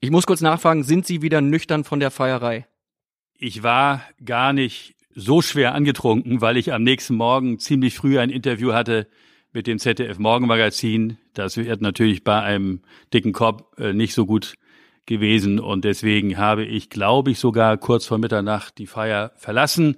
Ich 0.00 0.12
muss 0.12 0.26
kurz 0.26 0.40
nachfragen, 0.40 0.84
sind 0.84 1.06
Sie 1.06 1.22
wieder 1.22 1.40
nüchtern 1.40 1.82
von 1.82 1.98
der 1.98 2.12
Feierei? 2.12 2.66
Ich 3.34 3.64
war 3.64 4.02
gar 4.24 4.52
nicht 4.52 4.94
so 5.12 5.42
schwer 5.42 5.74
angetrunken, 5.74 6.40
weil 6.40 6.56
ich 6.56 6.72
am 6.72 6.84
nächsten 6.84 7.16
Morgen 7.16 7.58
ziemlich 7.58 7.96
früh 7.96 8.20
ein 8.20 8.30
Interview 8.30 8.72
hatte 8.72 9.08
mit 9.52 9.66
dem 9.66 9.80
ZDF 9.80 10.20
Morgenmagazin. 10.20 11.18
Das 11.34 11.56
wird 11.56 11.80
natürlich 11.80 12.22
bei 12.22 12.40
einem 12.40 12.82
dicken 13.12 13.32
Kopf 13.32 13.64
äh, 13.76 13.92
nicht 13.92 14.14
so 14.14 14.24
gut 14.24 14.54
gewesen 15.04 15.58
und 15.58 15.84
deswegen 15.84 16.38
habe 16.38 16.64
ich, 16.64 16.90
glaube 16.90 17.32
ich, 17.32 17.40
sogar 17.40 17.76
kurz 17.76 18.06
vor 18.06 18.18
Mitternacht 18.18 18.78
die 18.78 18.86
Feier 18.86 19.32
verlassen, 19.34 19.96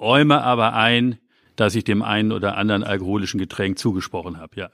räume 0.00 0.42
aber 0.42 0.72
ein, 0.72 1.18
dass 1.56 1.74
ich 1.74 1.84
dem 1.84 2.02
einen 2.02 2.32
oder 2.32 2.56
anderen 2.56 2.82
alkoholischen 2.82 3.38
Getränk 3.38 3.78
zugesprochen 3.78 4.38
habe, 4.38 4.56
ja. 4.56 4.70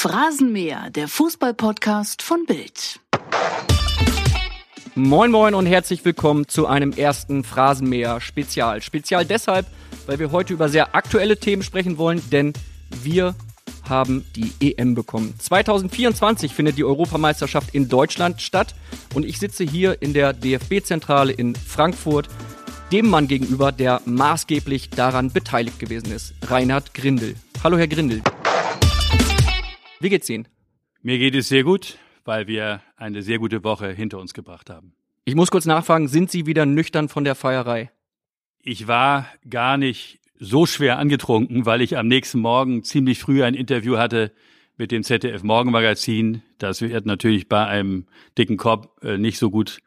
Phrasenmäher, 0.00 0.90
der 0.90 1.08
Fußballpodcast 1.08 2.22
von 2.22 2.46
Bild. 2.46 3.00
Moin 4.94 5.32
Moin 5.32 5.54
und 5.54 5.66
herzlich 5.66 6.04
willkommen 6.04 6.46
zu 6.46 6.68
einem 6.68 6.92
ersten 6.92 7.42
Phrasenmäher 7.42 8.20
Spezial. 8.20 8.80
Spezial 8.80 9.24
deshalb, 9.24 9.66
weil 10.06 10.20
wir 10.20 10.30
heute 10.30 10.52
über 10.52 10.68
sehr 10.68 10.94
aktuelle 10.94 11.36
Themen 11.36 11.64
sprechen 11.64 11.98
wollen, 11.98 12.22
denn 12.30 12.52
wir 13.02 13.34
haben 13.88 14.24
die 14.36 14.52
EM 14.60 14.94
bekommen. 14.94 15.34
2024 15.36 16.54
findet 16.54 16.78
die 16.78 16.84
Europameisterschaft 16.84 17.74
in 17.74 17.88
Deutschland 17.88 18.40
statt 18.40 18.76
und 19.16 19.26
ich 19.26 19.40
sitze 19.40 19.64
hier 19.64 20.00
in 20.00 20.14
der 20.14 20.32
DFB-Zentrale 20.32 21.32
in 21.32 21.56
Frankfurt 21.56 22.28
dem 22.92 23.10
Mann 23.10 23.26
gegenüber, 23.26 23.72
der 23.72 24.00
maßgeblich 24.04 24.90
daran 24.90 25.32
beteiligt 25.32 25.80
gewesen 25.80 26.12
ist, 26.12 26.34
Reinhard 26.46 26.94
Grindel. 26.94 27.34
Hallo 27.64 27.76
Herr 27.76 27.88
Grindel. 27.88 28.22
Wie 30.00 30.08
geht's 30.08 30.28
Ihnen? 30.30 30.46
Mir 31.02 31.18
geht 31.18 31.34
es 31.34 31.48
sehr 31.48 31.64
gut, 31.64 31.98
weil 32.24 32.46
wir 32.46 32.82
eine 32.96 33.22
sehr 33.22 33.38
gute 33.38 33.64
Woche 33.64 33.90
hinter 33.90 34.18
uns 34.18 34.32
gebracht 34.32 34.70
haben. 34.70 34.92
Ich 35.24 35.34
muss 35.34 35.50
kurz 35.50 35.66
nachfragen, 35.66 36.08
sind 36.08 36.30
Sie 36.30 36.46
wieder 36.46 36.66
nüchtern 36.66 37.08
von 37.08 37.24
der 37.24 37.34
Feierei? 37.34 37.90
Ich 38.62 38.86
war 38.86 39.26
gar 39.48 39.76
nicht 39.76 40.20
so 40.38 40.66
schwer 40.66 40.98
angetrunken, 40.98 41.66
weil 41.66 41.80
ich 41.80 41.96
am 41.96 42.06
nächsten 42.06 42.38
Morgen 42.40 42.84
ziemlich 42.84 43.18
früh 43.18 43.42
ein 43.42 43.54
Interview 43.54 43.96
hatte 43.96 44.32
mit 44.76 44.92
dem 44.92 45.02
ZDF 45.02 45.42
Morgenmagazin. 45.42 46.42
Das 46.58 46.80
wird 46.80 47.04
natürlich 47.04 47.48
bei 47.48 47.66
einem 47.66 48.06
dicken 48.36 48.56
Kopf 48.56 48.88
äh, 49.02 49.18
nicht 49.18 49.38
so 49.38 49.50
gut 49.50 49.80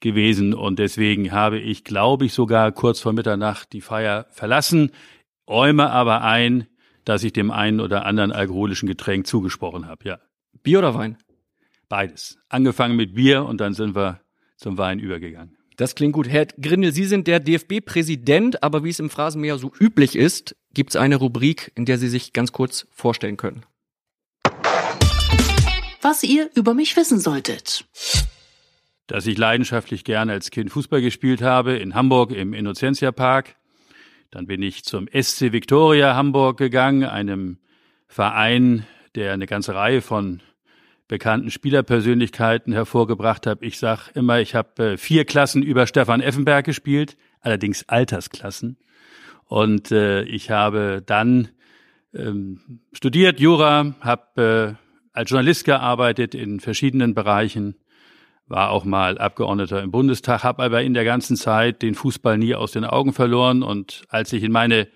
gewesen 0.00 0.54
und 0.54 0.78
deswegen 0.78 1.32
habe 1.32 1.58
ich, 1.58 1.84
glaube 1.84 2.26
ich, 2.26 2.32
sogar 2.32 2.72
kurz 2.72 3.00
vor 3.00 3.12
Mitternacht 3.12 3.72
die 3.72 3.80
Feier 3.80 4.26
verlassen, 4.30 4.92
räume 5.46 5.90
aber 5.90 6.22
ein, 6.22 6.68
dass 7.08 7.24
ich 7.24 7.32
dem 7.32 7.50
einen 7.50 7.80
oder 7.80 8.04
anderen 8.04 8.32
alkoholischen 8.32 8.86
Getränk 8.86 9.26
zugesprochen 9.26 9.86
habe, 9.86 10.06
ja. 10.06 10.18
Bier 10.62 10.80
oder 10.80 10.94
Wein? 10.94 11.16
Beides. 11.88 12.36
Angefangen 12.50 12.96
mit 12.96 13.14
Bier 13.14 13.46
und 13.46 13.62
dann 13.62 13.72
sind 13.72 13.96
wir 13.96 14.20
zum 14.58 14.76
Wein 14.76 14.98
übergegangen. 14.98 15.56
Das 15.78 15.94
klingt 15.94 16.12
gut. 16.12 16.28
Herr 16.28 16.44
Grindel, 16.60 16.92
Sie 16.92 17.04
sind 17.04 17.26
der 17.26 17.40
DFB-Präsident, 17.40 18.62
aber 18.62 18.84
wie 18.84 18.90
es 18.90 18.98
im 18.98 19.08
Phrasenmäher 19.08 19.56
so 19.56 19.72
üblich 19.80 20.16
ist, 20.16 20.54
gibt 20.74 20.90
es 20.90 20.96
eine 20.96 21.16
Rubrik, 21.16 21.72
in 21.76 21.86
der 21.86 21.96
Sie 21.96 22.08
sich 22.08 22.34
ganz 22.34 22.52
kurz 22.52 22.86
vorstellen 22.90 23.38
können. 23.38 23.62
Was 26.02 26.22
ihr 26.22 26.50
über 26.54 26.74
mich 26.74 26.94
wissen 26.94 27.20
solltet. 27.20 27.86
Dass 29.06 29.26
ich 29.26 29.38
leidenschaftlich 29.38 30.04
gerne 30.04 30.32
als 30.32 30.50
Kind 30.50 30.70
Fußball 30.70 31.00
gespielt 31.00 31.40
habe, 31.40 31.78
in 31.78 31.94
Hamburg 31.94 32.32
im 32.32 32.52
Innocentia 32.52 33.12
Park, 33.12 33.56
dann 34.30 34.46
bin 34.46 34.62
ich 34.62 34.84
zum 34.84 35.08
SC 35.08 35.52
Victoria 35.52 36.14
Hamburg 36.14 36.58
gegangen, 36.58 37.04
einem 37.04 37.58
Verein, 38.06 38.86
der 39.14 39.32
eine 39.32 39.46
ganze 39.46 39.74
Reihe 39.74 40.02
von 40.02 40.40
bekannten 41.08 41.50
Spielerpersönlichkeiten 41.50 42.72
hervorgebracht 42.72 43.46
hat. 43.46 43.58
Ich 43.62 43.78
sage 43.78 44.02
immer, 44.14 44.40
ich 44.40 44.54
habe 44.54 44.92
äh, 44.92 44.96
vier 44.98 45.24
Klassen 45.24 45.62
über 45.62 45.86
Stefan 45.86 46.20
Effenberg 46.20 46.66
gespielt, 46.66 47.16
allerdings 47.40 47.88
Altersklassen. 47.88 48.76
Und 49.46 49.90
äh, 49.90 50.22
ich 50.24 50.50
habe 50.50 51.02
dann 51.04 51.48
ähm, 52.14 52.80
studiert 52.92 53.40
Jura, 53.40 53.94
habe 54.00 54.76
äh, 54.76 55.18
als 55.18 55.30
Journalist 55.30 55.64
gearbeitet 55.64 56.34
in 56.34 56.60
verschiedenen 56.60 57.14
Bereichen 57.14 57.76
war 58.48 58.70
auch 58.70 58.84
mal 58.84 59.18
Abgeordneter 59.18 59.82
im 59.82 59.90
Bundestag, 59.90 60.42
habe 60.42 60.62
aber 60.62 60.82
in 60.82 60.94
der 60.94 61.04
ganzen 61.04 61.36
Zeit 61.36 61.82
den 61.82 61.94
Fußball 61.94 62.38
nie 62.38 62.54
aus 62.54 62.72
den 62.72 62.84
Augen 62.84 63.12
verloren. 63.12 63.62
Und 63.62 64.02
als 64.08 64.32
ich 64.32 64.42
in 64.42 64.52
meine 64.52 64.88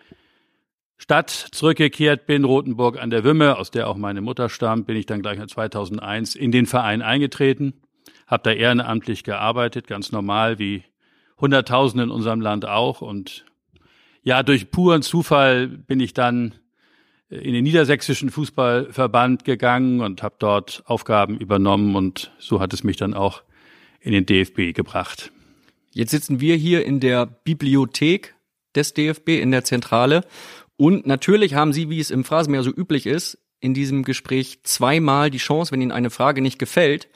Stadt 0.97 1.31
zurückgekehrt 1.31 2.27
bin, 2.27 2.45
Rothenburg 2.45 3.01
an 3.01 3.11
der 3.11 3.25
Wümme, 3.25 3.59
aus 3.59 3.71
der 3.71 3.89
auch 3.89 3.97
meine 3.97 4.21
Mutter 4.21 4.49
stammt, 4.49 4.87
bin 4.87 4.97
ich 4.97 5.07
dann 5.07 5.21
gleich 5.21 5.45
2001 5.45 6.35
in 6.35 6.53
den 6.53 6.67
Verein 6.67 7.03
eingetreten, 7.03 7.75
habe 8.27 8.45
da 8.45 8.51
ehrenamtlich 8.53 9.25
gearbeitet, 9.25 9.87
ganz 9.87 10.13
normal 10.13 10.59
wie 10.59 10.85
Hunderttausende 11.39 12.05
in 12.05 12.11
unserem 12.11 12.41
Land 12.41 12.67
auch. 12.67 13.03
Und 13.03 13.45
ja, 14.23 14.43
durch 14.43 14.71
puren 14.71 15.03
Zufall 15.03 15.67
bin 15.67 16.01
ich 16.01 16.15
dann 16.15 16.55
in 17.33 17.55
den 17.55 17.65
niedersächsischen 17.65 18.31
Fußballverband 18.31 19.45
gegangen 19.45 20.01
und 20.01 20.23
habe 20.23 20.35
dort 20.39 20.83
Aufgaben 20.85 21.39
übernommen 21.39 21.97
und 21.97 22.31
so 22.39 22.61
hat 22.61 22.75
es 22.75 22.85
mich 22.85 22.99
dann 22.99 23.15
auch 23.15 23.43
in 24.01 24.13
den 24.13 24.27
DFB 24.27 24.75
gebracht. 24.75 25.33
Jetzt 25.93 26.11
sitzen 26.11 26.41
wir 26.41 26.57
hier 26.57 26.85
in 26.85 27.01
der 27.01 27.25
Bibliothek 27.27 28.35
des 28.75 28.93
DFB 28.93 29.29
in 29.41 29.51
der 29.51 29.65
Zentrale 29.65 30.25
und 30.77 31.07
natürlich 31.07 31.55
haben 31.55 31.73
Sie, 31.73 31.89
wie 31.89 32.01
es 32.01 32.11
im 32.11 32.25
Phrasenmeer 32.25 32.63
so 32.63 32.71
üblich 32.71 33.07
ist, 33.07 33.39
in 33.61 33.73
diesem 33.73 34.03
Gespräch 34.03 34.63
zweimal 34.65 35.31
die 35.31 35.39
Chance, 35.39 35.73
wenn 35.73 35.81
Ihnen 35.81 35.93
eine 35.93 36.11
Frage 36.11 36.43
nicht 36.43 36.59
gefällt 36.59 37.09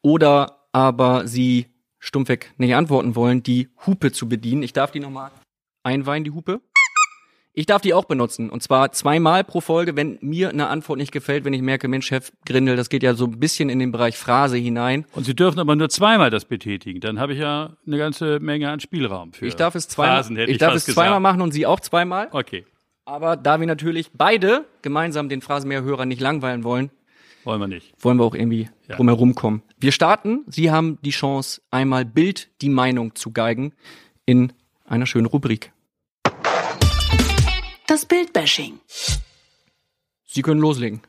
oder 0.00 0.68
aber 0.72 1.26
Sie 1.26 1.66
stumpfweg 1.98 2.54
nicht 2.56 2.74
antworten 2.74 3.14
wollen, 3.14 3.42
die 3.42 3.68
Hupe 3.86 4.10
zu 4.12 4.28
bedienen. 4.28 4.62
Ich 4.62 4.72
darf 4.72 4.90
die 4.90 5.00
nochmal 5.00 5.30
einweihen, 5.82 6.24
die 6.24 6.30
Hupe. 6.30 6.62
Ich 7.60 7.66
darf 7.66 7.82
die 7.82 7.92
auch 7.92 8.06
benutzen. 8.06 8.48
Und 8.48 8.62
zwar 8.62 8.90
zweimal 8.92 9.44
pro 9.44 9.60
Folge, 9.60 9.94
wenn 9.94 10.16
mir 10.22 10.48
eine 10.48 10.68
Antwort 10.68 10.98
nicht 10.98 11.12
gefällt, 11.12 11.44
wenn 11.44 11.52
ich 11.52 11.60
merke, 11.60 11.88
Mensch, 11.88 12.06
Chef 12.06 12.32
Grindel, 12.46 12.74
das 12.74 12.88
geht 12.88 13.02
ja 13.02 13.12
so 13.12 13.26
ein 13.26 13.38
bisschen 13.38 13.68
in 13.68 13.78
den 13.78 13.92
Bereich 13.92 14.16
Phrase 14.16 14.56
hinein. 14.56 15.04
Und 15.12 15.24
Sie 15.24 15.36
dürfen 15.36 15.60
aber 15.60 15.76
nur 15.76 15.90
zweimal 15.90 16.30
das 16.30 16.46
betätigen. 16.46 17.00
Dann 17.00 17.20
habe 17.20 17.34
ich 17.34 17.38
ja 17.38 17.76
eine 17.86 17.98
ganze 17.98 18.40
Menge 18.40 18.70
an 18.70 18.80
Spielraum 18.80 19.34
für. 19.34 19.44
Ich 19.44 19.56
darf 19.56 19.74
es 19.74 19.88
zweimal, 19.88 20.22
Phrasen, 20.22 20.38
ich, 20.38 20.48
ich 20.48 20.56
darf 20.56 20.74
es 20.74 20.86
zweimal 20.86 21.20
machen 21.20 21.42
und 21.42 21.52
Sie 21.52 21.66
auch 21.66 21.80
zweimal. 21.80 22.28
Okay. 22.32 22.64
Aber 23.04 23.36
da 23.36 23.60
wir 23.60 23.66
natürlich 23.66 24.10
beide 24.14 24.64
gemeinsam 24.80 25.28
den 25.28 25.42
Phrasenmehrhörer 25.42 26.06
nicht 26.06 26.22
langweilen 26.22 26.64
wollen, 26.64 26.90
wollen 27.44 27.60
wir 27.60 27.68
nicht. 27.68 27.92
Wollen 27.98 28.16
wir 28.16 28.24
auch 28.24 28.34
irgendwie 28.34 28.70
ja. 28.88 28.96
drumherum 28.96 29.34
kommen. 29.34 29.62
Wir 29.78 29.92
starten. 29.92 30.44
Sie 30.46 30.70
haben 30.70 30.96
die 31.02 31.10
Chance, 31.10 31.60
einmal 31.70 32.06
Bild 32.06 32.48
die 32.62 32.70
Meinung 32.70 33.14
zu 33.16 33.32
geigen 33.32 33.74
in 34.24 34.54
einer 34.86 35.04
schönen 35.04 35.26
Rubrik. 35.26 35.72
Das 37.90 38.06
Bildbashing. 38.06 38.78
Sie 40.24 40.42
können 40.42 40.60
loslegen. 40.60 41.00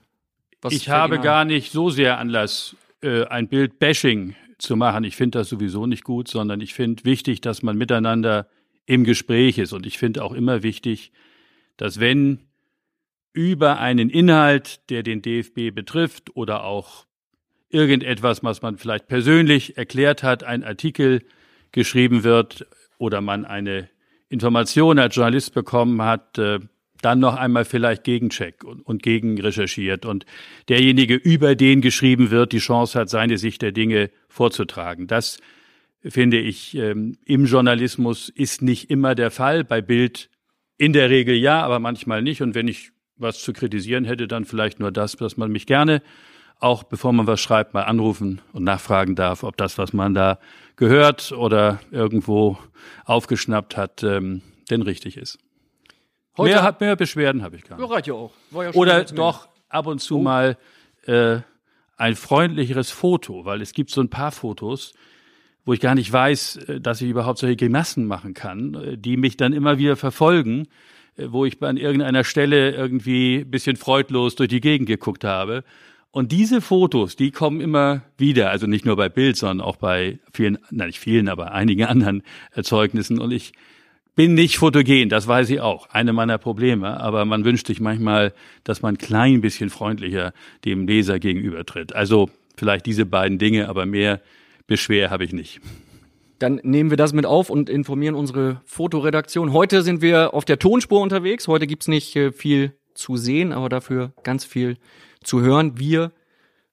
Was 0.63 0.73
ich 0.73 0.89
habe 0.89 1.19
gar 1.19 1.45
nicht 1.45 1.71
so 1.71 1.91
sehr 1.91 2.17
Anlass, 2.17 2.75
äh, 3.03 3.25
ein 3.25 3.47
Bildbashing 3.47 4.35
zu 4.57 4.75
machen. 4.75 5.03
Ich 5.03 5.15
finde 5.15 5.37
das 5.37 5.49
sowieso 5.49 5.85
nicht 5.85 6.03
gut, 6.03 6.27
sondern 6.27 6.59
ich 6.59 6.73
finde 6.73 7.05
wichtig, 7.05 7.39
dass 7.39 7.61
man 7.61 7.77
miteinander 7.77 8.47
im 8.87 9.03
Gespräch 9.03 9.59
ist. 9.59 9.73
Und 9.73 9.85
ich 9.85 9.99
finde 9.99 10.23
auch 10.23 10.33
immer 10.33 10.63
wichtig, 10.63 11.11
dass 11.77 11.99
wenn 11.99 12.47
über 13.31 13.77
einen 13.77 14.09
Inhalt, 14.09 14.89
der 14.89 15.03
den 15.03 15.21
DFB 15.21 15.69
betrifft 15.75 16.35
oder 16.35 16.63
auch 16.63 17.05
irgendetwas, 17.69 18.43
was 18.43 18.63
man 18.63 18.79
vielleicht 18.79 19.07
persönlich 19.07 19.77
erklärt 19.77 20.23
hat, 20.23 20.43
ein 20.43 20.63
Artikel 20.63 21.21
geschrieben 21.71 22.23
wird 22.23 22.65
oder 22.97 23.21
man 23.21 23.45
eine 23.45 23.87
Information 24.29 24.97
als 24.97 25.13
Journalist 25.13 25.53
bekommen 25.53 26.01
hat, 26.01 26.39
äh, 26.39 26.59
dann 27.01 27.19
noch 27.19 27.35
einmal 27.35 27.65
vielleicht 27.65 28.03
gegencheck 28.03 28.63
und, 28.63 28.81
und 28.81 29.03
gegen 29.03 29.39
recherchiert 29.39 30.05
und 30.05 30.25
derjenige, 30.69 31.15
über 31.15 31.55
den 31.55 31.81
geschrieben 31.81 32.31
wird, 32.31 32.51
die 32.51 32.59
Chance 32.59 32.99
hat, 32.99 33.09
seine 33.09 33.37
Sicht 33.37 33.61
der 33.61 33.71
Dinge 33.71 34.09
vorzutragen. 34.27 35.07
Das 35.07 35.39
finde 36.03 36.39
ich 36.39 36.75
ähm, 36.75 37.17
im 37.25 37.45
Journalismus 37.45 38.29
ist 38.29 38.61
nicht 38.61 38.89
immer 38.89 39.15
der 39.15 39.31
Fall. 39.31 39.63
Bei 39.63 39.81
Bild 39.81 40.29
in 40.77 40.93
der 40.93 41.09
Regel 41.09 41.35
ja, 41.35 41.61
aber 41.61 41.79
manchmal 41.79 42.21
nicht. 42.21 42.41
Und 42.41 42.55
wenn 42.55 42.67
ich 42.67 42.91
was 43.17 43.41
zu 43.41 43.53
kritisieren 43.53 44.05
hätte, 44.05 44.27
dann 44.27 44.45
vielleicht 44.45 44.79
nur 44.79 44.91
das, 44.91 45.19
was 45.21 45.37
man 45.37 45.51
mich 45.51 45.67
gerne 45.67 46.01
auch 46.61 46.83
bevor 46.83 47.11
man 47.11 47.27
was 47.27 47.41
schreibt, 47.41 47.73
mal 47.73 47.83
anrufen 47.83 48.39
und 48.53 48.63
nachfragen 48.63 49.15
darf, 49.15 49.43
ob 49.43 49.57
das, 49.57 49.77
was 49.77 49.93
man 49.93 50.13
da 50.13 50.39
gehört 50.75 51.31
oder 51.31 51.79
irgendwo 51.89 52.57
aufgeschnappt 53.03 53.75
hat, 53.75 54.03
ähm, 54.03 54.41
denn 54.69 54.83
richtig 54.83 55.17
ist. 55.17 55.39
Heute 56.37 56.55
mehr, 56.55 56.63
hat 56.63 56.81
mehr 56.81 56.95
Beschwerden 56.95 57.43
habe 57.43 57.57
ich 57.57 57.63
gar 57.63 57.77
nicht. 57.77 57.89
Ja, 57.89 57.99
ja 57.99 58.13
auch. 58.13 58.31
Ja 58.51 58.71
oder 58.73 59.03
doch 59.03 59.49
ab 59.69 59.87
und 59.87 59.99
zu 59.99 60.17
oh. 60.17 60.21
mal 60.21 60.57
äh, 61.05 61.39
ein 61.97 62.15
freundlicheres 62.15 62.91
Foto, 62.91 63.45
weil 63.45 63.61
es 63.61 63.73
gibt 63.73 63.91
so 63.91 64.01
ein 64.01 64.09
paar 64.09 64.31
Fotos, 64.31 64.93
wo 65.65 65.73
ich 65.73 65.79
gar 65.79 65.95
nicht 65.95 66.11
weiß, 66.11 66.55
äh, 66.57 66.81
dass 66.81 67.01
ich 67.01 67.09
überhaupt 67.09 67.39
solche 67.39 67.55
Grimassen 67.55 68.05
machen 68.05 68.33
kann, 68.33 68.73
äh, 68.75 68.97
die 68.97 69.17
mich 69.17 69.37
dann 69.37 69.53
immer 69.53 69.77
wieder 69.77 69.95
verfolgen, 69.95 70.67
äh, 71.17 71.27
wo 71.29 71.45
ich 71.45 71.61
an 71.61 71.77
irgendeiner 71.77 72.23
Stelle 72.23 72.71
irgendwie 72.71 73.43
bisschen 73.43 73.75
freudlos 73.75 74.35
durch 74.35 74.49
die 74.49 74.61
Gegend 74.61 74.87
geguckt 74.87 75.23
habe 75.23 75.63
Und 76.11 76.31
diese 76.31 76.61
Fotos, 76.61 77.15
die 77.15 77.31
kommen 77.31 77.61
immer 77.61 78.01
wieder, 78.17 78.49
also 78.49 78.67
nicht 78.67 78.85
nur 78.85 78.95
bei 78.95 79.09
Bild, 79.09 79.37
sondern 79.37 79.65
auch 79.65 79.77
bei 79.77 80.19
vielen, 80.33 80.57
nein, 80.69 80.87
nicht 80.87 80.99
vielen, 80.99 81.29
aber 81.29 81.53
einigen 81.53 81.85
anderen 81.87 82.23
Erzeugnissen. 82.51 83.19
Und 83.19 83.31
ich 83.31 83.53
bin 84.21 84.35
nicht 84.35 84.59
fotogen, 84.59 85.09
das 85.09 85.27
weiß 85.27 85.49
ich 85.49 85.61
auch, 85.61 85.89
eine 85.89 86.13
meiner 86.13 86.37
Probleme. 86.37 86.99
Aber 86.99 87.25
man 87.25 87.43
wünscht 87.43 87.65
sich 87.65 87.79
manchmal, 87.79 88.33
dass 88.63 88.83
man 88.83 88.93
ein 88.93 88.97
klein 88.99 89.41
bisschen 89.41 89.71
freundlicher 89.71 90.31
dem 90.63 90.85
Leser 90.85 91.17
gegenübertritt. 91.17 91.95
Also 91.95 92.29
vielleicht 92.55 92.85
diese 92.85 93.07
beiden 93.07 93.39
Dinge, 93.39 93.67
aber 93.67 93.87
mehr 93.87 94.21
Beschwer 94.67 95.09
habe 95.09 95.23
ich 95.23 95.33
nicht. 95.33 95.59
Dann 96.37 96.59
nehmen 96.61 96.91
wir 96.91 96.97
das 96.97 97.13
mit 97.13 97.25
auf 97.25 97.49
und 97.49 97.67
informieren 97.67 98.13
unsere 98.13 98.61
Fotoredaktion. 98.65 99.53
Heute 99.53 99.81
sind 99.81 100.03
wir 100.03 100.35
auf 100.35 100.45
der 100.45 100.59
Tonspur 100.59 101.01
unterwegs. 101.01 101.47
Heute 101.47 101.65
gibt's 101.65 101.87
nicht 101.87 102.15
äh, 102.15 102.31
viel 102.31 102.73
zu 102.93 103.17
sehen, 103.17 103.51
aber 103.51 103.69
dafür 103.69 104.13
ganz 104.21 104.45
viel 104.45 104.77
zu 105.23 105.41
hören. 105.41 105.79
Wir 105.79 106.11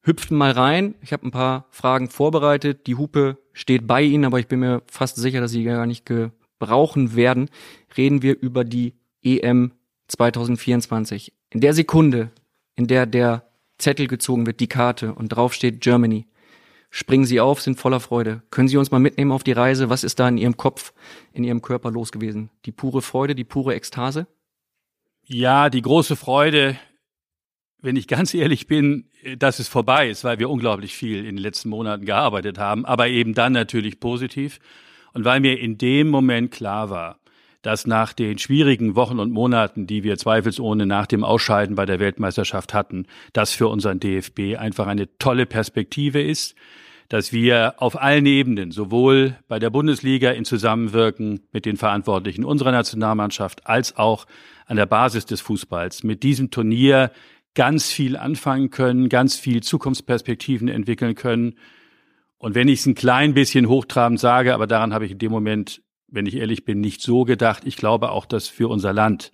hüpfen 0.03 0.37
mal 0.37 0.51
rein. 0.51 0.97
Ich 1.01 1.15
habe 1.15 1.27
ein 1.27 1.31
paar 1.31 1.65
Fragen 1.71 2.11
vorbereitet. 2.11 2.87
Die 2.87 2.97
Hupe 2.97 3.39
steht 3.55 3.87
bei 3.87 4.03
Ihnen, 4.03 4.27
aber 4.27 4.39
ich 4.39 4.49
bin 4.49 4.61
mir 4.61 4.83
fast 4.87 5.17
sicher, 5.17 5.41
dass 5.41 5.53
Sie 5.53 5.65
gar 5.65 5.87
nicht 5.87 6.05
gebrauchen 6.59 7.15
werden. 7.15 7.49
Reden 7.97 8.23
wir 8.23 8.39
über 8.39 8.65
die 8.65 8.95
EM 9.23 9.73
2024. 10.09 11.33
In 11.51 11.61
der 11.61 11.75
Sekunde, 11.75 12.31
in 12.75 12.87
der 12.87 13.07
der 13.07 13.45
Zettel 13.79 14.07
gezogen 14.09 14.47
wird, 14.47 14.61
die 14.61 14.67
Karte 14.67 15.15
und 15.15 15.29
drauf 15.29 15.55
steht 15.55 15.81
Germany, 15.81 16.27
springen 16.91 17.25
Sie 17.25 17.41
auf, 17.41 17.61
sind 17.61 17.79
voller 17.79 18.01
Freude. 18.01 18.43
Können 18.51 18.69
Sie 18.69 18.77
uns 18.77 18.91
mal 18.91 18.99
mitnehmen 18.99 19.33
auf 19.33 19.45
die 19.45 19.53
Reise? 19.53 19.89
Was 19.89 20.05
ist 20.05 20.19
da 20.19 20.29
in 20.29 20.39
Ihrem 20.39 20.57
Kopf, 20.57 20.93
in 21.33 21.45
Ihrem 21.45 21.63
Körper 21.63 21.91
los 21.91 22.13
gewesen? 22.13 22.51
Die 22.65 22.73
pure 22.73 23.03
Freude, 23.03 23.35
die 23.35 23.45
pure 23.45 23.75
Ekstase? 23.75 24.27
Ja, 25.25 25.69
die 25.71 25.83
große 25.83 26.17
Freude, 26.17 26.79
wenn 27.81 27.97
ich 27.97 28.09
ganz 28.09 28.35
ehrlich 28.35 28.67
bin, 28.67 29.11
dass 29.39 29.59
es 29.59 29.69
vorbei 29.69 30.09
ist, 30.09 30.25
weil 30.25 30.39
wir 30.39 30.51
unglaublich 30.51 30.95
viel 30.95 31.19
in 31.19 31.37
den 31.37 31.39
letzten 31.39 31.69
Monaten 31.69 32.07
gearbeitet 32.07 32.59
haben, 32.59 32.85
aber 32.85 33.09
eben 33.09 33.35
dann 33.35 33.53
natürlich 33.53 34.01
positiv. 34.01 34.59
Und 35.13 35.25
weil 35.25 35.41
mir 35.41 35.59
in 35.59 35.79
dem 35.79 36.09
Moment 36.09 36.51
klar 36.51 36.91
war, 36.91 37.19
dass 37.63 37.87
nach 37.87 38.13
den 38.13 38.39
schwierigen 38.39 38.95
Wochen 38.95 39.19
und 39.19 39.33
Monaten, 39.33 39.87
die 39.87 40.05
wir 40.05 40.17
zweifelsohne 40.17 40.87
nach 40.87 41.07
dem 41.07 41.25
Ausscheiden 41.25 41.75
bei 41.75 41.87
der 41.87 41.99
Weltmeisterschaft 41.99 42.73
hatten, 42.73 43.07
das 43.33 43.53
für 43.53 43.69
unseren 43.69 44.01
DFB 44.01 44.57
einfach 44.57 44.87
eine 44.87 45.09
tolle 45.19 45.45
Perspektive 45.45 46.23
ist, 46.23 46.55
dass 47.09 47.33
wir 47.33 47.75
auf 47.79 48.01
allen 48.01 48.27
Ebenen, 48.27 48.71
sowohl 48.71 49.37
bei 49.49 49.59
der 49.59 49.71
Bundesliga 49.71 50.31
in 50.31 50.45
Zusammenwirken 50.45 51.41
mit 51.53 51.65
den 51.65 51.77
Verantwortlichen 51.77 52.45
unserer 52.45 52.71
Nationalmannschaft 52.71 53.67
als 53.67 53.97
auch 53.97 54.27
an 54.67 54.77
der 54.77 54.87
Basis 54.87 55.25
des 55.25 55.41
Fußballs 55.41 56.05
mit 56.05 56.23
diesem 56.23 56.51
Turnier 56.51 57.11
ganz 57.55 57.91
viel 57.91 58.17
anfangen 58.17 58.71
können, 58.71 59.09
ganz 59.09 59.37
viel 59.37 59.63
Zukunftsperspektiven 59.63 60.69
entwickeln 60.69 61.15
können. 61.15 61.55
Und 62.39 62.55
wenn 62.55 62.69
ich 62.69 62.81
es 62.81 62.87
ein 62.87 62.95
klein 62.95 63.35
bisschen 63.35 63.69
hochtrabend 63.69 64.21
sage, 64.21 64.55
aber 64.55 64.67
daran 64.67 64.95
habe 64.95 65.05
ich 65.05 65.13
in 65.13 65.19
dem 65.19 65.33
Moment, 65.33 65.83
wenn 66.07 66.27
ich 66.27 66.37
ehrlich 66.37 66.65
bin, 66.65 66.81
nicht 66.81 67.03
so 67.03 67.25
gedacht. 67.25 67.65
Ich 67.67 67.77
glaube 67.77 68.11
auch, 68.11 68.27
dass 68.27 68.49
für 68.49 68.69
unser 68.69 68.93
Land 68.93 69.33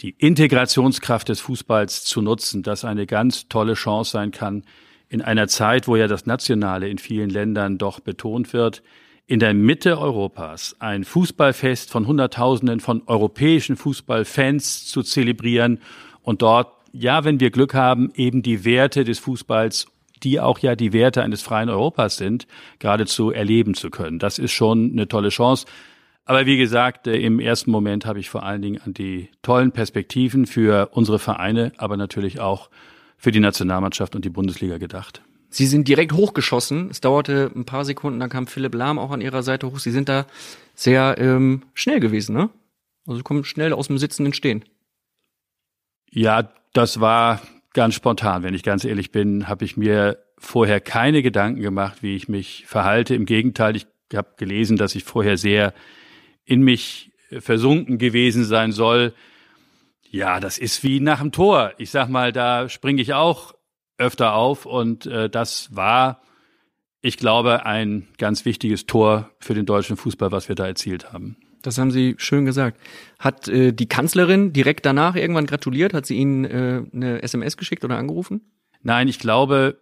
die 0.00 0.10
Integrationskraft 0.10 1.28
des 1.28 1.40
Fußballs 1.40 2.04
zu 2.04 2.20
nutzen, 2.20 2.62
das 2.62 2.84
eine 2.84 3.06
ganz 3.06 3.48
tolle 3.48 3.74
Chance 3.74 4.10
sein 4.10 4.30
kann, 4.30 4.64
in 5.08 5.22
einer 5.22 5.48
Zeit, 5.48 5.88
wo 5.88 5.96
ja 5.96 6.08
das 6.08 6.26
Nationale 6.26 6.88
in 6.88 6.98
vielen 6.98 7.30
Ländern 7.30 7.78
doch 7.78 8.00
betont 8.00 8.52
wird, 8.52 8.82
in 9.26 9.38
der 9.40 9.54
Mitte 9.54 9.98
Europas 9.98 10.76
ein 10.80 11.04
Fußballfest 11.04 11.90
von 11.90 12.06
Hunderttausenden 12.06 12.80
von 12.80 13.02
europäischen 13.06 13.76
Fußballfans 13.76 14.86
zu 14.86 15.02
zelebrieren 15.02 15.80
und 16.22 16.42
dort, 16.42 16.72
ja, 16.92 17.24
wenn 17.24 17.40
wir 17.40 17.50
Glück 17.50 17.74
haben, 17.74 18.10
eben 18.14 18.42
die 18.42 18.64
Werte 18.64 19.04
des 19.04 19.18
Fußballs, 19.18 19.86
die 20.22 20.40
auch 20.40 20.58
ja 20.58 20.76
die 20.76 20.92
Werte 20.92 21.22
eines 21.22 21.42
freien 21.42 21.68
Europas 21.68 22.16
sind, 22.16 22.46
geradezu 22.78 23.30
erleben 23.30 23.74
zu 23.74 23.90
können. 23.90 24.18
Das 24.18 24.38
ist 24.38 24.52
schon 24.52 24.92
eine 24.92 25.08
tolle 25.08 25.28
Chance. 25.30 25.66
Aber 26.24 26.44
wie 26.44 26.56
gesagt, 26.56 27.06
äh, 27.06 27.16
im 27.18 27.40
ersten 27.40 27.70
Moment 27.70 28.04
habe 28.04 28.18
ich 28.18 28.28
vor 28.28 28.42
allen 28.42 28.60
Dingen 28.60 28.80
an 28.82 28.92
die 28.92 29.30
tollen 29.42 29.72
Perspektiven 29.72 30.46
für 30.46 30.88
unsere 30.92 31.18
Vereine, 31.18 31.72
aber 31.78 31.96
natürlich 31.96 32.40
auch 32.40 32.68
für 33.16 33.30
die 33.30 33.40
Nationalmannschaft 33.40 34.14
und 34.14 34.24
die 34.24 34.30
Bundesliga 34.30 34.78
gedacht. 34.78 35.22
Sie 35.48 35.66
sind 35.66 35.88
direkt 35.88 36.12
hochgeschossen. 36.12 36.90
Es 36.90 37.00
dauerte 37.00 37.50
ein 37.54 37.64
paar 37.64 37.84
Sekunden, 37.84 38.20
dann 38.20 38.28
kam 38.28 38.46
Philipp 38.46 38.74
Lahm 38.74 38.98
auch 38.98 39.12
an 39.12 39.20
ihrer 39.20 39.42
Seite 39.42 39.70
hoch. 39.70 39.78
Sie 39.78 39.92
sind 39.92 40.08
da 40.08 40.26
sehr 40.74 41.16
ähm, 41.18 41.62
schnell 41.72 42.00
gewesen, 42.00 42.34
ne? 42.34 42.50
Also 43.06 43.22
kommen 43.22 43.44
schnell 43.44 43.72
aus 43.72 43.86
dem 43.86 43.98
Sitzenden 43.98 44.34
Stehen. 44.34 44.64
Ja, 46.10 46.50
das 46.72 47.00
war 47.00 47.40
ganz 47.76 47.94
spontan. 47.94 48.42
Wenn 48.42 48.54
ich 48.54 48.64
ganz 48.64 48.84
ehrlich 48.84 49.12
bin, 49.12 49.46
habe 49.46 49.64
ich 49.64 49.76
mir 49.76 50.18
vorher 50.38 50.80
keine 50.80 51.22
Gedanken 51.22 51.60
gemacht, 51.60 52.02
wie 52.02 52.16
ich 52.16 52.26
mich 52.28 52.64
verhalte. 52.66 53.14
Im 53.14 53.26
Gegenteil, 53.26 53.76
ich 53.76 53.86
habe 54.14 54.30
gelesen, 54.36 54.76
dass 54.76 54.94
ich 54.94 55.04
vorher 55.04 55.36
sehr 55.36 55.74
in 56.44 56.62
mich 56.62 57.12
versunken 57.30 57.98
gewesen 57.98 58.44
sein 58.44 58.72
soll. 58.72 59.12
Ja, 60.10 60.40
das 60.40 60.58
ist 60.58 60.82
wie 60.84 61.00
nach 61.00 61.20
dem 61.20 61.32
Tor. 61.32 61.72
Ich 61.76 61.90
sag 61.90 62.08
mal, 62.08 62.32
da 62.32 62.68
springe 62.68 63.02
ich 63.02 63.12
auch 63.12 63.54
öfter 63.98 64.34
auf 64.34 64.64
und 64.64 65.06
äh, 65.06 65.28
das 65.28 65.74
war, 65.76 66.22
ich 67.02 67.18
glaube, 67.18 67.66
ein 67.66 68.08
ganz 68.16 68.44
wichtiges 68.44 68.86
Tor 68.86 69.30
für 69.38 69.54
den 69.54 69.66
deutschen 69.66 69.96
Fußball, 69.96 70.32
was 70.32 70.48
wir 70.48 70.54
da 70.54 70.66
erzielt 70.66 71.12
haben. 71.12 71.36
Das 71.66 71.78
haben 71.78 71.90
Sie 71.90 72.14
schön 72.18 72.44
gesagt. 72.44 72.80
Hat 73.18 73.48
äh, 73.48 73.72
die 73.72 73.88
Kanzlerin 73.88 74.52
direkt 74.52 74.86
danach 74.86 75.16
irgendwann 75.16 75.46
gratuliert? 75.46 75.94
Hat 75.94 76.06
sie 76.06 76.16
Ihnen 76.16 76.44
äh, 76.44 76.82
eine 76.92 77.22
SMS 77.22 77.56
geschickt 77.56 77.84
oder 77.84 77.98
angerufen? 77.98 78.40
Nein, 78.82 79.08
ich 79.08 79.18
glaube, 79.18 79.78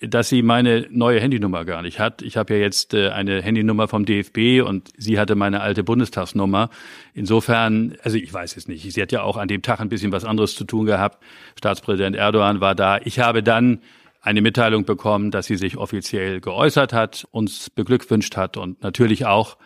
dass 0.00 0.28
sie 0.28 0.42
meine 0.42 0.86
neue 0.90 1.20
Handynummer 1.20 1.64
gar 1.64 1.82
nicht 1.82 1.98
hat. 1.98 2.22
Ich 2.22 2.36
habe 2.36 2.54
ja 2.54 2.60
jetzt 2.60 2.94
äh, 2.94 3.08
eine 3.10 3.42
Handynummer 3.42 3.88
vom 3.88 4.04
DFB 4.04 4.62
und 4.64 4.90
sie 4.96 5.18
hatte 5.18 5.34
meine 5.34 5.60
alte 5.60 5.82
Bundestagsnummer. 5.82 6.70
Insofern, 7.14 7.96
also 8.02 8.16
ich 8.16 8.32
weiß 8.32 8.56
es 8.56 8.68
nicht. 8.68 8.92
Sie 8.92 9.02
hat 9.02 9.12
ja 9.12 9.22
auch 9.22 9.36
an 9.36 9.48
dem 9.48 9.62
Tag 9.62 9.80
ein 9.80 9.88
bisschen 9.88 10.12
was 10.12 10.24
anderes 10.24 10.54
zu 10.54 10.64
tun 10.64 10.86
gehabt. 10.86 11.22
Staatspräsident 11.58 12.16
Erdogan 12.16 12.60
war 12.60 12.74
da. 12.74 12.98
Ich 13.04 13.18
habe 13.18 13.42
dann 13.42 13.80
eine 14.20 14.40
Mitteilung 14.40 14.84
bekommen, 14.84 15.30
dass 15.30 15.46
sie 15.46 15.56
sich 15.56 15.76
offiziell 15.76 16.40
geäußert 16.40 16.92
hat, 16.92 17.26
uns 17.30 17.70
beglückwünscht 17.70 18.36
hat 18.36 18.56
und 18.56 18.82
natürlich 18.82 19.26
auch 19.26 19.58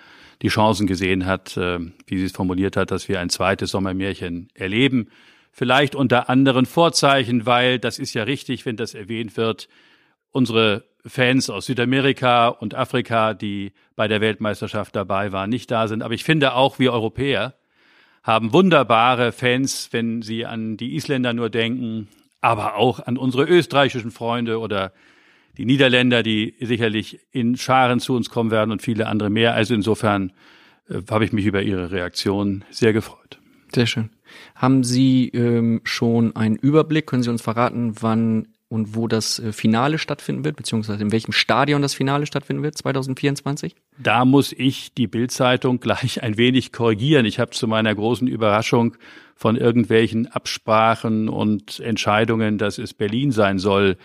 die 0.42 0.48
Chancen 0.48 0.86
gesehen 0.86 1.26
hat, 1.26 1.56
äh, 1.56 1.78
wie 2.06 2.18
sie 2.18 2.24
es 2.24 2.32
formuliert 2.32 2.76
hat, 2.76 2.90
dass 2.90 3.08
wir 3.08 3.20
ein 3.20 3.30
zweites 3.30 3.70
Sommermärchen 3.70 4.48
erleben. 4.54 5.08
Vielleicht 5.52 5.94
unter 5.94 6.28
anderen 6.28 6.66
Vorzeichen, 6.66 7.46
weil 7.46 7.78
das 7.78 7.98
ist 7.98 8.14
ja 8.14 8.22
richtig, 8.22 8.64
wenn 8.64 8.76
das 8.76 8.94
erwähnt 8.94 9.36
wird, 9.36 9.68
unsere 10.30 10.84
Fans 11.04 11.50
aus 11.50 11.66
Südamerika 11.66 12.48
und 12.48 12.74
Afrika, 12.74 13.34
die 13.34 13.72
bei 13.96 14.08
der 14.08 14.20
Weltmeisterschaft 14.20 14.94
dabei 14.94 15.32
waren, 15.32 15.50
nicht 15.50 15.70
da 15.70 15.88
sind. 15.88 16.02
Aber 16.02 16.14
ich 16.14 16.24
finde 16.24 16.54
auch, 16.54 16.78
wir 16.78 16.92
Europäer 16.92 17.54
haben 18.22 18.52
wunderbare 18.52 19.32
Fans, 19.32 19.88
wenn 19.92 20.22
sie 20.22 20.44
an 20.44 20.76
die 20.76 20.94
Isländer 20.94 21.32
nur 21.32 21.50
denken, 21.50 22.08
aber 22.40 22.76
auch 22.76 23.00
an 23.00 23.16
unsere 23.16 23.44
österreichischen 23.44 24.10
Freunde 24.10 24.60
oder 24.60 24.92
die 25.58 25.64
Niederländer, 25.64 26.22
die 26.22 26.54
sicherlich 26.60 27.20
in 27.32 27.56
Scharen 27.56 28.00
zu 28.00 28.14
uns 28.14 28.30
kommen 28.30 28.50
werden 28.50 28.70
und 28.70 28.80
viele 28.80 29.08
andere 29.08 29.28
mehr. 29.28 29.54
Also 29.54 29.74
insofern 29.74 30.32
äh, 30.88 31.02
habe 31.10 31.24
ich 31.24 31.32
mich 31.32 31.44
über 31.44 31.62
Ihre 31.62 31.90
Reaktion 31.90 32.64
sehr 32.70 32.92
gefreut. 32.92 33.40
Sehr 33.74 33.86
schön. 33.86 34.10
Haben 34.54 34.84
Sie 34.84 35.28
ähm, 35.28 35.80
schon 35.84 36.34
einen 36.36 36.56
Überblick? 36.56 37.06
Können 37.06 37.22
Sie 37.22 37.30
uns 37.30 37.42
verraten, 37.42 37.94
wann 38.00 38.48
und 38.68 38.94
wo 38.94 39.08
das 39.08 39.38
äh, 39.38 39.52
Finale 39.52 39.98
stattfinden 39.98 40.44
wird, 40.44 40.56
beziehungsweise 40.56 41.02
in 41.02 41.10
welchem 41.10 41.32
Stadion 41.32 41.82
das 41.82 41.94
Finale 41.94 42.26
stattfinden 42.26 42.62
wird 42.62 42.76
2024? 42.76 43.74
Da 43.98 44.24
muss 44.24 44.52
ich 44.52 44.94
die 44.94 45.06
Bildzeitung 45.06 45.80
gleich 45.80 46.22
ein 46.22 46.36
wenig 46.36 46.72
korrigieren. 46.72 47.26
Ich 47.26 47.40
habe 47.40 47.50
zu 47.50 47.66
meiner 47.66 47.94
großen 47.94 48.28
Überraschung 48.28 48.96
von 49.34 49.56
irgendwelchen 49.56 50.28
Absprachen 50.28 51.28
und 51.28 51.80
Entscheidungen, 51.80 52.58
dass 52.58 52.78
es 52.78 52.94
Berlin 52.94 53.32
sein 53.32 53.58
soll, 53.58 53.96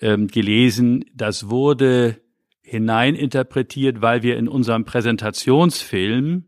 ähm, 0.00 0.28
gelesen. 0.28 1.04
Das 1.14 1.48
wurde 1.48 2.20
hineininterpretiert, 2.62 4.02
weil 4.02 4.22
wir 4.22 4.36
in 4.36 4.48
unserem 4.48 4.84
Präsentationsfilm 4.84 6.46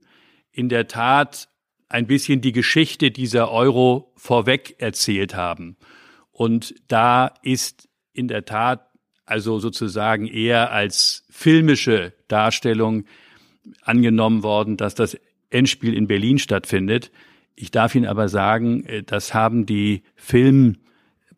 in 0.51 0.69
der 0.69 0.89
Tat 0.89 1.49
ein 1.89 2.07
bisschen 2.07 2.41
die 2.41 2.53
Geschichte 2.53 3.11
dieser 3.11 3.51
Euro 3.51 4.13
vorweg 4.17 4.77
erzählt 4.79 5.35
haben. 5.35 5.77
Und 6.31 6.75
da 6.89 7.33
ist 7.43 7.89
in 8.13 8.29
der 8.29 8.45
Tat 8.45 8.89
also 9.25 9.59
sozusagen 9.59 10.27
eher 10.27 10.73
als 10.73 11.25
filmische 11.31 12.15
Darstellung 12.29 13.05
angenommen 13.83 14.43
worden, 14.43 14.77
dass 14.77 14.95
das 14.95 15.19
Endspiel 15.51 15.95
in 15.95 16.07
Berlin 16.07 16.39
stattfindet. 16.39 17.11
Ich 17.55 17.71
darf 17.71 17.95
Ihnen 17.95 18.07
aber 18.07 18.29
sagen, 18.29 18.85
äh, 18.85 19.03
das 19.03 19.35
haben 19.35 19.67
die 19.67 20.03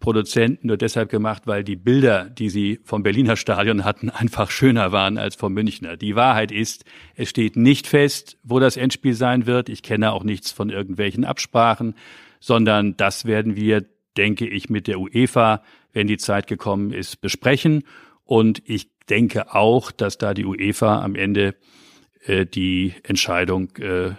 Filmproduzenten 0.00 0.66
nur 0.66 0.78
deshalb 0.78 1.10
gemacht, 1.10 1.42
weil 1.46 1.62
die 1.62 1.76
Bilder, 1.76 2.24
die 2.24 2.48
sie 2.48 2.80
vom 2.84 3.02
Berliner 3.02 3.36
Stadion 3.36 3.84
hatten, 3.84 4.08
einfach 4.08 4.50
schöner 4.50 4.92
waren 4.92 5.18
als 5.18 5.36
vom 5.36 5.52
Münchner. 5.52 5.96
Die 5.96 6.16
Wahrheit 6.16 6.50
ist, 6.50 6.84
es 7.14 7.28
steht 7.28 7.56
nicht 7.56 7.86
fest, 7.86 8.38
wo 8.42 8.58
das 8.58 8.76
Endspiel 8.76 9.14
sein 9.14 9.46
wird. 9.46 9.68
Ich 9.68 9.82
kenne 9.82 10.12
auch 10.12 10.24
nichts 10.24 10.50
von 10.52 10.70
irgendwelchen 10.70 11.24
Absprachen, 11.24 11.94
sondern 12.40 12.96
das 12.96 13.26
werden 13.26 13.56
wir 13.56 13.84
denke 14.16 14.46
ich, 14.46 14.68
mit 14.68 14.88
der 14.88 14.98
UEFA 14.98 15.62
wenn 15.92 16.06
die 16.06 16.18
Zeit 16.18 16.46
gekommen 16.46 16.92
ist, 16.92 17.20
besprechen. 17.20 17.84
Und 18.24 18.62
ich 18.64 18.90
denke 19.08 19.54
auch, 19.54 19.92
dass 19.92 20.18
da 20.18 20.34
die 20.34 20.44
UEFA 20.44 21.02
am 21.02 21.14
Ende 21.14 21.54
äh, 22.26 22.44
die 22.46 22.94
Entscheidung 23.02 23.74
äh, 23.76 24.12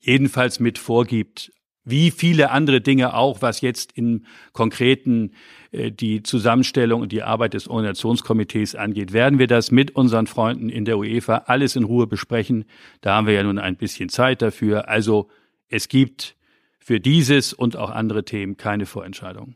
jedenfalls 0.00 0.60
mit 0.60 0.78
vorgibt, 0.78 1.52
wie 1.84 2.10
viele 2.10 2.50
andere 2.50 2.80
Dinge 2.80 3.14
auch, 3.14 3.42
was 3.42 3.60
jetzt 3.60 3.96
im 3.96 4.24
Konkreten 4.52 5.32
äh, 5.72 5.90
die 5.90 6.22
Zusammenstellung 6.22 7.00
und 7.00 7.12
die 7.12 7.22
Arbeit 7.22 7.54
des 7.54 7.68
Organisationskomitees 7.68 8.74
angeht, 8.74 9.12
werden 9.12 9.38
wir 9.38 9.46
das 9.46 9.70
mit 9.70 9.96
unseren 9.96 10.26
Freunden 10.26 10.68
in 10.68 10.84
der 10.84 10.98
UEFA 10.98 11.44
alles 11.46 11.76
in 11.76 11.84
Ruhe 11.84 12.06
besprechen. 12.06 12.64
Da 13.00 13.16
haben 13.16 13.26
wir 13.26 13.34
ja 13.34 13.42
nun 13.42 13.58
ein 13.58 13.76
bisschen 13.76 14.08
Zeit 14.08 14.42
dafür. 14.42 14.88
Also 14.88 15.28
es 15.68 15.88
gibt 15.88 16.36
für 16.78 17.00
dieses 17.00 17.52
und 17.52 17.76
auch 17.76 17.90
andere 17.90 18.24
Themen 18.24 18.56
keine 18.56 18.86
Vorentscheidung. 18.86 19.54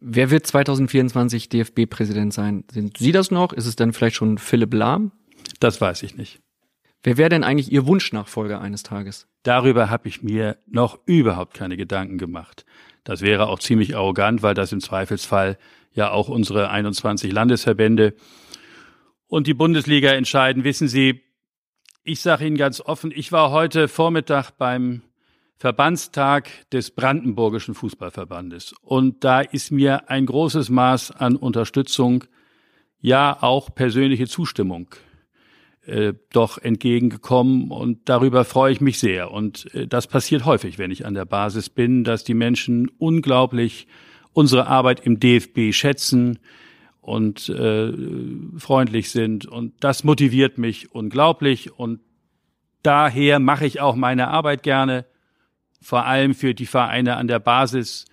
Wer 0.00 0.30
wird 0.30 0.46
2024 0.46 1.48
DFB-Präsident 1.48 2.32
sein? 2.32 2.64
Sind 2.70 2.98
Sie 2.98 3.12
das 3.12 3.30
noch? 3.30 3.52
Ist 3.52 3.66
es 3.66 3.74
dann 3.74 3.92
vielleicht 3.92 4.16
schon 4.16 4.38
Philipp 4.38 4.72
Lahm? 4.72 5.10
Das 5.58 5.80
weiß 5.80 6.04
ich 6.04 6.16
nicht. 6.16 6.40
Wer 7.02 7.16
wäre 7.16 7.28
denn 7.28 7.44
eigentlich 7.44 7.70
Ihr 7.70 7.86
Wunschnachfolger 7.86 8.60
eines 8.60 8.82
Tages? 8.82 9.28
Darüber 9.44 9.88
habe 9.88 10.08
ich 10.08 10.22
mir 10.22 10.58
noch 10.66 10.98
überhaupt 11.06 11.54
keine 11.54 11.76
Gedanken 11.76 12.18
gemacht. 12.18 12.64
Das 13.04 13.22
wäre 13.22 13.48
auch 13.48 13.60
ziemlich 13.60 13.96
arrogant, 13.96 14.42
weil 14.42 14.54
das 14.54 14.72
im 14.72 14.80
Zweifelsfall 14.80 15.58
ja 15.92 16.10
auch 16.10 16.28
unsere 16.28 16.70
21 16.70 17.32
Landesverbände 17.32 18.14
und 19.28 19.46
die 19.46 19.54
Bundesliga 19.54 20.10
entscheiden. 20.10 20.64
Wissen 20.64 20.88
Sie, 20.88 21.22
ich 22.02 22.20
sage 22.20 22.46
Ihnen 22.46 22.56
ganz 22.56 22.80
offen, 22.80 23.12
ich 23.14 23.30
war 23.32 23.50
heute 23.50 23.86
Vormittag 23.86 24.52
beim 24.52 25.02
Verbandstag 25.56 26.48
des 26.70 26.90
Brandenburgischen 26.90 27.74
Fußballverbandes. 27.74 28.74
Und 28.80 29.24
da 29.24 29.40
ist 29.40 29.70
mir 29.70 30.10
ein 30.10 30.26
großes 30.26 30.68
Maß 30.68 31.12
an 31.12 31.36
Unterstützung, 31.36 32.24
ja 33.00 33.36
auch 33.40 33.74
persönliche 33.74 34.26
Zustimmung 34.26 34.88
äh, 35.88 36.14
doch 36.32 36.58
entgegengekommen 36.58 37.70
und 37.70 38.08
darüber 38.08 38.44
freue 38.44 38.72
ich 38.72 38.80
mich 38.80 38.98
sehr. 38.98 39.30
Und 39.30 39.74
äh, 39.74 39.86
das 39.86 40.06
passiert 40.06 40.44
häufig, 40.44 40.78
wenn 40.78 40.90
ich 40.90 41.06
an 41.06 41.14
der 41.14 41.24
Basis 41.24 41.70
bin, 41.70 42.04
dass 42.04 42.24
die 42.24 42.34
Menschen 42.34 42.90
unglaublich 42.98 43.86
unsere 44.32 44.66
Arbeit 44.66 45.00
im 45.00 45.18
DFB 45.18 45.72
schätzen 45.72 46.38
und 47.00 47.48
äh, 47.48 47.92
freundlich 48.58 49.10
sind. 49.10 49.46
Und 49.46 49.72
das 49.80 50.04
motiviert 50.04 50.58
mich 50.58 50.92
unglaublich. 50.92 51.72
Und 51.72 52.00
daher 52.82 53.38
mache 53.38 53.66
ich 53.66 53.80
auch 53.80 53.96
meine 53.96 54.28
Arbeit 54.28 54.62
gerne 54.62 55.06
vor 55.80 56.04
allem 56.04 56.34
für 56.34 56.54
die 56.54 56.66
Vereine 56.66 57.16
an 57.16 57.28
der 57.28 57.38
Basis 57.38 58.04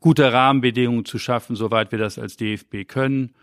gute 0.00 0.32
Rahmenbedingungen 0.32 1.04
zu 1.04 1.18
schaffen, 1.18 1.54
soweit 1.54 1.92
wir 1.92 1.98
das 1.98 2.18
als 2.18 2.36
DFB 2.36 2.88
können. 2.88 3.34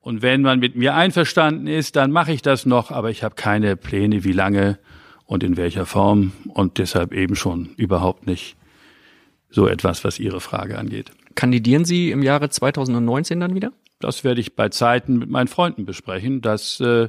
Und 0.00 0.22
wenn 0.22 0.42
man 0.42 0.58
mit 0.58 0.76
mir 0.76 0.94
einverstanden 0.94 1.66
ist, 1.66 1.96
dann 1.96 2.10
mache 2.10 2.32
ich 2.32 2.42
das 2.42 2.66
noch, 2.66 2.90
aber 2.90 3.10
ich 3.10 3.22
habe 3.22 3.34
keine 3.34 3.76
Pläne, 3.76 4.24
wie 4.24 4.32
lange 4.32 4.78
und 5.24 5.42
in 5.42 5.56
welcher 5.56 5.86
Form 5.86 6.32
und 6.48 6.78
deshalb 6.78 7.12
eben 7.12 7.36
schon 7.36 7.70
überhaupt 7.76 8.26
nicht 8.26 8.56
so 9.50 9.66
etwas, 9.66 10.04
was 10.04 10.18
Ihre 10.18 10.40
Frage 10.40 10.78
angeht. 10.78 11.10
Kandidieren 11.34 11.84
Sie 11.84 12.10
im 12.10 12.22
Jahre 12.22 12.48
2019 12.48 13.40
dann 13.40 13.54
wieder? 13.54 13.72
Das 14.00 14.24
werde 14.24 14.40
ich 14.40 14.54
bei 14.56 14.68
Zeiten 14.68 15.18
mit 15.18 15.28
meinen 15.28 15.48
Freunden 15.48 15.84
besprechen. 15.84 16.40
Das 16.40 16.80
äh, 16.80 17.08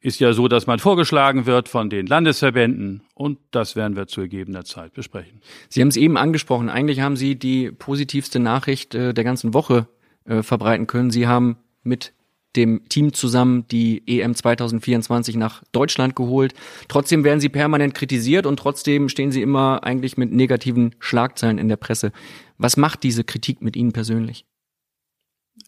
ist 0.00 0.20
ja 0.20 0.32
so, 0.32 0.48
dass 0.48 0.66
man 0.66 0.78
vorgeschlagen 0.78 1.46
wird 1.46 1.68
von 1.68 1.90
den 1.90 2.06
Landesverbänden 2.06 3.02
und 3.14 3.38
das 3.50 3.76
werden 3.76 3.96
wir 3.96 4.06
zu 4.06 4.22
gegebener 4.22 4.64
Zeit 4.64 4.94
besprechen. 4.94 5.40
Sie 5.68 5.80
haben 5.80 5.88
es 5.88 5.96
eben 5.96 6.16
angesprochen. 6.16 6.70
Eigentlich 6.70 7.00
haben 7.00 7.16
Sie 7.16 7.36
die 7.36 7.70
positivste 7.70 8.38
Nachricht 8.38 8.94
äh, 8.94 9.12
der 9.12 9.24
ganzen 9.24 9.52
Woche 9.52 9.88
äh, 10.24 10.42
verbreiten 10.42 10.86
können. 10.86 11.10
Sie 11.10 11.26
haben 11.26 11.58
mit 11.82 12.12
dem 12.56 12.88
Team 12.88 13.12
zusammen 13.12 13.66
die 13.68 14.02
EM 14.06 14.34
2024 14.34 15.36
nach 15.36 15.62
Deutschland 15.72 16.16
geholt. 16.16 16.54
Trotzdem 16.88 17.24
werden 17.24 17.40
sie 17.40 17.48
permanent 17.48 17.94
kritisiert 17.94 18.46
und 18.46 18.58
trotzdem 18.58 19.08
stehen 19.08 19.32
sie 19.32 19.42
immer 19.42 19.84
eigentlich 19.84 20.16
mit 20.16 20.32
negativen 20.32 20.94
Schlagzeilen 20.98 21.58
in 21.58 21.68
der 21.68 21.76
Presse. 21.76 22.12
Was 22.58 22.76
macht 22.76 23.02
diese 23.02 23.24
Kritik 23.24 23.62
mit 23.62 23.76
Ihnen 23.76 23.92
persönlich? 23.92 24.44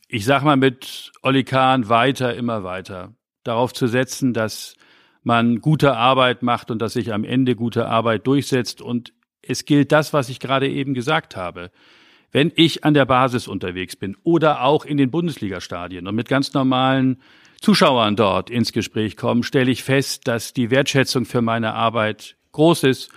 Ich 0.09 0.25
sag 0.25 0.43
mal 0.43 0.57
mit 0.57 1.12
Olli 1.23 1.45
Kahn 1.45 1.89
weiter, 1.89 2.35
immer 2.35 2.65
weiter 2.65 3.15
darauf 3.45 3.73
zu 3.73 3.87
setzen, 3.87 4.33
dass 4.33 4.75
man 5.23 5.61
gute 5.61 5.97
Arbeit 5.97 6.43
macht 6.43 6.71
und 6.71 6.81
dass 6.81 6.95
sich 6.95 7.12
am 7.12 7.25
Ende 7.25 7.55
gute 7.55 7.87
Arbeit 7.87 8.27
durchsetzt. 8.27 8.83
Und 8.83 9.12
es 9.41 9.65
gilt 9.65 9.93
das, 9.93 10.12
was 10.12 10.29
ich 10.29 10.41
gerade 10.41 10.69
eben 10.69 10.95
gesagt 10.95 11.37
habe. 11.37 11.71
Wenn 12.33 12.51
ich 12.57 12.83
an 12.85 12.95
der 12.95 13.05
Basis 13.05 13.47
unterwegs 13.47 13.95
bin 13.95 14.17
oder 14.25 14.62
auch 14.62 14.87
in 14.87 14.97
den 14.97 15.11
Bundesliga-Stadien 15.11 16.09
und 16.09 16.15
mit 16.15 16.29
ganz 16.29 16.55
normalen 16.55 17.21
Zuschauern 17.61 18.17
dort 18.17 18.49
ins 18.49 18.73
Gespräch 18.73 19.19
komme, 19.19 19.45
stelle 19.45 19.71
ich 19.71 19.85
fest, 19.85 20.27
dass 20.27 20.55
die 20.55 20.71
Wertschätzung 20.71 21.27
für 21.27 21.43
meine 21.43 21.75
Arbeit 21.75 22.37
groß 22.53 22.85
ist, 22.85 23.11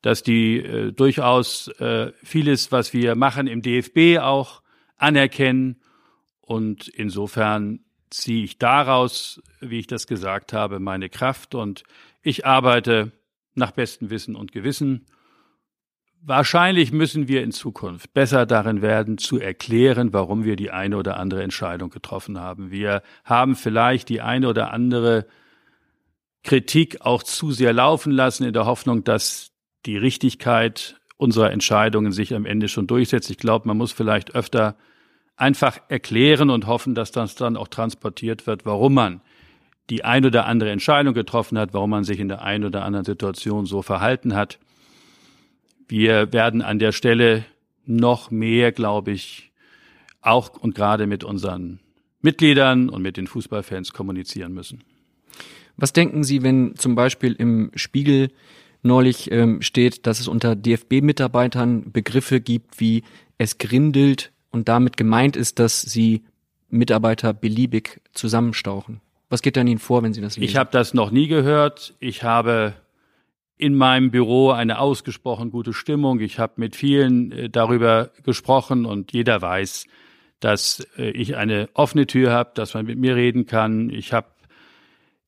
dass 0.00 0.22
die 0.22 0.58
äh, 0.58 0.92
durchaus 0.92 1.68
äh, 1.78 2.12
vieles, 2.22 2.70
was 2.70 2.92
wir 2.92 3.16
machen 3.16 3.48
im 3.48 3.62
DFB 3.62 4.20
auch 4.20 4.62
anerkennen. 4.96 5.80
Und 6.40 6.88
insofern 6.88 7.80
ziehe 8.10 8.44
ich 8.44 8.58
daraus, 8.58 9.42
wie 9.60 9.80
ich 9.80 9.86
das 9.88 10.06
gesagt 10.06 10.52
habe, 10.52 10.78
meine 10.78 11.08
Kraft 11.08 11.54
und 11.54 11.82
ich 12.22 12.46
arbeite 12.46 13.12
nach 13.54 13.72
bestem 13.72 14.10
Wissen 14.10 14.36
und 14.36 14.52
Gewissen. 14.52 15.06
Wahrscheinlich 16.24 16.92
müssen 16.92 17.26
wir 17.26 17.42
in 17.42 17.50
Zukunft 17.50 18.14
besser 18.14 18.46
darin 18.46 18.80
werden, 18.80 19.18
zu 19.18 19.40
erklären, 19.40 20.12
warum 20.12 20.44
wir 20.44 20.54
die 20.54 20.70
eine 20.70 20.96
oder 20.96 21.16
andere 21.16 21.42
Entscheidung 21.42 21.90
getroffen 21.90 22.38
haben. 22.38 22.70
Wir 22.70 23.02
haben 23.24 23.56
vielleicht 23.56 24.08
die 24.08 24.20
eine 24.20 24.46
oder 24.46 24.72
andere 24.72 25.26
Kritik 26.44 27.00
auch 27.00 27.24
zu 27.24 27.50
sehr 27.50 27.72
laufen 27.72 28.12
lassen, 28.12 28.44
in 28.44 28.52
der 28.52 28.66
Hoffnung, 28.66 29.02
dass 29.02 29.50
die 29.84 29.96
Richtigkeit 29.96 31.00
unserer 31.16 31.50
Entscheidungen 31.50 32.12
sich 32.12 32.34
am 32.36 32.46
Ende 32.46 32.68
schon 32.68 32.86
durchsetzt. 32.86 33.28
Ich 33.28 33.38
glaube, 33.38 33.66
man 33.66 33.76
muss 33.76 33.90
vielleicht 33.90 34.36
öfter 34.36 34.76
einfach 35.34 35.80
erklären 35.88 36.50
und 36.50 36.68
hoffen, 36.68 36.94
dass 36.94 37.10
das 37.10 37.34
dann 37.34 37.56
auch 37.56 37.66
transportiert 37.66 38.46
wird, 38.46 38.64
warum 38.64 38.94
man 38.94 39.22
die 39.90 40.04
ein 40.04 40.24
oder 40.24 40.46
andere 40.46 40.70
Entscheidung 40.70 41.14
getroffen 41.14 41.58
hat, 41.58 41.74
warum 41.74 41.90
man 41.90 42.04
sich 42.04 42.20
in 42.20 42.28
der 42.28 42.42
einen 42.42 42.64
oder 42.64 42.84
anderen 42.84 43.04
Situation 43.04 43.66
so 43.66 43.82
verhalten 43.82 44.36
hat. 44.36 44.60
Wir 45.88 46.32
werden 46.32 46.62
an 46.62 46.78
der 46.78 46.92
Stelle 46.92 47.44
noch 47.84 48.30
mehr, 48.30 48.72
glaube 48.72 49.12
ich, 49.12 49.52
auch 50.20 50.50
und 50.50 50.74
gerade 50.74 51.06
mit 51.06 51.24
unseren 51.24 51.80
Mitgliedern 52.20 52.88
und 52.88 53.02
mit 53.02 53.16
den 53.16 53.26
Fußballfans 53.26 53.92
kommunizieren 53.92 54.52
müssen. 54.52 54.84
Was 55.76 55.92
denken 55.92 56.22
Sie, 56.22 56.42
wenn 56.42 56.76
zum 56.76 56.94
Beispiel 56.94 57.32
im 57.32 57.72
Spiegel 57.74 58.30
neulich 58.82 59.30
ähm, 59.30 59.62
steht, 59.62 60.06
dass 60.06 60.20
es 60.20 60.28
unter 60.28 60.54
DFB-Mitarbeitern 60.56 61.92
Begriffe 61.92 62.40
gibt 62.40 62.80
wie 62.80 63.02
es 63.38 63.58
grindelt 63.58 64.32
und 64.50 64.68
damit 64.68 64.96
gemeint 64.96 65.36
ist, 65.36 65.58
dass 65.58 65.82
sie 65.82 66.22
Mitarbeiter 66.68 67.32
beliebig 67.32 68.00
zusammenstauchen. 68.12 69.00
Was 69.28 69.42
geht 69.42 69.56
dann 69.56 69.66
Ihnen 69.66 69.78
vor, 69.78 70.02
wenn 70.02 70.12
Sie 70.12 70.20
das 70.20 70.36
lesen? 70.36 70.48
Ich 70.48 70.56
habe 70.56 70.70
das 70.72 70.94
noch 70.94 71.10
nie 71.10 71.26
gehört. 71.26 71.94
Ich 72.00 72.22
habe 72.22 72.74
in 73.62 73.76
meinem 73.76 74.10
Büro 74.10 74.50
eine 74.50 74.80
ausgesprochen 74.80 75.52
gute 75.52 75.72
Stimmung. 75.72 76.18
Ich 76.18 76.40
habe 76.40 76.54
mit 76.56 76.74
vielen 76.74 77.30
äh, 77.30 77.48
darüber 77.48 78.10
gesprochen 78.24 78.84
und 78.84 79.12
jeder 79.12 79.40
weiß, 79.40 79.86
dass 80.40 80.84
äh, 80.98 81.10
ich 81.10 81.36
eine 81.36 81.68
offene 81.72 82.08
Tür 82.08 82.32
habe, 82.32 82.50
dass 82.54 82.74
man 82.74 82.86
mit 82.86 82.98
mir 82.98 83.14
reden 83.14 83.46
kann. 83.46 83.88
Ich 83.88 84.12
habe, 84.12 84.26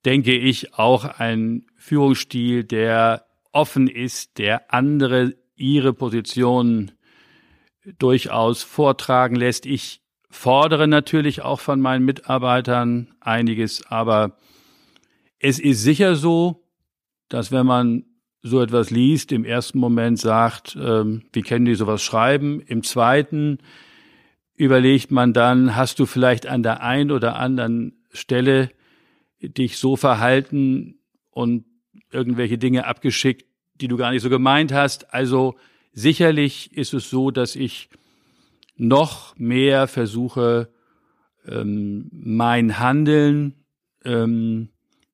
denke 0.05 0.35
ich, 0.35 0.75
auch 0.75 1.05
einen 1.05 1.69
Führungsstil, 1.77 2.65
der 2.65 3.25
offen 3.53 3.87
ist, 3.87 4.39
der 4.39 4.75
andere 4.75 5.35
ihre 5.55 5.93
Positionen 5.93 6.91
durchaus 8.01 8.65
vortragen 8.65 9.37
lässt. 9.37 9.65
Ich 9.65 10.03
fordere 10.29 10.89
natürlich 10.89 11.43
auch 11.43 11.61
von 11.61 11.81
meinen 11.81 12.05
Mitarbeitern 12.05 13.15
einiges, 13.21 13.87
aber 13.87 14.37
es 15.39 15.61
ist 15.61 15.85
sicher 15.85 16.17
so, 16.17 16.65
dass 17.29 17.53
wenn 17.53 17.67
man 17.67 18.07
so 18.45 18.63
etwas 18.63 18.91
liest, 18.91 19.33
im 19.33 19.45
ersten 19.45 19.79
Moment 19.79 20.21
sagt, 20.21 20.77
ähm, 20.81 21.23
wie 21.33 21.43
können 21.43 21.65
die 21.65 21.75
sowas 21.75 22.03
schreiben? 22.03 22.61
Im 22.61 22.83
zweiten 22.83 23.59
überlegt 24.55 25.11
man 25.11 25.33
dann, 25.33 25.75
hast 25.75 25.99
du 25.99 26.07
vielleicht 26.07 26.47
an 26.47 26.63
der 26.63 26.83
einen 26.83 27.11
oder 27.11 27.37
anderen 27.37 28.05
Stelle 28.13 28.71
dich 29.41 29.79
so 29.79 29.97
verhalten 29.97 31.01
und 31.31 31.65
irgendwelche 32.13 32.59
Dinge 32.59 32.87
abgeschickt, 32.87 33.47
die 33.81 33.89
du 33.89 33.97
gar 33.97 34.13
nicht 34.13 34.23
so 34.23 34.31
gemeint 34.31 34.73
hast. 34.73 35.13
Also 35.13 35.57
Sicherlich 35.95 36.77
ist 36.77 36.93
es 36.93 37.09
so, 37.09 37.31
dass 37.31 37.55
ich 37.55 37.89
noch 38.77 39.39
mehr 39.39 39.87
versuche, 39.87 40.73
ähm, 41.47 42.11
mein 42.13 42.81
Handeln 42.81 43.65
ähm, 44.05 44.71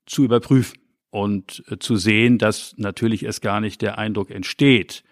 zu 0.07 0.25
überprüfen 0.25 0.81
und 1.11 1.65
äh, 1.69 1.79
zu 1.79 1.97
sehen, 1.97 2.39
dass 2.39 2.75
natürlich 2.77 3.23
es 3.23 3.41
gar 3.41 3.61
nicht 3.61 3.83
der 3.83 3.99
Eindruck 3.99 4.31
entsteht, 4.31 5.03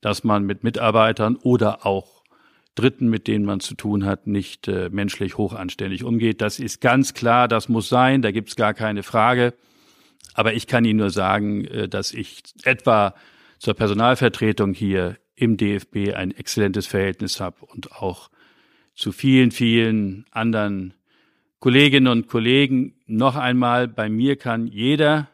dass 0.00 0.24
man 0.24 0.44
mit 0.44 0.64
Mitarbeitern 0.64 1.36
oder 1.36 1.86
auch 1.86 2.14
Dritten, 2.74 3.08
mit 3.08 3.28
denen 3.28 3.44
man 3.44 3.60
zu 3.60 3.76
tun 3.76 4.04
hat, 4.04 4.26
nicht 4.26 4.66
äh, 4.66 4.88
menschlich 4.90 5.38
hochanständig 5.38 6.02
umgeht. 6.02 6.40
Das 6.40 6.58
ist 6.58 6.80
ganz 6.80 7.14
klar, 7.14 7.46
das 7.46 7.68
muss 7.68 7.88
sein, 7.88 8.20
da 8.20 8.32
gibt's 8.32 8.56
gar 8.56 8.74
keine 8.74 9.04
Frage. 9.04 9.54
Aber 10.34 10.54
ich 10.54 10.66
kann 10.66 10.84
Ihnen 10.84 10.98
nur 10.98 11.10
sagen, 11.10 11.64
äh, 11.66 11.88
dass 11.88 12.12
ich 12.12 12.42
etwa 12.64 13.14
zur 13.58 13.74
Personalvertretung 13.74 14.74
hier 14.74 15.16
im 15.36 15.56
DFB 15.56 16.14
ein 16.14 16.32
exzellentes 16.32 16.86
Verhältnis 16.86 17.40
habe 17.40 17.64
und 17.66 17.92
auch 17.92 18.28
zu 18.94 19.12
vielen, 19.12 19.52
vielen 19.52 20.26
anderen 20.32 20.94
Kolleginnen 21.60 22.08
und 22.08 22.28
Kollegen. 22.28 22.94
Noch 23.06 23.36
einmal, 23.36 23.88
bei 23.88 24.08
mir 24.08 24.36
kann 24.36 24.66
jeder 24.66 25.28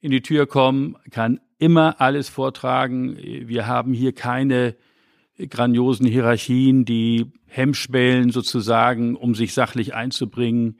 in 0.00 0.10
die 0.10 0.22
Tür 0.22 0.46
kommen, 0.46 0.96
kann 1.10 1.40
immer 1.58 2.00
alles 2.00 2.28
vortragen. 2.28 3.16
Wir 3.16 3.66
haben 3.66 3.92
hier 3.92 4.12
keine 4.12 4.76
grandiosen 5.48 6.06
Hierarchien, 6.06 6.84
die 6.84 7.26
Hemmschwellen 7.46 8.30
sozusagen, 8.30 9.16
um 9.16 9.34
sich 9.34 9.54
sachlich 9.54 9.94
einzubringen, 9.94 10.78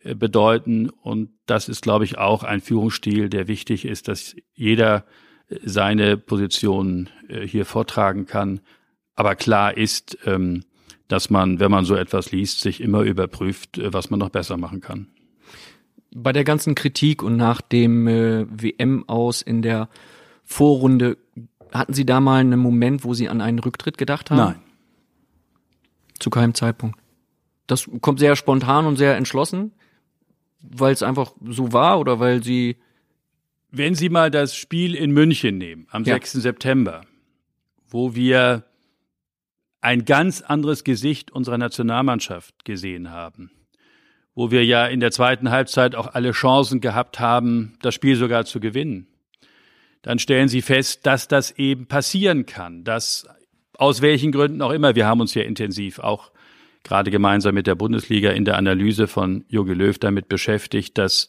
äh, 0.00 0.14
bedeuten. 0.14 0.88
Und 0.88 1.30
das 1.46 1.68
ist, 1.68 1.82
glaube 1.82 2.04
ich, 2.04 2.18
auch 2.18 2.42
ein 2.42 2.60
Führungsstil, 2.60 3.28
der 3.28 3.48
wichtig 3.48 3.84
ist, 3.84 4.08
dass 4.08 4.36
jeder 4.54 5.04
äh, 5.48 5.58
seine 5.62 6.16
Position 6.16 7.10
äh, 7.28 7.46
hier 7.46 7.66
vortragen 7.66 8.26
kann. 8.26 8.60
Aber 9.14 9.34
klar 9.34 9.76
ist, 9.76 10.16
ähm, 10.24 10.64
dass 11.08 11.28
man, 11.28 11.58
wenn 11.58 11.70
man 11.70 11.84
so 11.84 11.96
etwas 11.96 12.30
liest, 12.30 12.60
sich 12.60 12.80
immer 12.80 13.02
überprüft, 13.02 13.80
was 13.82 14.10
man 14.10 14.20
noch 14.20 14.30
besser 14.30 14.56
machen 14.56 14.80
kann. 14.80 15.08
Bei 16.12 16.32
der 16.32 16.44
ganzen 16.44 16.74
Kritik 16.74 17.22
und 17.22 17.36
nach 17.36 17.60
dem 17.60 18.06
WM 18.06 19.08
aus 19.08 19.42
in 19.42 19.62
der 19.62 19.88
Vorrunde 20.44 21.16
hatten 21.72 21.94
Sie 21.94 22.04
da 22.04 22.20
mal 22.20 22.40
einen 22.40 22.58
Moment, 22.58 23.04
wo 23.04 23.14
Sie 23.14 23.28
an 23.28 23.40
einen 23.40 23.58
Rücktritt 23.58 23.98
gedacht 23.98 24.30
haben? 24.30 24.38
Nein. 24.38 24.62
Zu 26.18 26.30
keinem 26.30 26.54
Zeitpunkt. 26.54 26.98
Das 27.66 27.88
kommt 28.00 28.18
sehr 28.18 28.34
spontan 28.36 28.86
und 28.86 28.96
sehr 28.96 29.16
entschlossen, 29.16 29.72
weil 30.60 30.92
es 30.92 31.02
einfach 31.02 31.32
so 31.44 31.72
war 31.72 32.00
oder 32.00 32.18
weil 32.18 32.42
Sie. 32.42 32.76
Wenn 33.70 33.94
Sie 33.94 34.08
mal 34.08 34.32
das 34.32 34.56
Spiel 34.56 34.96
in 34.96 35.12
München 35.12 35.56
nehmen, 35.56 35.86
am 35.90 36.02
ja. 36.02 36.14
6. 36.14 36.32
September, 36.32 37.02
wo 37.88 38.16
wir 38.16 38.64
ein 39.80 40.04
ganz 40.04 40.42
anderes 40.42 40.82
Gesicht 40.82 41.30
unserer 41.30 41.56
Nationalmannschaft 41.56 42.64
gesehen 42.64 43.12
haben, 43.12 43.52
wo 44.40 44.50
wir 44.50 44.64
ja 44.64 44.86
in 44.86 45.00
der 45.00 45.10
zweiten 45.10 45.50
Halbzeit 45.50 45.94
auch 45.94 46.14
alle 46.14 46.32
Chancen 46.32 46.80
gehabt 46.80 47.20
haben, 47.20 47.74
das 47.82 47.94
Spiel 47.94 48.16
sogar 48.16 48.44
zu 48.44 48.58
gewinnen 48.58 49.06
dann 50.02 50.18
stellen 50.18 50.48
Sie 50.48 50.62
fest, 50.62 51.06
dass 51.06 51.28
das 51.28 51.52
eben 51.52 51.86
passieren 51.86 52.46
kann, 52.46 52.84
dass 52.84 53.26
aus 53.74 54.02
welchen 54.02 54.32
Gründen 54.32 54.62
auch 54.62 54.70
immer, 54.70 54.94
wir 54.94 55.06
haben 55.06 55.20
uns 55.20 55.34
ja 55.34 55.42
intensiv 55.42 55.98
auch 55.98 56.32
gerade 56.82 57.10
gemeinsam 57.10 57.54
mit 57.54 57.66
der 57.66 57.74
Bundesliga 57.74 58.30
in 58.30 58.44
der 58.44 58.56
Analyse 58.56 59.06
von 59.06 59.44
Jogi 59.48 59.74
Löw 59.74 59.98
damit 59.98 60.28
beschäftigt, 60.28 60.96
dass 60.96 61.28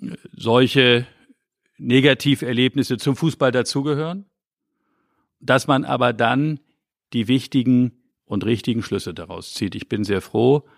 äh, 0.00 0.16
solche 0.32 1.06
Negativerlebnisse 1.76 2.96
zum 2.96 3.14
Fußball 3.14 3.52
dazugehören, 3.52 4.26
dass 5.40 5.66
man 5.66 5.84
aber 5.84 6.12
dann 6.12 6.60
die 7.12 7.28
wichtigen 7.28 7.92
und 8.24 8.44
richtigen 8.44 8.82
Schlüsse 8.82 9.14
daraus 9.14 9.54
zieht. 9.54 9.74
Ich 9.74 9.88
bin 9.88 10.04
sehr 10.04 10.20
froh, 10.20 10.68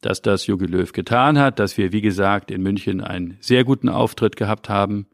dass 0.00 0.22
das 0.22 0.46
Jogi 0.46 0.66
Löw 0.66 0.92
getan 0.92 1.38
hat, 1.38 1.58
dass 1.58 1.78
wir, 1.78 1.92
wie 1.92 2.02
gesagt, 2.02 2.50
in 2.50 2.62
München 2.62 3.00
einen 3.00 3.36
sehr 3.40 3.64
guten 3.64 3.88
Auftritt 3.88 4.36
gehabt 4.36 4.68
haben 4.68 5.06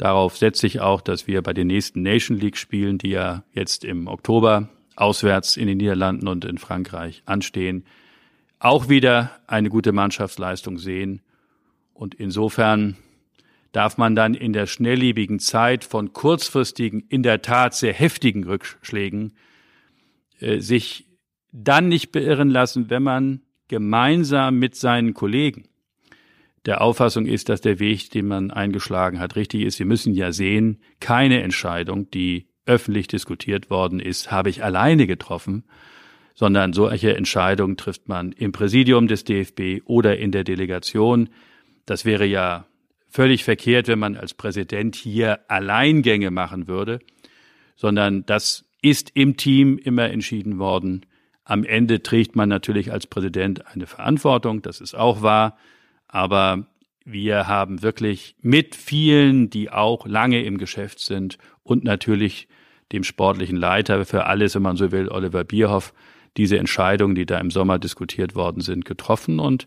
Darauf 0.00 0.38
setze 0.38 0.66
ich 0.66 0.80
auch, 0.80 1.02
dass 1.02 1.26
wir 1.26 1.42
bei 1.42 1.52
den 1.52 1.66
nächsten 1.66 2.00
Nation 2.00 2.38
League 2.38 2.56
Spielen, 2.56 2.96
die 2.96 3.10
ja 3.10 3.44
jetzt 3.52 3.84
im 3.84 4.06
Oktober 4.06 4.70
auswärts 4.96 5.58
in 5.58 5.66
den 5.66 5.76
Niederlanden 5.76 6.26
und 6.26 6.46
in 6.46 6.56
Frankreich 6.56 7.22
anstehen, 7.26 7.84
auch 8.58 8.88
wieder 8.88 9.30
eine 9.46 9.68
gute 9.68 9.92
Mannschaftsleistung 9.92 10.78
sehen. 10.78 11.20
Und 11.92 12.14
insofern 12.14 12.96
darf 13.72 13.98
man 13.98 14.16
dann 14.16 14.32
in 14.32 14.54
der 14.54 14.64
schnelllebigen 14.64 15.38
Zeit 15.38 15.84
von 15.84 16.14
kurzfristigen, 16.14 17.04
in 17.10 17.22
der 17.22 17.42
Tat 17.42 17.74
sehr 17.74 17.92
heftigen 17.92 18.44
Rückschlägen 18.44 19.34
äh, 20.38 20.60
sich 20.60 21.10
dann 21.52 21.88
nicht 21.88 22.10
beirren 22.10 22.48
lassen, 22.48 22.88
wenn 22.88 23.02
man 23.02 23.42
gemeinsam 23.70 24.58
mit 24.58 24.74
seinen 24.74 25.14
Kollegen 25.14 25.64
der 26.66 26.82
Auffassung 26.82 27.26
ist, 27.26 27.48
dass 27.48 27.60
der 27.60 27.78
Weg, 27.78 28.10
den 28.10 28.26
man 28.26 28.50
eingeschlagen 28.50 29.18
hat, 29.18 29.36
richtig 29.36 29.62
ist. 29.62 29.78
Wir 29.78 29.86
müssen 29.86 30.12
ja 30.12 30.32
sehen, 30.32 30.80
keine 31.00 31.42
Entscheidung, 31.42 32.10
die 32.10 32.48
öffentlich 32.66 33.06
diskutiert 33.06 33.70
worden 33.70 34.00
ist, 34.00 34.30
habe 34.30 34.50
ich 34.50 34.62
alleine 34.62 35.06
getroffen, 35.06 35.64
sondern 36.34 36.72
solche 36.72 37.16
Entscheidungen 37.16 37.76
trifft 37.76 38.08
man 38.08 38.32
im 38.32 38.52
Präsidium 38.52 39.06
des 39.08 39.24
DFB 39.24 39.82
oder 39.84 40.18
in 40.18 40.32
der 40.32 40.44
Delegation. 40.44 41.30
Das 41.86 42.04
wäre 42.04 42.26
ja 42.26 42.66
völlig 43.08 43.44
verkehrt, 43.44 43.88
wenn 43.88 43.98
man 43.98 44.16
als 44.16 44.34
Präsident 44.34 44.96
hier 44.96 45.40
Alleingänge 45.48 46.30
machen 46.30 46.68
würde, 46.68 46.98
sondern 47.76 48.26
das 48.26 48.66
ist 48.82 49.12
im 49.14 49.36
Team 49.36 49.78
immer 49.78 50.10
entschieden 50.10 50.58
worden. 50.58 51.06
Am 51.44 51.64
Ende 51.64 52.02
trägt 52.02 52.36
man 52.36 52.48
natürlich 52.48 52.92
als 52.92 53.06
Präsident 53.06 53.66
eine 53.66 53.86
Verantwortung, 53.86 54.62
das 54.62 54.80
ist 54.80 54.94
auch 54.94 55.22
wahr. 55.22 55.56
Aber 56.06 56.66
wir 57.04 57.46
haben 57.46 57.82
wirklich 57.82 58.36
mit 58.40 58.74
vielen, 58.74 59.50
die 59.50 59.70
auch 59.70 60.06
lange 60.06 60.42
im 60.44 60.58
Geschäft 60.58 61.00
sind 61.00 61.38
und 61.62 61.84
natürlich 61.84 62.48
dem 62.92 63.04
sportlichen 63.04 63.56
Leiter 63.56 64.04
für 64.04 64.26
alles, 64.26 64.54
wenn 64.54 64.62
man 64.62 64.76
so 64.76 64.92
will, 64.92 65.08
Oliver 65.08 65.44
Bierhoff, 65.44 65.94
diese 66.36 66.58
Entscheidungen, 66.58 67.14
die 67.14 67.26
da 67.26 67.38
im 67.38 67.50
Sommer 67.50 67.78
diskutiert 67.78 68.34
worden 68.34 68.60
sind, 68.60 68.84
getroffen. 68.84 69.38
Und 69.38 69.66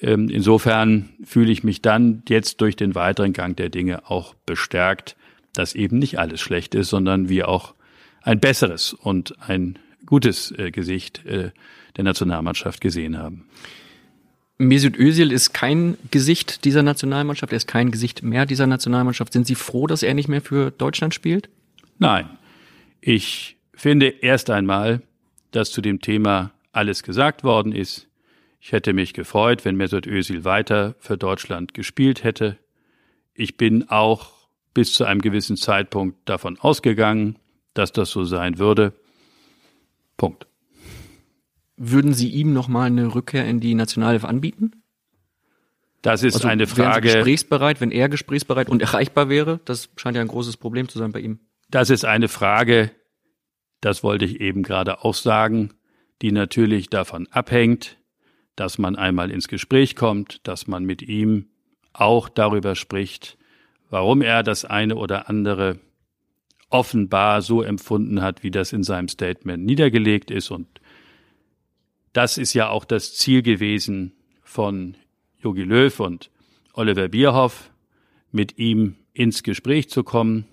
ähm, 0.00 0.28
insofern 0.28 1.10
fühle 1.24 1.52
ich 1.52 1.64
mich 1.64 1.82
dann 1.82 2.22
jetzt 2.28 2.60
durch 2.60 2.76
den 2.76 2.94
weiteren 2.94 3.32
Gang 3.32 3.56
der 3.56 3.68
Dinge 3.68 4.10
auch 4.10 4.34
bestärkt, 4.46 5.16
dass 5.52 5.74
eben 5.74 5.98
nicht 5.98 6.18
alles 6.18 6.40
schlecht 6.40 6.74
ist, 6.74 6.88
sondern 6.88 7.28
wir 7.28 7.48
auch 7.48 7.74
ein 8.22 8.40
besseres 8.40 8.92
und 8.92 9.34
ein 9.40 9.78
gutes 10.12 10.50
äh, 10.58 10.70
Gesicht 10.70 11.24
äh, 11.24 11.52
der 11.96 12.04
Nationalmannschaft 12.04 12.82
gesehen 12.82 13.16
haben. 13.16 13.46
Mesut 14.58 14.98
Özil 14.98 15.32
ist 15.32 15.54
kein 15.54 15.96
Gesicht 16.10 16.66
dieser 16.66 16.82
Nationalmannschaft, 16.82 17.50
er 17.50 17.56
ist 17.56 17.66
kein 17.66 17.90
Gesicht 17.90 18.22
mehr 18.22 18.44
dieser 18.44 18.66
Nationalmannschaft. 18.66 19.32
Sind 19.32 19.46
Sie 19.46 19.54
froh, 19.54 19.86
dass 19.86 20.02
er 20.02 20.12
nicht 20.12 20.28
mehr 20.28 20.42
für 20.42 20.70
Deutschland 20.70 21.14
spielt? 21.14 21.48
Nein. 21.98 22.28
Ich 23.00 23.56
finde 23.72 24.08
erst 24.08 24.50
einmal, 24.50 25.00
dass 25.50 25.70
zu 25.70 25.80
dem 25.80 26.02
Thema 26.02 26.52
alles 26.72 27.02
gesagt 27.04 27.42
worden 27.42 27.72
ist. 27.72 28.06
Ich 28.60 28.72
hätte 28.72 28.92
mich 28.92 29.14
gefreut, 29.14 29.64
wenn 29.64 29.76
Mesut 29.76 30.06
Özil 30.06 30.44
weiter 30.44 30.94
für 30.98 31.16
Deutschland 31.16 31.72
gespielt 31.72 32.22
hätte. 32.22 32.58
Ich 33.32 33.56
bin 33.56 33.88
auch 33.88 34.32
bis 34.74 34.92
zu 34.92 35.06
einem 35.06 35.22
gewissen 35.22 35.56
Zeitpunkt 35.56 36.28
davon 36.28 36.58
ausgegangen, 36.60 37.38
dass 37.72 37.92
das 37.92 38.10
so 38.10 38.24
sein 38.24 38.58
würde. 38.58 38.92
Punkt. 40.22 40.46
Würden 41.76 42.14
Sie 42.14 42.28
ihm 42.28 42.52
nochmal 42.52 42.86
eine 42.86 43.12
Rückkehr 43.12 43.44
in 43.44 43.58
die 43.58 43.74
Nationalelf 43.74 44.24
anbieten? 44.24 44.84
Das 46.00 46.22
ist 46.22 46.36
also 46.36 46.46
eine 46.46 46.68
Frage. 46.68 46.84
Wären 46.84 47.02
Sie 47.02 47.18
gesprächsbereit, 47.18 47.80
wenn 47.80 47.90
er 47.90 48.08
gesprächsbereit 48.08 48.68
und 48.68 48.80
erreichbar 48.80 49.28
wäre? 49.28 49.58
Das 49.64 49.88
scheint 49.96 50.14
ja 50.14 50.22
ein 50.22 50.28
großes 50.28 50.58
Problem 50.58 50.88
zu 50.88 51.00
sein 51.00 51.10
bei 51.10 51.18
ihm. 51.18 51.40
Das 51.70 51.90
ist 51.90 52.04
eine 52.04 52.28
Frage, 52.28 52.92
das 53.80 54.04
wollte 54.04 54.24
ich 54.24 54.40
eben 54.40 54.62
gerade 54.62 55.04
auch 55.04 55.14
sagen, 55.14 55.74
die 56.22 56.30
natürlich 56.30 56.88
davon 56.88 57.26
abhängt, 57.32 57.98
dass 58.54 58.78
man 58.78 58.94
einmal 58.94 59.28
ins 59.28 59.48
Gespräch 59.48 59.96
kommt, 59.96 60.46
dass 60.46 60.68
man 60.68 60.84
mit 60.84 61.02
ihm 61.02 61.48
auch 61.94 62.28
darüber 62.28 62.76
spricht, 62.76 63.38
warum 63.90 64.22
er 64.22 64.44
das 64.44 64.64
eine 64.64 64.94
oder 64.94 65.28
andere 65.28 65.80
offenbar 66.72 67.42
so 67.42 67.62
empfunden 67.62 68.22
hat, 68.22 68.42
wie 68.42 68.50
das 68.50 68.72
in 68.72 68.82
seinem 68.82 69.08
Statement 69.08 69.64
niedergelegt 69.64 70.30
ist 70.30 70.50
und 70.50 70.66
das 72.12 72.36
ist 72.38 72.52
ja 72.52 72.68
auch 72.68 72.84
das 72.84 73.14
Ziel 73.14 73.42
gewesen 73.42 74.12
von 74.42 74.96
Jogi 75.38 75.62
Löw 75.62 75.98
und 76.00 76.30
Oliver 76.74 77.08
Bierhoff, 77.08 77.70
mit 78.30 78.58
ihm 78.58 78.96
ins 79.12 79.42
Gespräch 79.42 79.90
zu 79.90 80.04
kommen. 80.04 80.46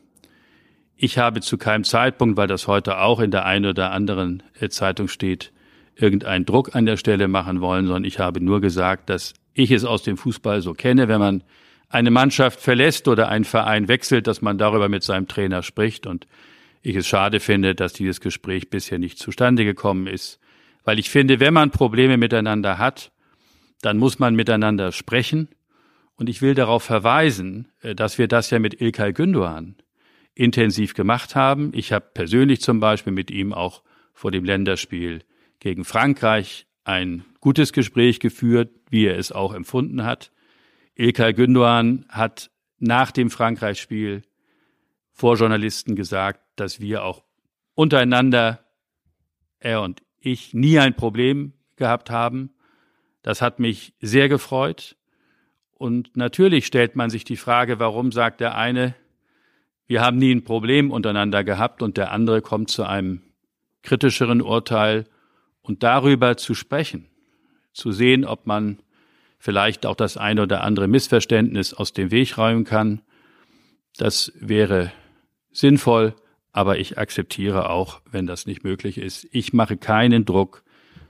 Ich 0.96 1.18
habe 1.18 1.42
zu 1.42 1.58
keinem 1.58 1.84
Zeitpunkt, 1.84 2.38
weil 2.38 2.48
das 2.48 2.68
heute 2.68 3.00
auch 3.00 3.20
in 3.20 3.32
der 3.32 3.46
einen 3.46 3.66
oder 3.66 3.92
anderen 3.92 4.44
äh, 4.60 4.70
Zeitung 4.70 5.08
steht, 5.08 5.54
irgendeinen 5.96 6.46
Druck 6.46 6.76
an 6.76 6.86
der 6.86 6.98
Stelle 6.98 7.28
machen 7.28 7.62
wollen, 7.62 7.86
sondern 7.86 8.04
ich 8.04 8.20
habe 8.20 8.42
nur 8.42 8.62
gesagt, 8.62 9.10
dass 9.10 9.34
ich 9.54 9.72
es 9.72 9.86
aus 9.86 10.04
dem 10.04 10.18
Fußball 10.18 10.62
so 10.62 10.74
kenne, 10.74 11.08
wenn 11.08 11.20
man 11.20 11.44
eine 11.90 12.12
Mannschaft 12.12 12.60
verlässt 12.60 13.08
oder 13.08 13.30
einen 13.30 13.46
Verein 13.46 13.88
wechselt, 13.88 14.28
dass 14.28 14.42
man 14.42 14.58
darüber 14.58 14.90
mit 14.90 15.04
seinem 15.04 15.28
Trainer 15.28 15.64
spricht 15.64 16.06
und 16.06 16.28
ich 16.82 16.96
es 16.96 17.08
schade 17.08 17.40
finde, 17.40 17.76
dass 17.76 17.94
dieses 17.94 18.22
Gespräch 18.22 18.70
bisher 18.70 19.00
nicht 19.00 19.18
zustande 19.18 19.66
gekommen 19.66 20.08
ist. 20.08 20.40
Weil 20.84 21.00
ich 21.00 21.10
finde, 21.10 21.40
wenn 21.40 21.54
man 21.54 21.72
Probleme 21.72 22.18
miteinander 22.18 22.78
hat, 22.78 23.12
dann 23.82 23.98
muss 23.98 24.20
man 24.20 24.36
miteinander 24.36 24.92
sprechen. 24.92 25.50
Und 26.16 26.30
ich 26.30 26.42
will 26.42 26.54
darauf 26.54 26.84
verweisen, 26.84 27.70
äh, 27.82 27.96
dass 27.96 28.18
wir 28.18 28.28
das 28.28 28.50
ja 28.50 28.60
mit 28.60 28.80
Ilkay 28.82 29.12
Gündoğan 29.12 29.76
intensiv 30.36 30.94
gemacht 30.94 31.36
haben. 31.36 31.72
Ich 31.74 31.92
habe 31.92 32.06
persönlich 32.14 32.62
zum 32.62 32.80
Beispiel 32.80 33.14
mit 33.14 33.32
ihm 33.32 33.54
auch 33.54 33.84
vor 34.14 34.32
dem 34.32 34.46
Länderspiel 34.46 35.24
gegen 35.60 35.84
Frankreich 35.86 36.66
ein 36.84 37.26
gutes 37.40 37.74
Gespräch 37.74 38.20
geführt, 38.20 38.70
wie 38.90 39.06
er 39.06 39.18
es 39.18 39.32
auch 39.32 39.54
empfunden 39.54 40.04
hat. 40.04 40.32
Ilkay 41.00 41.34
Gündoğan 41.34 42.04
hat 42.10 42.52
nach 42.78 43.12
dem 43.12 43.30
Frankreich-Spiel 43.30 44.24
vor 45.14 45.38
Journalisten 45.38 45.96
gesagt, 45.96 46.42
dass 46.58 46.82
wir 46.82 47.06
auch 47.06 47.24
untereinander, 47.74 48.66
er 49.60 49.82
und 49.82 50.04
ich, 50.20 50.54
nie 50.54 50.78
ein 50.78 50.98
Problem 50.98 51.54
gehabt 51.78 52.10
haben. 52.10 52.50
Das 53.22 53.42
hat 53.42 53.60
mich 53.60 53.94
sehr 54.02 54.28
gefreut. 54.28 54.98
Und 55.72 56.18
natürlich 56.18 56.66
stellt 56.66 56.98
man 56.98 57.10
sich 57.10 57.24
die 57.24 57.38
Frage, 57.38 57.80
warum 57.80 58.12
sagt 58.12 58.42
der 58.42 58.56
eine, 58.56 58.94
wir 59.88 60.02
haben 60.02 60.18
nie 60.18 60.36
ein 60.36 60.44
Problem 60.44 60.92
untereinander 60.92 61.46
gehabt 61.46 61.82
und 61.82 61.96
der 61.96 62.12
andere 62.12 62.42
kommt 62.42 62.72
zu 62.72 62.84
einem 62.84 63.22
kritischeren 63.84 64.42
Urteil 64.42 65.06
und 65.62 65.82
darüber 65.82 66.36
zu 66.36 66.54
sprechen, 66.54 67.08
zu 67.72 67.94
sehen, 67.94 68.26
ob 68.26 68.46
man 68.46 68.80
vielleicht 69.40 69.86
auch 69.86 69.96
das 69.96 70.18
eine 70.18 70.44
oder 70.44 70.64
andere 70.64 70.88
Missverständnis 70.88 71.74
aus 71.74 71.94
dem 71.94 72.12
Weg 72.12 72.38
räumen 72.38 72.66
kann. 72.66 73.02
Das 73.98 74.32
wäre 74.40 74.92
sinnvoll, 75.52 76.14
aber 76.52 76.78
ich 76.78 76.98
akzeptiere 76.98 77.70
auch, 77.70 78.02
wenn 78.12 78.28
das 78.28 78.46
nicht 78.46 78.64
möglich 78.64 78.98
ist. 78.98 79.28
Ich 79.32 79.54
mache 79.54 79.78
keinen 79.78 80.26
Druck, 80.26 80.64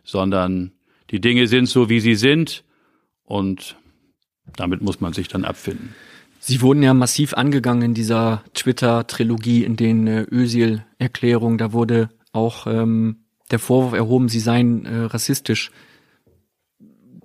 sondern 0.03 0.71
die 1.09 1.19
Dinge 1.19 1.47
sind 1.47 1.65
so, 1.65 1.89
wie 1.89 1.99
sie 1.99 2.15
sind 2.15 2.63
und 3.23 3.75
damit 4.55 4.81
muss 4.81 5.01
man 5.01 5.13
sich 5.13 5.27
dann 5.27 5.43
abfinden. 5.43 5.95
Sie 6.39 6.61
wurden 6.61 6.83
ja 6.83 6.93
massiv 6.93 7.33
angegangen 7.33 7.81
in 7.81 7.93
dieser 7.93 8.43
Twitter-Trilogie, 8.53 9.63
in 9.65 9.75
den 9.75 10.07
äh, 10.07 10.25
Özil-Erklärungen. 10.31 11.57
Da 11.57 11.73
wurde 11.73 12.09
auch 12.31 12.65
ähm, 12.65 13.25
der 13.51 13.59
Vorwurf 13.59 13.93
erhoben, 13.93 14.29
sie 14.29 14.39
seien 14.39 14.85
äh, 14.85 14.99
rassistisch 15.01 15.71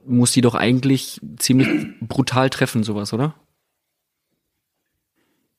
muss 0.06 0.32
die 0.32 0.40
doch 0.40 0.54
eigentlich 0.54 1.20
ziemlich 1.38 1.68
brutal 2.00 2.50
treffen, 2.50 2.82
sowas, 2.82 3.12
oder? 3.12 3.34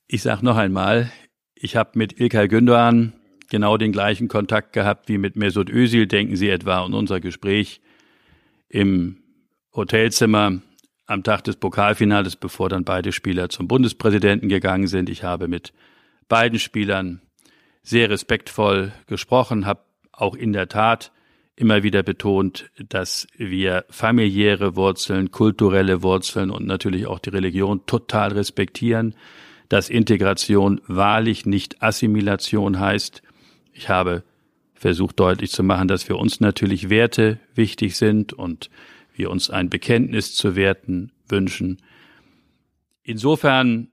Ich 0.08 0.21
sag 0.21 0.43
noch 0.43 0.58
einmal, 0.58 1.12
ich 1.55 1.75
habe 1.75 1.91
mit 1.95 2.19
Ilkay 2.19 2.47
Gündoğan 2.47 3.13
genau 3.49 3.77
den 3.77 3.91
gleichen 3.91 4.27
Kontakt 4.27 4.73
gehabt 4.73 5.10
wie 5.10 5.17
mit 5.17 5.36
Mesut 5.36 5.69
Özil, 5.69 6.08
denken 6.08 6.36
Sie 6.36 6.49
etwa 6.49 6.84
an 6.84 6.93
unser 6.93 7.19
Gespräch 7.19 7.81
im 8.69 9.17
Hotelzimmer 9.73 10.62
am 11.05 11.23
Tag 11.23 11.43
des 11.43 11.58
Pokalfinales, 11.58 12.36
bevor 12.36 12.69
dann 12.69 12.84
beide 12.84 13.12
Spieler 13.12 13.49
zum 13.49 13.67
Bundespräsidenten 13.67 14.49
gegangen 14.49 14.88
sind. 14.88 15.10
Ich 15.10 15.23
habe 15.23 15.47
mit 15.47 15.73
beiden 16.27 16.60
Spielern 16.60 17.21
sehr 17.84 18.10
respektvoll 18.10 18.91
gesprochen, 19.08 19.65
habe 19.65 19.81
auch 20.12 20.36
in 20.36 20.53
der 20.53 20.67
Tat 20.67 21.12
immer 21.55 21.83
wieder 21.83 22.03
betont, 22.03 22.69
dass 22.89 23.27
wir 23.37 23.85
familiäre 23.89 24.75
Wurzeln, 24.75 25.31
kulturelle 25.31 26.03
Wurzeln 26.03 26.51
und 26.51 26.65
natürlich 26.65 27.07
auch 27.07 27.19
die 27.19 27.29
Religion 27.29 27.85
total 27.85 28.33
respektieren, 28.33 29.15
dass 29.69 29.89
Integration 29.89 30.81
wahrlich 30.87 31.45
nicht 31.45 31.81
Assimilation 31.81 32.79
heißt. 32.79 33.21
Ich 33.73 33.89
habe 33.89 34.23
versucht 34.73 35.19
deutlich 35.19 35.51
zu 35.51 35.63
machen, 35.63 35.87
dass 35.87 36.03
für 36.03 36.17
uns 36.17 36.39
natürlich 36.41 36.89
Werte 36.89 37.39
wichtig 37.55 37.95
sind 37.95 38.33
und 38.33 38.69
wir 39.13 39.31
uns 39.31 39.49
ein 39.49 39.69
Bekenntnis 39.69 40.35
zu 40.35 40.55
Werten 40.55 41.13
wünschen. 41.29 41.81
Insofern 43.01 43.87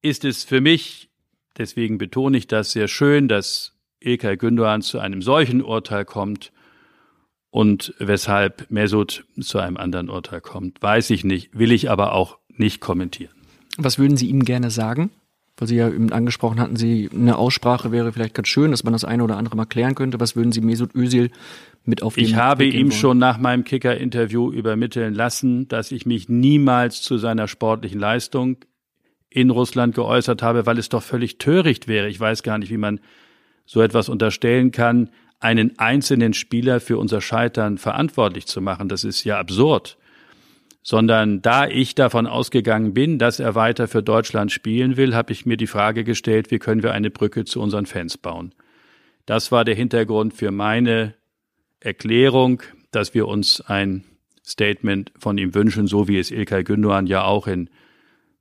ist 0.00 0.24
es 0.24 0.44
für 0.44 0.62
mich, 0.62 1.10
deswegen 1.58 1.98
betone 1.98 2.38
ich 2.38 2.46
das 2.46 2.72
sehr 2.72 2.88
schön, 2.88 3.28
dass 3.28 3.76
Ilkay 4.00 4.36
Gündoğan 4.36 4.80
zu 4.80 4.98
einem 4.98 5.20
solchen 5.20 5.62
Urteil 5.62 6.06
kommt 6.06 6.52
und 7.50 7.94
weshalb 7.98 8.70
Mesut 8.70 9.24
zu 9.40 9.58
einem 9.58 9.76
anderen 9.76 10.08
Urteil 10.08 10.40
kommt, 10.40 10.80
weiß 10.82 11.10
ich 11.10 11.24
nicht, 11.24 11.58
will 11.58 11.72
ich 11.72 11.90
aber 11.90 12.12
auch 12.12 12.38
nicht 12.48 12.80
kommentieren. 12.80 13.34
Was 13.76 13.98
würden 13.98 14.16
Sie 14.16 14.28
ihm 14.28 14.44
gerne 14.44 14.70
sagen? 14.70 15.10
Weil 15.56 15.68
Sie 15.68 15.76
ja 15.76 15.88
eben 15.88 16.10
angesprochen 16.12 16.58
hatten, 16.58 16.76
Sie 16.76 17.10
eine 17.12 17.36
Aussprache 17.36 17.92
wäre 17.92 18.12
vielleicht 18.12 18.34
ganz 18.34 18.48
schön, 18.48 18.70
dass 18.70 18.84
man 18.84 18.92
das 18.92 19.04
eine 19.04 19.22
oder 19.24 19.36
andere 19.36 19.56
mal 19.56 19.66
klären 19.66 19.94
könnte. 19.94 20.20
Was 20.20 20.36
würden 20.36 20.52
Sie 20.52 20.60
Mesut 20.60 20.94
Özil 20.94 21.30
mit 21.84 22.02
auf 22.02 22.14
den 22.14 22.24
Ich 22.24 22.34
habe 22.36 22.64
ihm 22.64 22.88
wollen? 22.88 22.92
schon 22.92 23.18
nach 23.18 23.38
meinem 23.38 23.64
Kicker-Interview 23.64 24.50
übermitteln 24.50 25.12
lassen, 25.14 25.68
dass 25.68 25.92
ich 25.92 26.06
mich 26.06 26.28
niemals 26.28 27.02
zu 27.02 27.18
seiner 27.18 27.46
sportlichen 27.48 28.00
Leistung 28.00 28.58
in 29.28 29.50
Russland 29.50 29.94
geäußert 29.94 30.42
habe, 30.42 30.66
weil 30.66 30.78
es 30.78 30.88
doch 30.88 31.02
völlig 31.02 31.38
töricht 31.38 31.88
wäre. 31.88 32.08
Ich 32.08 32.18
weiß 32.18 32.42
gar 32.42 32.58
nicht, 32.58 32.70
wie 32.70 32.76
man 32.78 33.00
so 33.66 33.80
etwas 33.82 34.08
unterstellen 34.08 34.72
kann, 34.72 35.10
einen 35.40 35.78
einzelnen 35.78 36.34
Spieler 36.34 36.80
für 36.80 36.98
unser 36.98 37.20
Scheitern 37.20 37.78
verantwortlich 37.78 38.46
zu 38.46 38.60
machen. 38.60 38.88
Das 38.88 39.04
ist 39.04 39.24
ja 39.24 39.38
absurd. 39.38 39.96
Sondern 40.82 41.42
da 41.42 41.66
ich 41.66 41.94
davon 41.94 42.26
ausgegangen 42.26 42.94
bin, 42.94 43.18
dass 43.18 43.40
er 43.40 43.54
weiter 43.54 43.88
für 43.88 44.02
Deutschland 44.02 44.52
spielen 44.52 44.96
will, 44.96 45.14
habe 45.14 45.32
ich 45.32 45.44
mir 45.44 45.56
die 45.56 45.66
Frage 45.66 46.04
gestellt, 46.04 46.50
wie 46.50 46.58
können 46.58 46.82
wir 46.82 46.92
eine 46.92 47.10
Brücke 47.10 47.44
zu 47.44 47.60
unseren 47.60 47.86
Fans 47.86 48.16
bauen. 48.16 48.54
Das 49.26 49.52
war 49.52 49.64
der 49.64 49.74
Hintergrund 49.74 50.32
für 50.32 50.50
meine 50.50 51.14
Erklärung, 51.80 52.62
dass 52.90 53.14
wir 53.14 53.28
uns 53.28 53.60
ein 53.60 54.04
Statement 54.44 55.12
von 55.18 55.38
ihm 55.38 55.54
wünschen, 55.54 55.86
so 55.86 56.08
wie 56.08 56.18
es 56.18 56.30
Ilkay 56.30 56.62
Gündoğan 56.62 57.06
ja 57.06 57.24
auch 57.24 57.46
in 57.46 57.70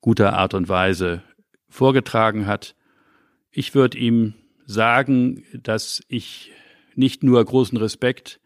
guter 0.01 0.33
Art 0.33 0.53
und 0.53 0.69
Weise 0.69 1.23
vorgetragen 1.67 2.47
hat. 2.47 2.75
Ich 3.51 3.75
würde 3.75 3.97
ihm 3.97 4.33
sagen, 4.65 5.43
dass 5.53 6.01
ich 6.07 6.51
nicht 6.95 7.23
nur 7.23 7.43
großen 7.43 7.77
Respekt 7.77 8.39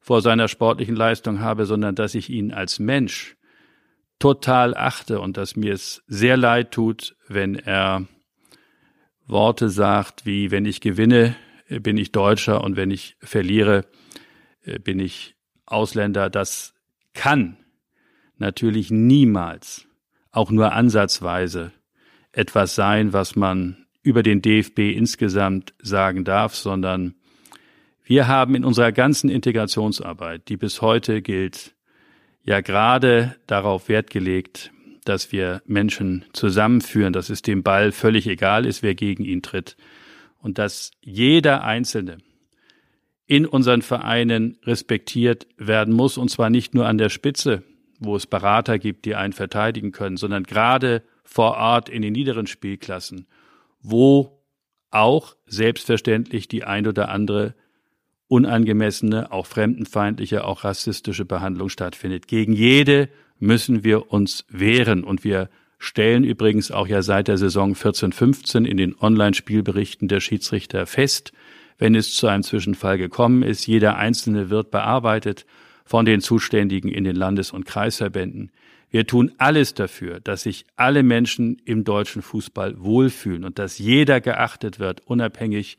vor 0.00 0.22
seiner 0.22 0.48
sportlichen 0.48 0.96
Leistung 0.96 1.40
habe, 1.40 1.66
sondern 1.66 1.94
dass 1.94 2.14
ich 2.14 2.30
ihn 2.30 2.52
als 2.52 2.78
Mensch 2.78 3.36
total 4.18 4.76
achte 4.76 5.20
und 5.20 5.36
dass 5.36 5.56
mir 5.56 5.74
es 5.74 6.02
sehr 6.06 6.36
leid 6.36 6.72
tut, 6.72 7.16
wenn 7.28 7.54
er 7.54 8.06
Worte 9.26 9.68
sagt 9.68 10.26
wie, 10.26 10.50
wenn 10.50 10.64
ich 10.64 10.80
gewinne, 10.80 11.36
bin 11.68 11.96
ich 11.96 12.12
Deutscher 12.12 12.64
und 12.64 12.76
wenn 12.76 12.90
ich 12.90 13.16
verliere, 13.20 13.86
bin 14.82 14.98
ich 14.98 15.36
Ausländer. 15.66 16.28
Das 16.30 16.74
kann 17.14 17.56
natürlich 18.36 18.90
niemals, 18.90 19.86
auch 20.32 20.50
nur 20.50 20.72
ansatzweise, 20.72 21.72
etwas 22.32 22.74
sein, 22.74 23.12
was 23.12 23.36
man 23.36 23.86
über 24.02 24.22
den 24.22 24.42
DFB 24.42 24.78
insgesamt 24.94 25.74
sagen 25.80 26.24
darf, 26.24 26.54
sondern 26.54 27.14
wir 28.10 28.26
haben 28.26 28.56
in 28.56 28.64
unserer 28.64 28.90
ganzen 28.90 29.30
Integrationsarbeit, 29.30 30.48
die 30.48 30.56
bis 30.56 30.82
heute 30.82 31.22
gilt, 31.22 31.76
ja 32.42 32.60
gerade 32.60 33.36
darauf 33.46 33.88
Wert 33.88 34.10
gelegt, 34.10 34.72
dass 35.04 35.30
wir 35.30 35.62
Menschen 35.64 36.24
zusammenführen, 36.32 37.12
dass 37.12 37.30
es 37.30 37.42
dem 37.42 37.62
Ball 37.62 37.92
völlig 37.92 38.26
egal 38.26 38.66
ist, 38.66 38.82
wer 38.82 38.96
gegen 38.96 39.24
ihn 39.24 39.42
tritt. 39.42 39.76
Und 40.38 40.58
dass 40.58 40.90
jeder 41.00 41.62
Einzelne 41.62 42.18
in 43.26 43.46
unseren 43.46 43.80
Vereinen 43.80 44.58
respektiert 44.64 45.46
werden 45.56 45.94
muss, 45.94 46.18
und 46.18 46.30
zwar 46.30 46.50
nicht 46.50 46.74
nur 46.74 46.88
an 46.88 46.98
der 46.98 47.10
Spitze, 47.10 47.62
wo 48.00 48.16
es 48.16 48.26
Berater 48.26 48.80
gibt, 48.80 49.04
die 49.04 49.14
einen 49.14 49.32
verteidigen 49.32 49.92
können, 49.92 50.16
sondern 50.16 50.42
gerade 50.42 51.04
vor 51.22 51.58
Ort 51.58 51.88
in 51.88 52.02
den 52.02 52.14
niederen 52.14 52.48
Spielklassen, 52.48 53.28
wo 53.82 54.42
auch 54.90 55.36
selbstverständlich 55.46 56.48
die 56.48 56.64
ein 56.64 56.88
oder 56.88 57.08
andere 57.10 57.54
unangemessene, 58.30 59.32
auch 59.32 59.44
fremdenfeindliche, 59.46 60.44
auch 60.44 60.62
rassistische 60.62 61.24
Behandlung 61.24 61.68
stattfindet. 61.68 62.28
Gegen 62.28 62.52
jede 62.52 63.08
müssen 63.40 63.82
wir 63.82 64.12
uns 64.12 64.44
wehren 64.48 65.02
und 65.02 65.24
wir 65.24 65.50
stellen 65.78 66.22
übrigens 66.22 66.70
auch 66.70 66.86
ja 66.86 67.02
seit 67.02 67.26
der 67.26 67.38
Saison 67.38 67.74
14-15 67.74 68.64
in 68.66 68.76
den 68.76 68.94
Online-Spielberichten 68.96 70.06
der 70.06 70.20
Schiedsrichter 70.20 70.86
fest, 70.86 71.32
wenn 71.78 71.96
es 71.96 72.14
zu 72.14 72.28
einem 72.28 72.44
Zwischenfall 72.44 72.98
gekommen 72.98 73.42
ist. 73.42 73.66
Jeder 73.66 73.96
Einzelne 73.96 74.48
wird 74.48 74.70
bearbeitet 74.70 75.44
von 75.84 76.04
den 76.04 76.20
Zuständigen 76.20 76.88
in 76.88 77.02
den 77.02 77.16
Landes- 77.16 77.50
und 77.50 77.66
Kreisverbänden. 77.66 78.52
Wir 78.90 79.08
tun 79.08 79.32
alles 79.38 79.74
dafür, 79.74 80.20
dass 80.20 80.42
sich 80.42 80.66
alle 80.76 81.02
Menschen 81.02 81.60
im 81.64 81.82
deutschen 81.82 82.22
Fußball 82.22 82.76
wohlfühlen 82.78 83.44
und 83.44 83.58
dass 83.58 83.78
jeder 83.78 84.20
geachtet 84.20 84.78
wird, 84.78 85.00
unabhängig 85.06 85.78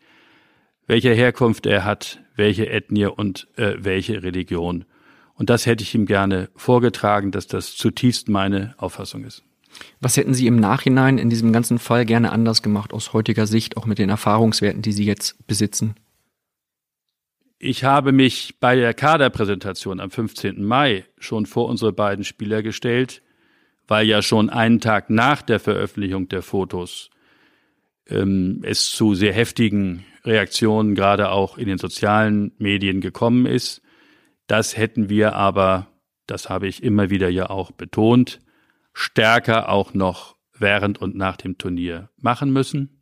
welcher 0.92 1.14
Herkunft 1.14 1.66
er 1.68 1.86
hat, 1.86 2.20
welche 2.36 2.70
Ethnie 2.70 3.06
und 3.06 3.48
äh, 3.56 3.76
welche 3.78 4.24
Religion. 4.24 4.84
Und 5.36 5.50
das 5.50 5.66
hätte 5.66 5.86
ich 5.86 5.96
ihm 5.96 6.06
gerne 6.06 6.50
vorgetragen, 6.58 7.32
dass 7.32 7.48
das 7.48 7.78
zutiefst 7.78 8.28
meine 8.28 8.76
Auffassung 8.78 9.24
ist. 9.24 9.42
Was 10.02 10.18
hätten 10.18 10.34
Sie 10.34 10.48
im 10.48 10.58
Nachhinein 10.58 11.18
in 11.18 11.30
diesem 11.30 11.54
ganzen 11.54 11.80
Fall 11.80 12.06
gerne 12.06 12.34
anders 12.34 12.62
gemacht 12.62 12.92
aus 12.92 13.14
heutiger 13.14 13.48
Sicht, 13.48 13.78
auch 13.78 13.86
mit 13.86 14.00
den 14.00 14.10
Erfahrungswerten, 14.10 14.82
die 14.82 14.92
Sie 14.92 15.06
jetzt 15.06 15.48
besitzen? 15.48 15.96
Ich 17.58 17.86
habe 17.86 18.12
mich 18.12 18.56
bei 18.60 18.76
der 18.76 18.94
Kaderpräsentation 18.94 20.02
am 20.02 20.12
15. 20.12 20.62
Mai 20.62 21.06
schon 21.18 21.46
vor 21.46 21.70
unsere 21.70 21.94
beiden 21.94 22.26
Spieler 22.26 22.64
gestellt, 22.64 23.22
weil 23.88 24.06
ja 24.08 24.22
schon 24.22 24.50
einen 24.50 24.82
Tag 24.82 25.10
nach 25.10 25.42
der 25.42 25.62
Veröffentlichung 25.62 26.28
der 26.28 26.42
Fotos 26.42 27.12
ähm, 28.10 28.60
es 28.64 28.92
zu 28.92 29.14
sehr 29.14 29.32
heftigen 29.32 30.04
Reaktion 30.24 30.96
gerade 30.96 31.32
auch 31.32 31.58
in 31.58 31.68
den 31.68 31.78
sozialen 31.78 32.52
Medien 32.58 33.02
gekommen 33.02 33.46
ist. 33.46 33.82
Das 34.48 34.78
hätten 34.78 35.10
wir 35.10 35.36
aber, 35.36 35.88
das 36.28 36.50
habe 36.50 36.68
ich 36.68 36.84
immer 36.84 37.10
wieder 37.10 37.30
ja 37.30 37.50
auch 37.50 37.72
betont, 37.72 38.40
stärker 38.94 39.70
auch 39.70 39.94
noch 39.94 40.36
während 40.54 41.02
und 41.02 41.16
nach 41.16 41.38
dem 41.38 41.58
Turnier 41.58 42.10
machen 42.18 42.52
müssen. 42.52 43.02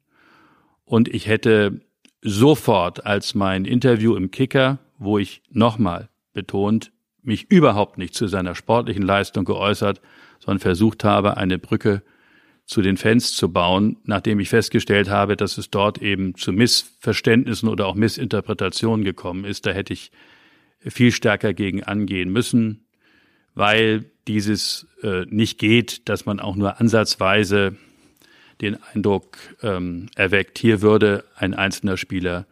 Und 0.86 1.08
ich 1.08 1.28
hätte 1.28 1.82
sofort 2.22 3.06
als 3.06 3.36
mein 3.36 3.66
Interview 3.66 4.16
im 4.16 4.32
Kicker, 4.32 4.80
wo 4.98 5.18
ich 5.18 5.44
nochmal 5.50 6.10
betont, 6.34 6.92
mich 7.22 7.52
überhaupt 7.52 7.98
nicht 7.98 8.16
zu 8.16 8.28
seiner 8.28 8.56
sportlichen 8.56 9.04
Leistung 9.04 9.46
geäußert, 9.46 10.02
sondern 10.40 10.60
versucht 10.60 11.04
habe, 11.04 11.38
eine 11.38 11.60
Brücke 11.60 12.02
zu 12.70 12.84
den 12.84 12.98
Fans 12.98 13.34
zu 13.34 13.52
bauen, 13.52 13.98
nachdem 14.04 14.40
ich 14.40 14.50
festgestellt 14.50 15.10
habe, 15.10 15.36
dass 15.36 15.58
es 15.58 15.72
dort 15.72 16.04
eben 16.04 16.36
zu 16.36 16.54
Missverständnissen 16.54 17.68
oder 17.68 17.88
auch 17.88 17.96
Missinterpretationen 17.96 19.04
gekommen 19.04 19.44
ist. 19.44 19.66
Da 19.66 19.72
hätte 19.72 19.92
ich 19.92 20.12
viel 20.80 21.12
stärker 21.12 21.56
gegen 21.56 21.84
angehen 21.84 22.32
müssen, 22.32 22.86
weil 23.56 24.06
dieses 24.28 24.86
äh, 25.02 25.26
nicht 25.26 25.58
geht, 25.58 26.08
dass 26.10 26.28
man 26.28 26.40
auch 26.40 26.56
nur 26.56 26.80
ansatzweise 26.80 27.76
den 28.62 28.78
Eindruck 28.94 29.40
ähm, 29.64 30.06
erweckt, 30.16 30.60
hier 30.60 30.84
würde 30.84 31.24
ein 31.36 31.56
einzelner 31.56 31.98
Spieler 31.98 32.46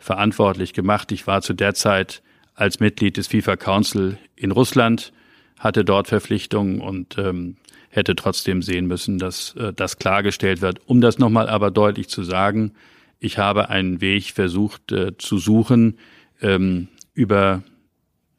verantwortlich 0.00 0.72
gemacht. 0.72 1.12
Ich 1.12 1.28
war 1.28 1.42
zu 1.42 1.52
der 1.54 1.74
Zeit 1.74 2.22
als 2.56 2.80
Mitglied 2.80 3.16
des 3.18 3.28
FIFA 3.28 3.54
Council 3.54 4.18
in 4.34 4.50
Russland, 4.50 5.12
hatte 5.60 5.84
dort 5.84 6.08
Verpflichtungen 6.08 6.80
und 6.80 7.16
ähm, 7.18 7.56
hätte 7.90 8.16
trotzdem 8.16 8.62
sehen 8.62 8.86
müssen, 8.86 9.18
dass 9.18 9.54
äh, 9.56 9.72
das 9.72 9.98
klargestellt 9.98 10.62
wird. 10.62 10.80
Um 10.86 11.00
das 11.00 11.18
nochmal 11.18 11.48
aber 11.48 11.70
deutlich 11.70 12.08
zu 12.08 12.24
sagen, 12.24 12.72
ich 13.20 13.38
habe 13.38 13.68
einen 13.68 14.00
Weg 14.00 14.32
versucht 14.32 14.90
äh, 14.90 15.16
zu 15.18 15.38
suchen, 15.38 15.98
ähm, 16.40 16.88
über 17.12 17.62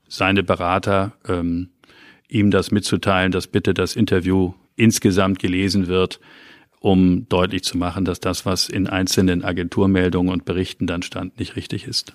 seine 0.08 0.42
Berater 0.44 1.14
ähm, 1.28 1.70
ihm 2.28 2.50
das 2.50 2.72
mitzuteilen, 2.72 3.32
dass 3.32 3.46
bitte 3.48 3.74
das 3.74 3.96
Interview 3.96 4.54
insgesamt 4.76 5.38
gelesen 5.38 5.88
wird, 5.88 6.20
um 6.80 7.28
deutlich 7.30 7.64
zu 7.64 7.78
machen, 7.78 8.04
dass 8.04 8.20
das, 8.20 8.48
was 8.48 8.68
in 8.68 8.88
einzelnen 8.88 9.44
Agenturmeldungen 9.44 10.34
und 10.34 10.46
Berichten 10.46 10.88
dann 10.88 11.04
stand, 11.04 11.38
nicht 11.38 11.56
richtig 11.56 11.86
ist. 11.86 12.14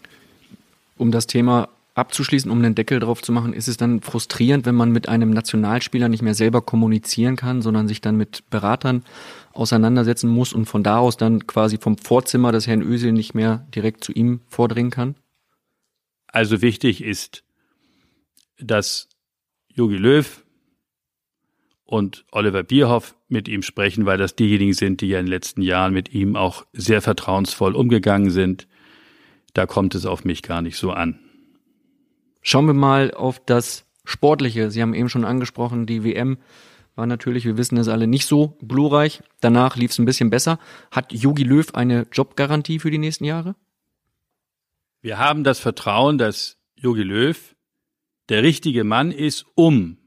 Um 0.97 1.13
das 1.13 1.29
Thema 1.29 1.69
abzuschließen, 1.97 2.51
um 2.51 2.59
einen 2.59 2.75
Deckel 2.75 3.01
drauf 3.01 3.23
zu 3.23 3.33
machen, 3.33 3.55
ist 3.55 3.69
es 3.69 3.79
dann 3.79 4.03
frustrierend, 4.03 4.67
wenn 4.67 4.75
man 4.75 4.91
mit 4.91 5.09
einem 5.09 5.31
Nationalspieler 5.31 6.09
nicht 6.09 6.23
mehr 6.23 6.35
selber 6.35 6.61
kommunizieren 6.61 7.37
kann, 7.37 7.63
sondern 7.63 7.89
sich 7.89 8.03
dann 8.03 8.17
mit 8.17 8.49
Beratern 8.51 9.03
auseinandersetzen 9.53 10.29
muss 10.29 10.53
und 10.53 10.67
von 10.67 10.83
da 10.83 10.99
aus 10.99 11.17
dann 11.17 11.47
quasi 11.47 11.79
vom 11.79 11.97
Vorzimmer 11.97 12.53
des 12.53 12.67
Herrn 12.67 12.83
Ösel 12.83 13.13
nicht 13.13 13.35
mehr 13.35 13.67
direkt 13.75 14.05
zu 14.05 14.13
ihm 14.13 14.41
vordringen 14.47 14.91
kann? 14.91 15.15
Also 16.29 16.61
wichtig 16.61 17.03
ist, 17.03 17.45
dass 18.59 19.09
Jogi 19.73 19.97
Löw 19.97 20.45
und 21.87 22.27
Oliver 22.31 22.63
Bierhoff 22.63 23.15
mit 23.29 23.49
ihm 23.49 23.63
sprechen, 23.63 24.05
weil 24.05 24.19
das 24.19 24.37
diejenigen 24.37 24.75
sind, 24.75 25.01
die 25.01 25.09
ja 25.09 25.19
in 25.19 25.27
den 25.27 25.31
letzten 25.31 25.63
Jahren 25.63 25.95
mit 25.95 26.13
ihm 26.13 26.37
auch 26.37 26.67
sehr 26.75 27.01
vertrauensvoll 27.01 27.75
umgegangen 27.75 28.31
sind. 28.31 28.69
Da 29.55 29.65
kommt 29.65 29.95
es 29.95 30.05
auf 30.05 30.27
mich 30.27 30.43
gar 30.43 30.61
nicht 30.61 30.77
so 30.77 30.91
an. 30.91 31.21
Schauen 32.49 32.67
wir 32.69 32.75
mal 32.75 33.11
auf 33.11 33.45
das 33.45 33.87
Sportliche. 34.05 34.71
Sie 34.71 34.81
haben 34.81 34.95
eben 34.95 35.09
schon 35.09 35.25
angesprochen, 35.25 35.85
die 35.85 36.05
WM 36.05 36.39
war 36.95 37.05
natürlich, 37.05 37.45
wir 37.45 37.57
wissen 37.57 37.77
es 37.77 37.89
alle, 37.89 38.07
nicht 38.07 38.25
so 38.25 38.57
glorreich. 38.63 39.21
Danach 39.41 39.75
lief 39.75 39.91
es 39.91 39.99
ein 39.99 40.05
bisschen 40.05 40.31
besser. 40.31 40.61
Hat 40.93 41.13
Jogi 41.13 41.43
Löw 41.43 41.75
eine 41.75 42.07
Jobgarantie 42.13 42.79
für 42.79 42.93
die 42.93 42.99
nächsten 42.99 43.25
Jahre? 43.25 43.57
Wir 45.01 45.19
haben 45.19 45.43
das 45.43 45.59
Vertrauen, 45.59 46.19
dass 46.19 46.57
Jogi 46.77 47.03
Löw 47.03 47.57
der 48.29 48.45
richtige 48.45 48.85
Mann 48.85 49.11
ist, 49.11 49.45
um 49.57 49.99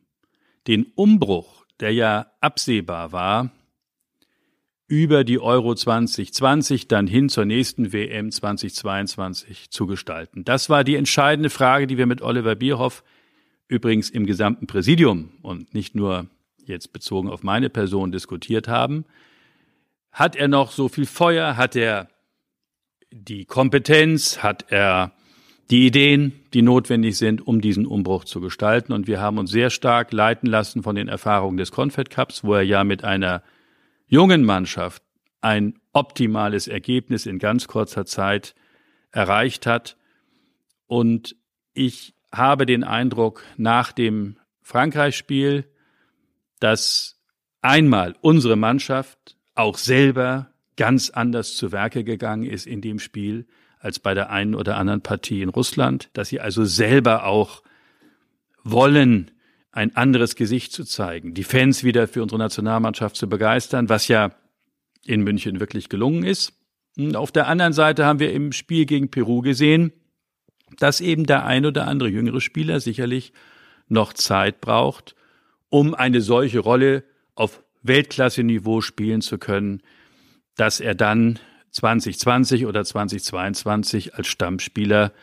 den 0.65 0.86
Umbruch, 0.95 1.65
der 1.82 1.91
ja 1.93 2.32
absehbar 2.39 3.12
war, 3.12 3.52
über 4.89 5.23
die 5.23 5.39
Euro 5.39 5.75
2020 5.75 6.88
dann 6.88 7.06
hin 7.06 7.30
zur 7.30 7.45
nächsten 7.45 7.93
WM 7.93 8.32
2022 8.32 9.69
zu 9.69 9.86
gestalten. 9.86 10.43
Das 10.43 10.69
war 10.69 10.84
die 10.84 10.95
entscheidende 10.95 11.52
Frage, 11.52 11.86
die 11.86 11.97
wir 11.97 12.08
mit 12.08 12.23
Oliver 12.23 12.56
Bierhoff 12.56 13.04
übrigens 13.67 14.10
im 14.10 14.25
gesamten 14.25 14.65
Präsidium 14.65 15.30
und 15.43 15.75
nicht 15.75 15.93
nur 15.93 16.25
jetzt 16.65 16.91
bezogen 16.91 17.30
auf 17.30 17.43
meine 17.43 17.69
Person 17.69 18.12
diskutiert 18.12 18.67
haben. 18.67 19.06
Hat 20.12 20.36
er 20.36 20.47
noch 20.47 20.71
so 20.71 20.89
viel 20.89 21.06
Feuer? 21.06 21.56
Hat 21.56 21.75
er 21.75 22.10
die 23.12 23.45
Kompetenz? 23.45 24.41
Hat 24.41 24.71
er 24.71 25.12
die 25.69 25.86
Ideen, 25.86 26.34
die 26.56 26.63
notwendig 26.63 27.15
sind, 27.15 27.45
um 27.45 27.62
diesen 27.62 27.86
Umbruch 27.86 28.23
zu 28.23 28.41
gestalten? 28.41 28.91
Und 28.91 29.06
wir 29.06 29.21
haben 29.21 29.38
uns 29.38 29.52
sehr 29.52 29.69
stark 29.69 30.12
leiten 30.12 30.49
lassen 30.49 30.82
von 30.82 30.95
den 30.95 31.08
Erfahrungen 31.08 31.58
des 31.58 31.71
Confed 31.71 32.10
Cups, 32.10 32.43
wo 32.43 32.56
er 32.56 32.63
ja 32.63 32.84
mit 32.84 33.04
einer 33.04 33.43
jungen 34.10 34.43
Mannschaft 34.43 35.04
ein 35.39 35.80
optimales 35.93 36.67
Ergebnis 36.67 37.26
in 37.26 37.39
ganz 37.39 37.67
kurzer 37.67 38.06
Zeit 38.06 38.56
erreicht 39.12 39.65
hat. 39.65 39.95
Und 40.88 41.36
ich 41.74 42.15
habe 42.34 42.65
den 42.65 42.84
Eindruck 42.84 43.43
nach 43.56 43.91
dem 43.91 44.38
Frankreich-Spiel, 44.62 45.65
dass 46.60 47.19
einmal 47.62 48.15
unsere 48.22 48.56
Mannschaft 48.56 49.38
auch 49.56 49.78
selber 49.78 50.52
ganz 50.76 51.10
anders 51.10 51.56
zu 51.56 51.72
Werke 51.72 52.04
gegangen 52.04 52.43
ist 52.43 52.67
in 52.67 52.82
dem 52.82 53.00
Spiel 53.00 53.48
als 53.80 54.00
bei 54.00 54.13
der 54.13 54.30
einen 54.30 54.56
oder 54.56 54.78
anderen 54.78 55.02
Partie 55.02 55.41
in 55.41 55.50
Russland, 55.50 56.10
dass 56.13 56.30
sie 56.30 56.41
also 56.41 56.65
selber 56.65 57.26
auch 57.26 57.63
wollen, 58.63 59.32
ein 59.72 59.96
anderes 59.96 60.36
Gesicht 60.36 60.72
zu 60.72 60.84
zeigen, 60.84 61.34
die 61.34 61.44
Fans 61.44 61.84
wieder 61.84 62.08
für 62.08 62.24
unsere 62.24 62.40
Nationalmannschaft 62.40 63.16
zu 63.16 63.30
begeistern, 63.30 63.90
was 63.90 64.08
ja 64.08 64.32
in 65.06 65.22
München 65.22 65.60
wirklich 65.60 65.90
gelungen 65.90 66.24
ist. 66.24 66.54
Und 66.98 67.16
auf 67.16 67.32
der 67.32 67.48
anderen 67.48 67.74
Seite 67.74 68.06
haben 68.06 68.20
wir 68.20 68.34
im 68.34 68.52
Spiel 68.52 68.86
gegen 68.86 69.12
Peru 69.12 69.42
gesehen, 69.42 69.94
dass 70.78 71.02
eben 71.02 71.26
der 71.26 71.46
ein 71.46 71.66
oder 71.66 71.88
andere 71.88 72.10
jüngere 72.10 72.42
Spieler 72.42 72.80
sicherlich 72.80 73.34
noch 73.88 74.14
Zeit 74.14 74.62
braucht, 74.62 75.16
um 75.70 75.94
eine 75.94 76.22
solche 76.22 76.60
Rolle 76.60 77.04
auf 77.36 77.64
Weltklasse-Niveau 77.84 78.82
spielen 78.82 79.22
zu 79.22 79.38
können, 79.38 79.82
dass 80.56 80.80
er 80.80 80.96
dann 80.96 81.40
2020 81.72 82.66
oder 82.66 82.84
2022 82.84 84.16
als 84.16 84.28
Stammspieler 84.28 85.14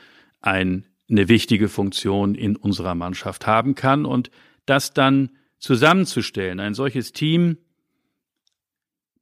ein 0.41 0.87
eine 1.09 1.29
wichtige 1.29 1.69
Funktion 1.69 2.35
in 2.35 2.57
unserer 2.57 2.95
Mannschaft 2.95 3.47
haben 3.47 3.75
kann 3.75 4.05
und 4.05 4.31
das 4.67 4.93
dann 4.93 5.31
zusammenzustellen, 5.59 6.61
ein 6.61 6.75
solches 6.75 7.13
Team 7.13 7.59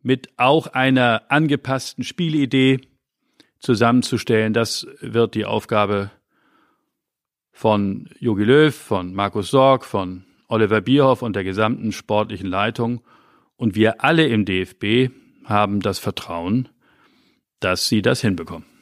mit 0.03 0.29
auch 0.37 0.67
einer 0.69 1.23
angepassten 1.29 2.05
Spielidee 2.05 2.81
zusammenzustellen, 3.59 4.53
das 4.53 4.87
wird 5.01 5.35
die 5.35 5.47
Aufgabe 5.47 6.11
von 7.53 8.09
Jogi 8.19 8.45
Löw, 8.45 8.75
von 8.75 9.15
Markus 9.15 9.51
Sorg, 9.51 9.85
von 9.85 10.25
Oliver 10.49 10.81
Bierhoff 10.81 11.23
und 11.23 11.37
der 11.37 11.45
gesamten 11.45 11.93
sportlichen 11.93 12.49
Leitung. 12.49 13.01
Und 13.57 13.75
wir 13.75 14.03
alle 14.05 14.27
im 14.27 14.45
DFB 14.45 15.11
haben 15.45 15.81
das 15.81 15.99
Vertrauen, 15.99 16.69
dass 17.61 17.89
sie 17.89 18.03
das 18.03 18.21
hinbekommen. 18.21 18.74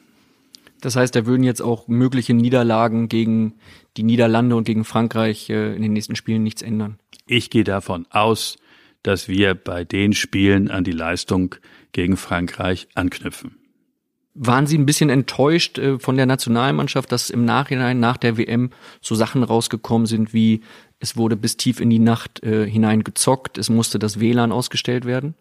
Das 0.83 0.97
heißt, 0.97 1.15
da 1.15 1.25
würden 1.25 1.43
jetzt 1.43 1.61
auch 1.61 1.87
mögliche 1.87 2.33
Niederlagen 2.33 3.07
gegen 3.07 3.53
die 3.95 4.03
Niederlande 4.03 4.57
und 4.57 4.65
gegen 4.65 4.83
Frankreich 4.83 5.49
äh, 5.49 5.73
in 5.73 5.81
den 5.81 5.93
nächsten 5.93 6.17
Spielen 6.17 6.43
nichts 6.43 6.61
ändern. 6.61 6.99
Ich 7.25 7.49
gehe 7.49 7.63
davon 7.63 8.05
aus, 8.09 8.57
dass 9.01 9.29
wir 9.29 9.55
bei 9.55 9.85
den 9.85 10.11
Spielen 10.11 10.69
an 10.69 10.83
die 10.83 10.91
Leistung 10.91 11.55
gegen 11.93 12.17
Frankreich 12.17 12.89
anknüpfen. 12.95 13.55
Waren 14.33 14.67
Sie 14.67 14.77
ein 14.77 14.85
bisschen 14.85 15.09
enttäuscht 15.09 15.77
äh, 15.77 15.99
von 15.99 16.17
der 16.17 16.25
Nationalmannschaft, 16.25 17.13
dass 17.13 17.29
im 17.29 17.45
Nachhinein 17.45 18.01
nach 18.01 18.17
der 18.17 18.37
WM 18.37 18.71
so 18.99 19.15
Sachen 19.15 19.43
rausgekommen 19.43 20.05
sind 20.05 20.33
wie 20.33 20.63
es 20.99 21.15
wurde 21.15 21.37
bis 21.37 21.55
tief 21.55 21.79
in 21.79 21.89
die 21.89 21.99
Nacht 21.99 22.43
äh, 22.43 22.69
hinein 22.69 23.05
gezockt, 23.05 23.57
es 23.57 23.69
musste 23.69 23.99
das 23.99 24.19
WLAN 24.19 24.51
ausgestellt 24.51 25.05
werden? 25.05 25.35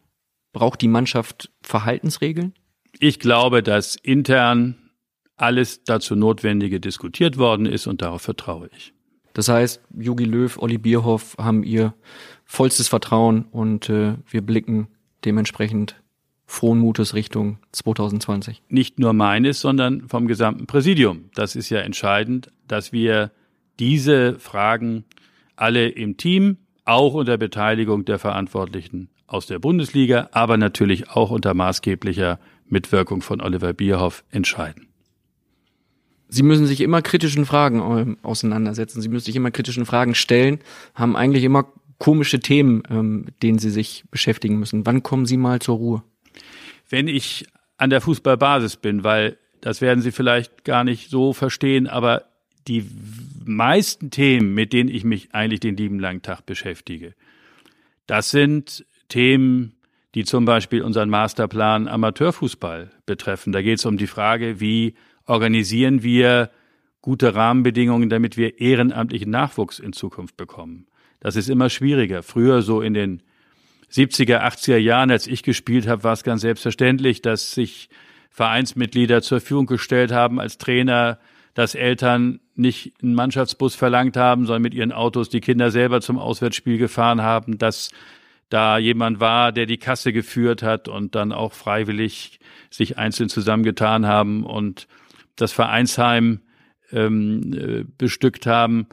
Braucht 0.52 0.80
die 0.82 0.88
Mannschaft 0.88 1.50
Verhaltensregeln? 1.62 2.52
Ich 3.00 3.18
glaube, 3.18 3.64
dass 3.64 3.96
intern 3.96 4.76
alles 5.42 5.82
dazu 5.84 6.14
Notwendige 6.14 6.80
diskutiert 6.80 7.36
worden 7.36 7.66
ist 7.66 7.86
und 7.86 8.00
darauf 8.00 8.22
vertraue 8.22 8.70
ich. 8.76 8.94
Das 9.34 9.48
heißt, 9.48 9.82
Jogi 9.98 10.24
Löw, 10.24 10.56
Olli 10.58 10.78
Bierhoff 10.78 11.36
haben 11.38 11.64
ihr 11.64 11.94
vollstes 12.44 12.88
Vertrauen 12.88 13.46
und 13.50 13.88
äh, 13.88 14.14
wir 14.28 14.42
blicken 14.42 14.88
dementsprechend 15.24 15.96
frohen 16.46 16.78
Mutes 16.78 17.14
Richtung 17.14 17.58
2020. 17.72 18.62
Nicht 18.68 18.98
nur 18.98 19.14
meines, 19.14 19.60
sondern 19.60 20.06
vom 20.08 20.26
gesamten 20.26 20.66
Präsidium. 20.66 21.30
Das 21.34 21.56
ist 21.56 21.70
ja 21.70 21.80
entscheidend, 21.80 22.52
dass 22.68 22.92
wir 22.92 23.32
diese 23.78 24.38
Fragen 24.38 25.04
alle 25.56 25.88
im 25.88 26.18
Team, 26.18 26.58
auch 26.84 27.14
unter 27.14 27.38
Beteiligung 27.38 28.04
der 28.04 28.18
Verantwortlichen 28.18 29.08
aus 29.26 29.46
der 29.46 29.58
Bundesliga, 29.58 30.28
aber 30.32 30.56
natürlich 30.56 31.10
auch 31.10 31.30
unter 31.30 31.54
maßgeblicher 31.54 32.38
Mitwirkung 32.66 33.22
von 33.22 33.40
Oliver 33.40 33.72
Bierhoff 33.72 34.24
entscheiden. 34.30 34.91
Sie 36.32 36.42
müssen 36.42 36.64
sich 36.64 36.80
immer 36.80 37.02
kritischen 37.02 37.44
Fragen 37.44 37.80
ähm, 37.80 38.16
auseinandersetzen. 38.22 39.02
Sie 39.02 39.10
müssen 39.10 39.26
sich 39.26 39.36
immer 39.36 39.50
kritischen 39.50 39.84
Fragen 39.84 40.14
stellen, 40.14 40.60
haben 40.94 41.14
eigentlich 41.14 41.44
immer 41.44 41.66
komische 41.98 42.40
Themen, 42.40 42.82
ähm, 42.88 43.26
denen 43.42 43.58
Sie 43.58 43.68
sich 43.68 44.04
beschäftigen 44.10 44.58
müssen. 44.58 44.86
Wann 44.86 45.02
kommen 45.02 45.26
Sie 45.26 45.36
mal 45.36 45.60
zur 45.60 45.76
Ruhe? 45.76 46.02
Wenn 46.88 47.06
ich 47.06 47.44
an 47.76 47.90
der 47.90 48.00
Fußballbasis 48.00 48.76
bin, 48.76 49.04
weil 49.04 49.36
das 49.60 49.82
werden 49.82 50.00
Sie 50.00 50.10
vielleicht 50.10 50.64
gar 50.64 50.84
nicht 50.84 51.10
so 51.10 51.34
verstehen, 51.34 51.86
aber 51.86 52.24
die 52.66 52.86
meisten 53.44 54.10
Themen, 54.10 54.54
mit 54.54 54.72
denen 54.72 54.88
ich 54.88 55.04
mich 55.04 55.34
eigentlich 55.34 55.60
den 55.60 55.76
lieben 55.76 56.00
langen 56.00 56.22
Tag 56.22 56.46
beschäftige, 56.46 57.12
das 58.06 58.30
sind 58.30 58.86
Themen, 59.08 59.74
die 60.14 60.24
zum 60.24 60.46
Beispiel 60.46 60.80
unseren 60.80 61.10
Masterplan 61.10 61.88
Amateurfußball 61.88 62.90
betreffen. 63.04 63.52
Da 63.52 63.60
geht 63.60 63.80
es 63.80 63.84
um 63.84 63.98
die 63.98 64.06
Frage, 64.06 64.60
wie 64.60 64.94
organisieren 65.26 66.02
wir 66.02 66.50
gute 67.00 67.34
Rahmenbedingungen, 67.34 68.08
damit 68.08 68.36
wir 68.36 68.60
ehrenamtlichen 68.60 69.30
Nachwuchs 69.30 69.78
in 69.78 69.92
Zukunft 69.92 70.36
bekommen. 70.36 70.86
Das 71.20 71.36
ist 71.36 71.48
immer 71.48 71.68
schwieriger. 71.68 72.22
Früher 72.22 72.62
so 72.62 72.80
in 72.80 72.94
den 72.94 73.22
70er, 73.90 74.42
80er 74.42 74.76
Jahren, 74.76 75.10
als 75.10 75.26
ich 75.26 75.42
gespielt 75.42 75.86
habe, 75.86 76.04
war 76.04 76.14
es 76.14 76.24
ganz 76.24 76.40
selbstverständlich, 76.40 77.20
dass 77.20 77.52
sich 77.52 77.90
Vereinsmitglieder 78.30 79.20
zur 79.20 79.40
Verfügung 79.40 79.66
gestellt 79.66 80.10
haben 80.12 80.40
als 80.40 80.56
Trainer, 80.56 81.18
dass 81.54 81.74
Eltern 81.74 82.40
nicht 82.54 82.94
einen 83.02 83.14
Mannschaftsbus 83.14 83.74
verlangt 83.74 84.16
haben, 84.16 84.46
sondern 84.46 84.62
mit 84.62 84.74
ihren 84.74 84.92
Autos 84.92 85.28
die 85.28 85.40
Kinder 85.40 85.70
selber 85.70 86.00
zum 86.00 86.18
Auswärtsspiel 86.18 86.78
gefahren 86.78 87.20
haben, 87.20 87.58
dass 87.58 87.90
da 88.48 88.78
jemand 88.78 89.20
war, 89.20 89.52
der 89.52 89.66
die 89.66 89.78
Kasse 89.78 90.12
geführt 90.12 90.62
hat 90.62 90.88
und 90.88 91.14
dann 91.14 91.32
auch 91.32 91.52
freiwillig 91.52 92.38
sich 92.70 92.98
einzeln 92.98 93.28
zusammengetan 93.28 94.06
haben 94.06 94.44
und 94.44 94.88
das 95.36 95.52
Vereinsheim 95.52 96.40
ähm, 96.92 97.52
äh, 97.52 97.84
bestückt 97.98 98.46
haben. 98.46 98.86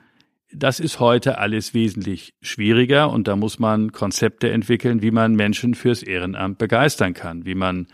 Das 0.51 0.79
ist 0.79 0.99
heute 0.99 1.37
alles 1.37 1.73
wesentlich 1.73 2.33
schwieriger 2.41 3.11
und 3.11 3.27
da 3.27 3.35
muss 3.35 3.59
man 3.59 3.91
Konzepte 3.91 4.49
entwickeln, 4.49 5.01
wie 5.01 5.11
man 5.11 5.35
Menschen 5.35 5.75
fürs 5.75 6.01
Ehrenamt 6.01 6.57
begeistern 6.57 7.13
kann, 7.13 7.45
wie 7.45 7.55
man 7.55 7.87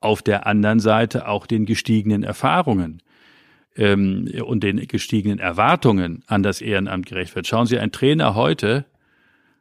auf 0.00 0.22
der 0.22 0.46
anderen 0.46 0.80
Seite 0.80 1.28
auch 1.28 1.46
den 1.46 1.66
gestiegenen 1.66 2.22
Erfahrungen 2.22 3.02
ähm, 3.76 4.28
und 4.44 4.64
den 4.64 4.88
gestiegenen 4.88 5.38
Erwartungen 5.38 6.24
an 6.26 6.42
das 6.42 6.60
Ehrenamt 6.60 7.06
gerecht 7.06 7.36
wird. 7.36 7.46
Schauen 7.46 7.66
Sie, 7.66 7.78
ein 7.78 7.92
Trainer 7.92 8.34
heute 8.34 8.86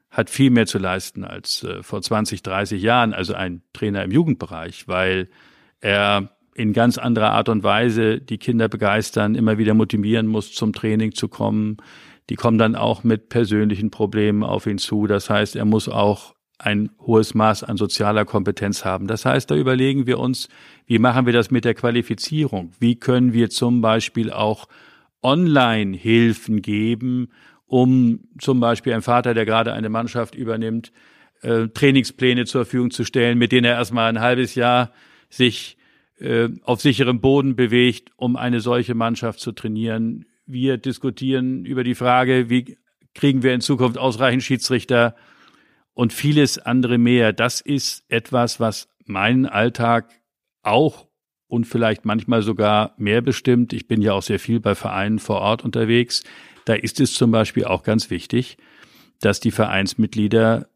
hat 0.10 0.30
viel 0.30 0.50
mehr 0.50 0.66
zu 0.66 0.80
leisten 0.80 1.24
als 1.24 1.64
äh, 1.64 1.84
vor 1.84 2.02
20, 2.02 2.42
30 2.42 2.82
Jahren, 2.82 3.14
also 3.14 3.36
ein 3.36 3.62
Trainer 3.74 4.04
im 4.04 4.12
Jugendbereich, 4.12 4.88
weil 4.88 5.30
er 5.82 6.32
in 6.54 6.74
ganz 6.74 6.98
anderer 6.98 7.32
Art 7.32 7.50
und 7.50 7.64
Weise 7.64 8.20
die 8.20 8.38
Kinder 8.38 8.68
begeistern, 8.68 9.36
immer 9.36 9.58
wieder 9.58 9.74
motivieren 9.74 10.28
muss, 10.28 10.54
zum 10.54 10.74
Training 10.74 11.14
zu 11.14 11.28
kommen. 11.28 11.78
Die 12.30 12.36
kommen 12.36 12.58
dann 12.58 12.76
auch 12.76 13.04
mit 13.04 13.30
persönlichen 13.30 13.92
Problemen 13.92 14.44
auf 14.44 14.68
ihn 14.68 14.78
zu. 14.78 15.08
Das 15.08 15.30
heißt, 15.30 15.56
er 15.56 15.66
muss 15.66 15.90
auch 15.90 16.36
ein 16.60 16.90
hohes 17.00 17.34
Maß 17.34 17.64
an 17.64 17.78
sozialer 17.78 18.26
Kompetenz 18.26 18.84
haben. 18.84 19.08
Das 19.08 19.26
heißt, 19.26 19.50
da 19.50 19.56
überlegen 19.56 20.06
wir 20.06 20.20
uns, 20.20 20.50
wie 20.86 21.00
machen 21.00 21.26
wir 21.26 21.34
das 21.34 21.52
mit 21.52 21.64
der 21.64 21.74
Qualifizierung? 21.74 22.74
Wie 22.80 22.98
können 22.98 23.32
wir 23.34 23.50
zum 23.50 23.82
Beispiel 23.82 24.32
auch 24.32 24.68
Online-Hilfen 25.24 26.62
geben, 26.62 27.30
um 27.66 28.22
zum 28.40 28.60
Beispiel 28.60 28.94
ein 28.94 29.02
Vater, 29.02 29.34
der 29.34 29.46
gerade 29.46 29.74
eine 29.74 29.90
Mannschaft 29.90 30.36
übernimmt, 30.36 30.92
äh, 31.42 31.68
Trainingspläne 31.68 32.46
zur 32.46 32.66
Verfügung 32.66 32.92
zu 32.92 33.06
stellen, 33.06 33.38
mit 33.38 33.52
denen 33.52 33.66
er 33.66 33.76
erstmal 33.76 34.10
ein 34.10 34.20
halbes 34.20 34.56
Jahr 34.56 34.92
sich 35.30 35.78
äh, 36.20 36.50
auf 36.64 36.82
sicherem 36.82 37.22
Boden 37.22 37.56
bewegt, 37.56 38.12
um 38.16 38.36
eine 38.36 38.60
solche 38.60 38.94
Mannschaft 38.94 39.40
zu 39.40 39.52
trainieren. 39.52 40.26
Wir 40.46 40.78
diskutieren 40.78 41.66
über 41.66 41.84
die 41.84 41.96
Frage, 41.96 42.50
wie 42.50 42.78
kriegen 43.14 43.44
wir 43.44 43.54
in 43.54 43.62
Zukunft 43.62 43.98
ausreichend 43.98 44.44
Schiedsrichter 44.44 45.16
und 45.94 46.14
vieles 46.14 46.58
andere 46.58 46.98
mehr. 46.98 47.34
Das 47.34 47.62
ist 47.62 48.04
etwas, 48.10 48.60
was 48.60 48.90
meinen 49.06 49.46
Alltag 49.46 50.10
auch 50.62 51.08
und 51.48 51.66
vielleicht 51.66 52.06
manchmal 52.06 52.42
sogar 52.42 52.94
mehr 52.98 53.22
bestimmt. 53.22 53.74
Ich 53.74 53.88
bin 53.88 54.02
ja 54.02 54.14
auch 54.14 54.22
sehr 54.22 54.40
viel 54.40 54.60
bei 54.60 54.76
Vereinen 54.76 55.20
vor 55.20 55.42
Ort 55.42 55.64
unterwegs. 55.64 56.24
Da 56.66 56.74
ist 56.76 57.00
es 57.00 57.14
zum 57.14 57.32
Beispiel 57.32 57.66
auch 57.66 57.84
ganz 57.84 58.10
wichtig, 58.10 58.58
dass 59.20 59.40
die 59.40 59.52
Vereinsmitglieder 59.52 60.70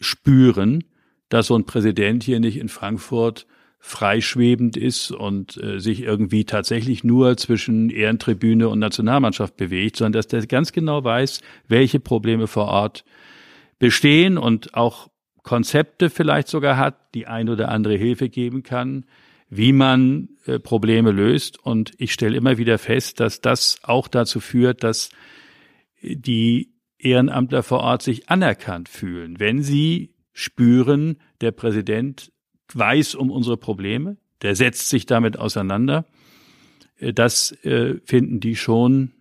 spüren, 0.00 0.84
dass 1.28 1.46
so 1.46 1.56
ein 1.56 1.64
Präsident 1.64 2.24
hier 2.24 2.40
nicht 2.40 2.56
in 2.56 2.68
Frankfurt 2.68 3.46
freischwebend 3.86 4.76
ist 4.76 5.12
und 5.12 5.62
äh, 5.62 5.78
sich 5.78 6.02
irgendwie 6.02 6.44
tatsächlich 6.44 7.04
nur 7.04 7.36
zwischen 7.36 7.88
Ehrentribüne 7.88 8.68
und 8.68 8.80
Nationalmannschaft 8.80 9.56
bewegt, 9.56 9.96
sondern 9.96 10.14
dass 10.14 10.26
der 10.26 10.44
ganz 10.46 10.72
genau 10.72 11.04
weiß, 11.04 11.40
welche 11.68 12.00
Probleme 12.00 12.48
vor 12.48 12.66
Ort 12.66 13.04
bestehen 13.78 14.38
und 14.38 14.74
auch 14.74 15.08
Konzepte 15.44 16.10
vielleicht 16.10 16.48
sogar 16.48 16.76
hat, 16.76 17.14
die 17.14 17.28
ein 17.28 17.48
oder 17.48 17.68
andere 17.68 17.94
Hilfe 17.94 18.28
geben 18.28 18.64
kann, 18.64 19.04
wie 19.50 19.72
man 19.72 20.30
äh, 20.46 20.58
Probleme 20.58 21.12
löst. 21.12 21.64
Und 21.64 21.92
ich 21.98 22.12
stelle 22.12 22.36
immer 22.36 22.58
wieder 22.58 22.78
fest, 22.78 23.20
dass 23.20 23.40
das 23.40 23.78
auch 23.84 24.08
dazu 24.08 24.40
führt, 24.40 24.82
dass 24.82 25.10
die 26.02 26.72
Ehrenamtler 26.98 27.62
vor 27.62 27.80
Ort 27.80 28.02
sich 28.02 28.28
anerkannt 28.28 28.88
fühlen, 28.88 29.38
wenn 29.38 29.62
sie 29.62 30.16
spüren, 30.32 31.18
der 31.40 31.52
Präsident 31.52 32.32
weiß 32.74 33.14
um 33.14 33.30
unsere 33.30 33.56
Probleme, 33.56 34.16
der 34.42 34.54
setzt 34.56 34.88
sich 34.88 35.06
damit 35.06 35.38
auseinander. 35.38 36.04
Äh, 36.98 37.12
das 37.12 37.52
äh, 37.64 38.00
finden 38.04 38.40
die 38.40 38.56
schon 38.56 39.12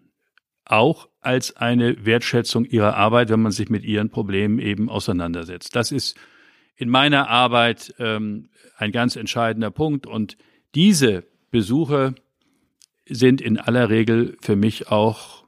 auch 0.66 1.10
als 1.22 1.56
eine 1.56 2.06
Wertschätzung 2.06 2.66
ihrer 2.66 2.96
Arbeit, 2.96 3.30
wenn 3.30 3.42
man 3.42 3.52
sich 3.52 3.70
mit 3.70 3.84
ihren 3.84 4.10
Problemen 4.10 4.60
eben 4.60 4.90
auseinandersetzt. 4.90 5.76
Das 5.76 5.92
ist 5.92 6.18
in 6.76 6.90
meiner 6.90 7.30
Arbeit 7.30 7.94
ähm, 8.00 8.50
ein 8.78 8.92
ganz 8.92 9.16
entscheidender 9.16 9.72
Punkt. 9.72 10.08
Und 10.08 10.38
diese 10.74 11.26
Besuche 11.52 12.16
sind 13.08 13.42
in 13.42 13.58
aller 13.58 13.90
Regel 13.90 14.38
für 14.42 14.56
mich 14.56 14.90
auch 14.90 15.46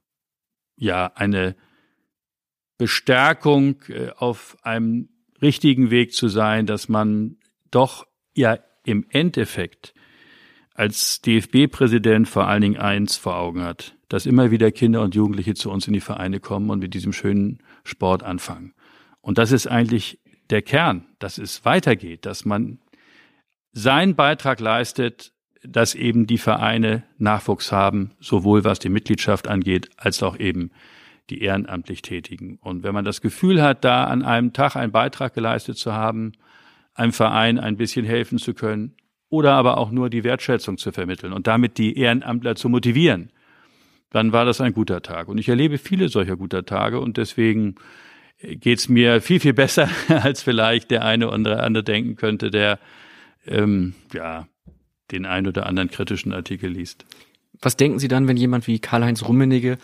ja 0.77 1.11
eine 1.15 1.55
Bestärkung 2.77 3.81
äh, 3.89 4.11
auf 4.15 4.57
einem 4.61 5.09
richtigen 5.41 5.91
Weg 5.91 6.13
zu 6.13 6.27
sein, 6.27 6.65
dass 6.65 6.89
man 6.89 7.37
doch 7.71 8.07
ja 8.35 8.59
im 8.83 9.05
Endeffekt 9.09 9.93
als 10.73 11.21
DFB-Präsident 11.21 12.27
vor 12.27 12.47
allen 12.47 12.61
Dingen 12.61 12.77
eins 12.77 13.17
vor 13.17 13.35
Augen 13.35 13.63
hat, 13.63 13.95
dass 14.09 14.25
immer 14.25 14.51
wieder 14.51 14.71
Kinder 14.71 15.01
und 15.01 15.15
Jugendliche 15.15 15.55
zu 15.55 15.71
uns 15.71 15.87
in 15.87 15.93
die 15.93 16.01
Vereine 16.01 16.39
kommen 16.39 16.69
und 16.69 16.79
mit 16.79 16.93
diesem 16.93 17.13
schönen 17.13 17.59
Sport 17.83 18.23
anfangen. 18.23 18.73
Und 19.21 19.37
das 19.39 19.51
ist 19.51 19.67
eigentlich 19.67 20.19
der 20.49 20.61
Kern, 20.61 21.05
dass 21.19 21.37
es 21.37 21.65
weitergeht, 21.65 22.25
dass 22.25 22.45
man 22.45 22.79
seinen 23.73 24.15
Beitrag 24.15 24.59
leistet, 24.59 25.33
dass 25.63 25.95
eben 25.95 26.27
die 26.27 26.37
Vereine 26.37 27.03
Nachwuchs 27.17 27.71
haben, 27.71 28.11
sowohl 28.19 28.63
was 28.63 28.79
die 28.79 28.89
Mitgliedschaft 28.89 29.47
angeht, 29.47 29.89
als 29.97 30.23
auch 30.23 30.39
eben 30.39 30.71
die 31.29 31.41
ehrenamtlich 31.41 32.01
Tätigen. 32.01 32.57
Und 32.61 32.83
wenn 32.83 32.93
man 32.93 33.03
das 33.03 33.21
Gefühl 33.21 33.61
hat, 33.61 33.83
da 33.83 34.05
an 34.05 34.23
einem 34.23 34.53
Tag 34.53 34.75
einen 34.75 34.91
Beitrag 34.91 35.33
geleistet 35.33 35.77
zu 35.77 35.93
haben, 35.93 36.33
einem 36.97 37.13
Verein 37.13 37.59
ein 37.59 37.77
bisschen 37.77 38.05
helfen 38.05 38.37
zu 38.39 38.53
können 38.53 38.95
oder 39.29 39.53
aber 39.53 39.77
auch 39.77 39.91
nur 39.91 40.09
die 40.09 40.23
Wertschätzung 40.23 40.77
zu 40.77 40.91
vermitteln 40.91 41.33
und 41.33 41.47
damit 41.47 41.77
die 41.77 41.97
Ehrenamtler 41.97 42.55
zu 42.55 42.69
motivieren, 42.69 43.31
dann 44.09 44.31
war 44.31 44.45
das 44.45 44.61
ein 44.61 44.73
guter 44.73 45.01
Tag. 45.01 45.27
Und 45.27 45.37
ich 45.37 45.49
erlebe 45.49 45.77
viele 45.77 46.09
solcher 46.09 46.37
guter 46.37 46.65
Tage 46.65 46.99
und 46.99 47.17
deswegen 47.17 47.75
geht's 48.39 48.89
mir 48.89 49.21
viel, 49.21 49.39
viel 49.39 49.53
besser, 49.53 49.89
als 50.07 50.41
vielleicht 50.41 50.91
der 50.91 51.03
eine 51.03 51.29
oder 51.29 51.63
andere 51.63 51.83
denken 51.83 52.15
könnte, 52.15 52.51
der 52.51 52.79
ähm, 53.45 53.95
ja 54.13 54.47
den 55.11 55.25
ein 55.25 55.47
oder 55.47 55.65
anderen 55.65 55.89
kritischen 55.89 56.33
Artikel 56.33 56.69
liest. 56.69 57.05
Was 57.61 57.77
denken 57.77 57.99
Sie 57.99 58.07
dann, 58.07 58.27
wenn 58.27 58.37
jemand 58.37 58.67
wie 58.67 58.79
Karl-Heinz 58.79 59.23
Rummenigge 59.23 59.77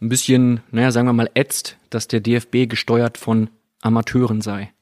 ein 0.00 0.08
bisschen, 0.08 0.60
naja, 0.70 0.90
sagen 0.90 1.06
wir 1.06 1.12
mal, 1.12 1.30
ätzt, 1.34 1.78
dass 1.90 2.08
der 2.08 2.20
DFB 2.20 2.68
gesteuert 2.68 3.16
von 3.16 3.48
Amateuren 3.80 4.40
sei? 4.40 4.72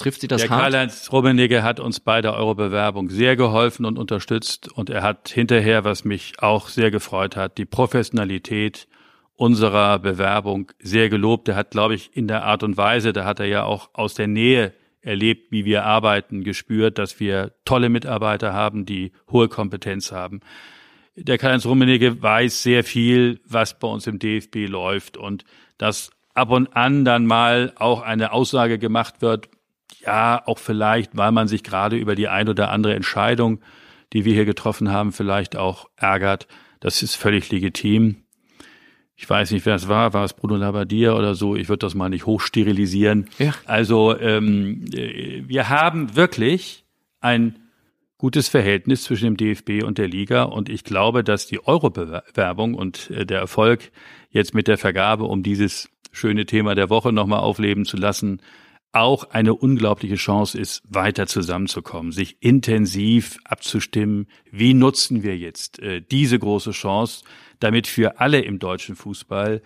Trifft 0.00 0.20
Sie 0.20 0.28
das 0.28 0.42
der 0.42 0.50
hart? 0.50 0.60
Karl-Heinz 0.62 1.12
Rummenigge 1.12 1.62
hat 1.62 1.80
uns 1.80 2.00
bei 2.00 2.20
der 2.20 2.34
Eurobewerbung 2.34 3.10
sehr 3.10 3.36
geholfen 3.36 3.84
und 3.84 3.98
unterstützt 3.98 4.70
und 4.72 4.90
er 4.90 5.02
hat 5.02 5.28
hinterher, 5.28 5.84
was 5.84 6.04
mich 6.04 6.34
auch 6.40 6.68
sehr 6.68 6.90
gefreut 6.90 7.36
hat, 7.36 7.58
die 7.58 7.64
Professionalität 7.64 8.88
unserer 9.36 9.98
Bewerbung 9.98 10.70
sehr 10.80 11.08
gelobt. 11.08 11.48
Er 11.48 11.56
hat, 11.56 11.70
glaube 11.70 11.94
ich, 11.94 12.14
in 12.14 12.28
der 12.28 12.44
Art 12.44 12.62
und 12.62 12.76
Weise, 12.76 13.12
da 13.12 13.24
hat 13.24 13.40
er 13.40 13.46
ja 13.46 13.64
auch 13.64 13.90
aus 13.94 14.14
der 14.14 14.26
Nähe 14.26 14.74
erlebt, 15.00 15.50
wie 15.50 15.64
wir 15.64 15.84
arbeiten, 15.84 16.44
gespürt, 16.44 16.98
dass 16.98 17.20
wir 17.20 17.52
tolle 17.64 17.88
Mitarbeiter 17.88 18.52
haben, 18.52 18.84
die 18.84 19.12
hohe 19.30 19.48
Kompetenz 19.48 20.12
haben. 20.12 20.40
Der 21.16 21.38
Karl-Heinz 21.38 21.64
Rummenigge 21.66 22.22
weiß 22.22 22.62
sehr 22.62 22.84
viel, 22.84 23.40
was 23.46 23.78
bei 23.78 23.88
uns 23.88 24.06
im 24.06 24.18
DFB 24.18 24.68
läuft 24.68 25.16
und 25.16 25.44
dass 25.78 26.10
ab 26.34 26.50
und 26.50 26.76
an 26.76 27.04
dann 27.04 27.26
mal 27.26 27.72
auch 27.76 28.02
eine 28.02 28.32
Aussage 28.32 28.78
gemacht 28.78 29.22
wird, 29.22 29.48
ja, 30.04 30.42
auch 30.46 30.58
vielleicht, 30.58 31.16
weil 31.16 31.32
man 31.32 31.48
sich 31.48 31.62
gerade 31.62 31.96
über 31.96 32.14
die 32.14 32.28
ein 32.28 32.48
oder 32.48 32.70
andere 32.70 32.94
Entscheidung, 32.94 33.60
die 34.12 34.24
wir 34.24 34.34
hier 34.34 34.44
getroffen 34.44 34.90
haben, 34.90 35.12
vielleicht 35.12 35.56
auch 35.56 35.88
ärgert. 35.96 36.46
Das 36.80 37.02
ist 37.02 37.14
völlig 37.14 37.50
legitim. 37.50 38.24
Ich 39.14 39.28
weiß 39.28 39.50
nicht, 39.50 39.66
wer 39.66 39.74
es 39.74 39.86
war, 39.86 40.14
war 40.14 40.24
es 40.24 40.32
Bruno 40.32 40.56
Labbadia 40.56 41.12
oder 41.12 41.34
so, 41.34 41.54
ich 41.54 41.68
würde 41.68 41.84
das 41.84 41.94
mal 41.94 42.08
nicht 42.08 42.24
hochsterilisieren. 42.24 43.28
Ja. 43.38 43.54
Also 43.66 44.18
ähm, 44.18 44.86
äh, 44.94 45.42
wir 45.46 45.68
haben 45.68 46.16
wirklich 46.16 46.86
ein 47.20 47.56
gutes 48.16 48.48
Verhältnis 48.48 49.02
zwischen 49.02 49.24
dem 49.24 49.36
DFB 49.36 49.84
und 49.84 49.98
der 49.98 50.08
Liga 50.08 50.44
und 50.44 50.70
ich 50.70 50.84
glaube, 50.84 51.22
dass 51.22 51.46
die 51.46 51.66
Euro-Bewerbung 51.66 52.74
und 52.74 53.10
äh, 53.10 53.26
der 53.26 53.40
Erfolg 53.40 53.92
jetzt 54.30 54.54
mit 54.54 54.68
der 54.68 54.78
Vergabe, 54.78 55.24
um 55.24 55.42
dieses 55.42 55.90
schöne 56.12 56.46
Thema 56.46 56.74
der 56.74 56.88
Woche 56.88 57.12
nochmal 57.12 57.40
aufleben 57.40 57.84
zu 57.84 57.98
lassen, 57.98 58.40
auch 58.92 59.30
eine 59.30 59.54
unglaubliche 59.54 60.16
Chance 60.16 60.58
ist, 60.58 60.82
weiter 60.88 61.26
zusammenzukommen, 61.26 62.12
sich 62.12 62.36
intensiv 62.40 63.38
abzustimmen. 63.44 64.26
Wie 64.50 64.74
nutzen 64.74 65.22
wir 65.22 65.36
jetzt 65.38 65.78
äh, 65.80 66.02
diese 66.02 66.38
große 66.38 66.72
Chance, 66.72 67.24
damit 67.60 67.86
für 67.86 68.18
alle 68.18 68.40
im 68.40 68.58
deutschen 68.58 68.96
Fußball 68.96 69.62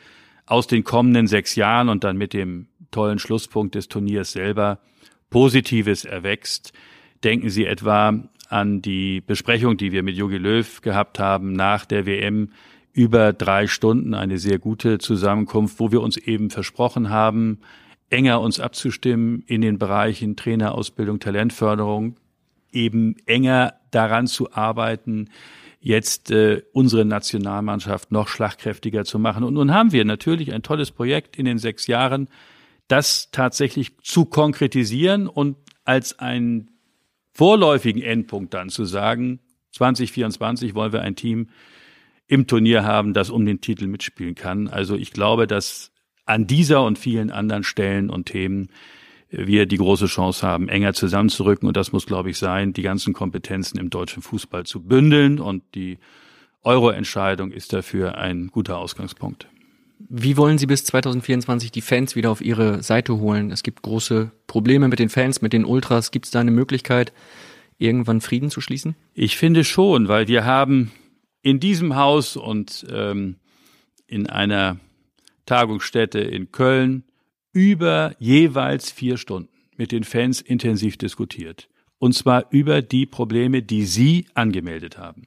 aus 0.47 0.67
den 0.67 0.85
kommenden 0.85 1.27
sechs 1.27 1.55
Jahren 1.55 1.89
und 1.89 2.05
dann 2.05 2.19
mit 2.19 2.35
dem 2.35 2.69
tollen 2.91 3.19
Schlusspunkt 3.19 3.75
des 3.75 3.89
Turniers 3.89 4.33
selber 4.33 4.81
Positives 5.31 6.05
erwächst? 6.05 6.73
Denken 7.23 7.49
Sie 7.49 7.65
etwa 7.65 8.23
an 8.51 8.83
die 8.83 9.23
Besprechung, 9.23 9.79
die 9.79 9.93
wir 9.93 10.03
mit 10.03 10.17
Jogi 10.17 10.37
Löw 10.37 10.83
gehabt 10.83 11.19
haben 11.19 11.55
nach 11.55 11.87
der 11.87 12.05
WM 12.05 12.51
über 12.93 13.33
drei 13.33 13.67
Stunden, 13.67 14.15
eine 14.15 14.39
sehr 14.39 14.59
gute 14.59 14.99
Zusammenkunft, 14.99 15.81
wo 15.81 15.91
wir 15.91 16.03
uns 16.03 16.19
eben 16.19 16.51
versprochen 16.51 17.09
haben, 17.09 17.59
enger 18.11 18.41
uns 18.41 18.61
abzustimmen 18.61 19.43
in 19.47 19.61
den 19.61 19.79
Bereichen 19.79 20.37
Trainerausbildung, 20.37 21.21
Talentförderung, 21.21 22.17
eben 22.73 23.17
enger 23.27 23.75
daran 23.91 24.27
zu 24.27 24.53
arbeiten, 24.53 25.31
jetzt 25.81 26.31
äh, 26.31 26.63
unsere 26.73 27.05
Nationalmannschaft 27.05 28.11
noch 28.11 28.29
schlagkräftiger 28.29 29.05
zu 29.05 29.19
machen. 29.19 29.45
Und 29.45 29.55
nun 29.55 29.73
haben 29.73 29.93
wir 29.93 30.05
natürlich 30.05 30.53
ein 30.53 30.63
tolles 30.63 30.91
Projekt 30.91 31.37
in 31.37 31.45
den 31.45 31.59
sechs 31.59 31.87
Jahren, 31.87 32.29
das 32.89 33.31
tatsächlich 33.31 33.99
zu 34.03 34.25
konkretisieren 34.25 35.27
und 35.27 35.57
als 35.85 36.19
einen 36.19 36.71
vorläufigen 37.33 38.03
Endpunkt 38.03 38.55
dann 38.55 38.71
zu 38.71 38.85
sagen, 38.85 39.41
2024 39.73 40.75
wollen 40.75 40.93
wir 40.93 41.03
ein 41.03 41.17
Team 41.17 41.49
im 42.27 42.47
Turnier 42.47 42.85
haben, 42.85 43.13
das 43.13 43.29
um 43.29 43.45
den 43.45 43.61
Titel 43.61 43.87
mitspielen 43.87 44.35
kann. 44.35 44.69
Also 44.69 44.97
ich 44.97 45.13
glaube, 45.13 45.47
dass 45.47 45.93
an 46.27 46.47
dieser 46.47 46.85
und 46.85 46.99
vielen 46.99 47.31
anderen 47.31 47.65
Stellen 47.65 48.11
und 48.11 48.27
Themen 48.27 48.69
wir 49.37 49.67
die 49.67 49.79
große 49.79 50.07
Chance 50.07 50.47
haben, 50.47 50.69
enger 50.69 50.95
zusammenzurücken. 50.95 51.67
Und 51.67 51.77
das 51.77 51.93
muss, 51.93 52.07
glaube 52.07 52.31
ich, 52.31 52.39
sein, 52.39 52.73
die 52.73 52.83
ganzen 52.83 53.13
Kompetenzen 53.13 53.79
im 53.79 53.91
deutschen 53.91 54.23
Fußball 54.23 54.65
zu 54.65 54.83
bündeln. 54.83 55.41
Und 55.41 55.63
die 55.75 55.99
Euro-Entscheidung 56.63 57.51
ist 57.51 57.73
dafür 57.73 58.17
ein 58.17 58.49
guter 58.49 58.79
Ausgangspunkt. 58.79 59.49
Wie 59.99 60.37
wollen 60.37 60.59
Sie 60.59 60.67
bis 60.67 60.85
2024 60.85 61.73
die 61.73 61.81
Fans 61.81 62.17
wieder 62.17 62.31
auf 62.31 62.41
Ihre 62.41 62.83
Seite 62.83 63.17
holen? 63.19 63.51
Es 63.51 63.63
gibt 63.63 63.83
große 63.83 64.31
Probleme 64.47 64.89
mit 64.89 64.99
den 64.99 65.09
Fans, 65.09 65.41
mit 65.41 65.53
den 65.53 65.65
Ultras. 65.65 66.11
Gibt 66.11 66.27
es 66.27 66.31
da 66.31 66.41
eine 66.41 66.51
Möglichkeit, 66.51 67.13
irgendwann 67.79 68.21
Frieden 68.21 68.51
zu 68.51 68.61
schließen? 68.61 68.97
Ich 69.15 69.37
finde 69.37 69.65
schon, 69.65 70.09
weil 70.09 70.29
wir 70.29 70.45
haben 70.45 70.93
in 71.43 71.61
diesem 71.61 71.97
Haus 71.97 72.37
und 72.37 72.87
ähm, 72.91 73.37
in 74.07 74.29
einer 74.29 74.79
Tagungsstätte 75.47 76.21
in 76.21 76.53
Köln 76.53 77.05
über 77.53 78.15
jeweils 78.19 78.91
vier 78.91 79.17
Stunden 79.17 79.51
mit 79.77 79.93
den 79.93 80.05
Fans 80.05 80.41
intensiv 80.41 80.97
diskutiert. 80.97 81.69
Und 81.99 82.15
zwar 82.15 82.47
über 82.51 82.83
die 82.83 83.07
Probleme, 83.07 83.63
die 83.63 83.85
sie 83.85 84.27
angemeldet 84.35 84.99
haben. 84.99 85.27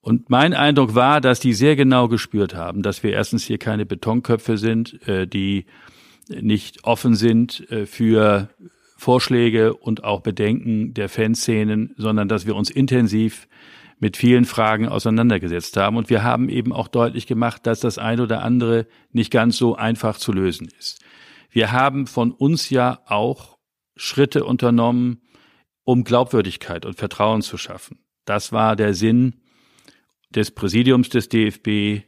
Und 0.00 0.30
mein 0.30 0.54
Eindruck 0.54 0.94
war, 0.94 1.20
dass 1.20 1.40
die 1.40 1.52
sehr 1.52 1.74
genau 1.74 2.08
gespürt 2.08 2.54
haben, 2.54 2.82
dass 2.82 3.02
wir 3.02 3.12
erstens 3.12 3.44
hier 3.44 3.58
keine 3.58 3.86
Betonköpfe 3.86 4.56
sind, 4.56 5.06
äh, 5.08 5.26
die 5.26 5.66
nicht 6.28 6.84
offen 6.84 7.14
sind 7.14 7.68
äh, 7.70 7.86
für 7.86 8.48
Vorschläge 8.96 9.74
und 9.74 10.04
auch 10.04 10.20
Bedenken 10.20 10.94
der 10.94 11.08
Fanszenen, 11.08 11.94
sondern 11.96 12.28
dass 12.28 12.46
wir 12.46 12.56
uns 12.56 12.70
intensiv 12.70 13.48
mit 13.98 14.16
vielen 14.16 14.44
Fragen 14.44 14.88
auseinandergesetzt 14.88 15.76
haben. 15.76 15.96
Und 15.96 16.10
wir 16.10 16.22
haben 16.22 16.48
eben 16.48 16.72
auch 16.72 16.88
deutlich 16.88 17.26
gemacht, 17.26 17.66
dass 17.66 17.80
das 17.80 17.98
eine 17.98 18.22
oder 18.22 18.42
andere 18.42 18.86
nicht 19.10 19.30
ganz 19.30 19.56
so 19.56 19.76
einfach 19.76 20.18
zu 20.18 20.32
lösen 20.32 20.68
ist. 20.78 21.00
Wir 21.50 21.72
haben 21.72 22.06
von 22.06 22.32
uns 22.32 22.68
ja 22.70 23.00
auch 23.06 23.56
Schritte 23.96 24.44
unternommen, 24.44 25.22
um 25.84 26.04
Glaubwürdigkeit 26.04 26.84
und 26.84 26.98
Vertrauen 26.98 27.40
zu 27.40 27.56
schaffen. 27.56 28.00
Das 28.26 28.52
war 28.52 28.76
der 28.76 28.92
Sinn 28.92 29.36
des 30.30 30.50
Präsidiums 30.50 31.08
des 31.08 31.28
DFB, 31.28 32.04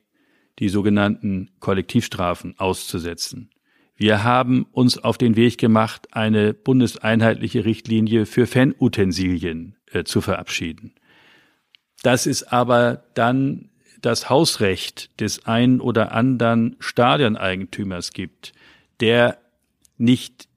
die 0.59 0.68
sogenannten 0.68 1.53
Kollektivstrafen 1.61 2.59
auszusetzen. 2.59 3.51
Wir 3.95 4.24
haben 4.24 4.66
uns 4.72 4.99
auf 4.99 5.16
den 5.16 5.36
Weg 5.36 5.59
gemacht, 5.59 6.09
eine 6.12 6.53
bundeseinheitliche 6.53 7.64
Richtlinie 7.64 8.26
für 8.26 8.47
Fanutensilien 8.47 9.76
äh, 9.91 10.05
zu 10.05 10.20
verabschieden 10.20 10.95
dass 12.03 12.26
es 12.26 12.42
aber 12.44 13.03
dann 13.14 13.70
das 14.01 14.30
Hausrecht 14.30 15.20
des 15.20 15.46
einen 15.46 15.80
oder 15.80 16.12
anderen 16.12 16.76
Stadioneigentümers 16.78 18.12
gibt, 18.12 18.53
der 19.01 19.38
nicht 19.96 20.49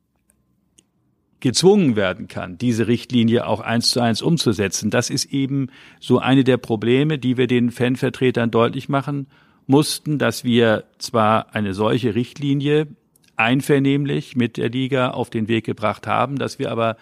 gezwungen 1.39 1.95
werden 1.95 2.27
kann, 2.27 2.57
diese 2.59 2.87
Richtlinie 2.87 3.47
auch 3.47 3.59
eins 3.61 3.89
zu 3.89 3.99
eins 3.99 4.21
umzusetzen. 4.21 4.91
Das 4.91 5.09
ist 5.09 5.25
eben 5.25 5.69
so 5.99 6.19
eine 6.19 6.43
der 6.43 6.57
Probleme, 6.57 7.17
die 7.17 7.35
wir 7.37 7.47
den 7.47 7.71
Fanvertretern 7.71 8.51
deutlich 8.51 8.89
machen 8.89 9.27
mussten, 9.65 10.19
dass 10.19 10.43
wir 10.43 10.83
zwar 10.99 11.55
eine 11.55 11.73
solche 11.73 12.13
Richtlinie 12.13 12.87
einvernehmlich 13.35 14.35
mit 14.35 14.57
der 14.57 14.69
Liga 14.69 15.11
auf 15.11 15.31
den 15.31 15.47
Weg 15.47 15.65
gebracht 15.65 16.05
haben, 16.05 16.37
dass 16.37 16.59
wir 16.59 16.71
aber 16.71 16.95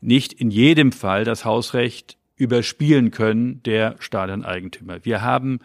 nicht 0.00 0.32
in 0.32 0.50
jedem 0.50 0.92
Fall 0.92 1.24
das 1.24 1.44
Hausrecht 1.44 2.16
überspielen 2.40 3.10
können 3.10 3.62
der 3.62 3.96
Stadioneigentümer. 3.98 5.04
Wir 5.04 5.22
haben 5.22 5.60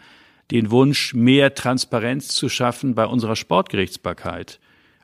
den 0.51 0.69
Wunsch, 0.69 1.13
mehr 1.13 1.55
Transparenz 1.55 2.27
zu 2.27 2.49
schaffen 2.49 2.93
bei 2.93 3.05
unserer 3.05 3.35
Sportgerichtsbarkeit 3.35 4.59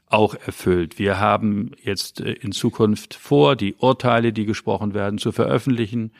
auch 0.08 0.36
erfüllt. 0.36 1.00
Wir 1.00 1.20
haben 1.20 1.72
jetzt 1.82 2.20
äh, 2.20 2.34
in 2.34 2.52
Zukunft 2.52 3.14
vor, 3.14 3.56
die 3.56 3.76
Urteile, 3.76 4.34
die 4.34 4.46
gesprochen 4.46 4.94
werden, 4.94 5.18
zu 5.18 5.32
veröffentlichen. 5.32 6.12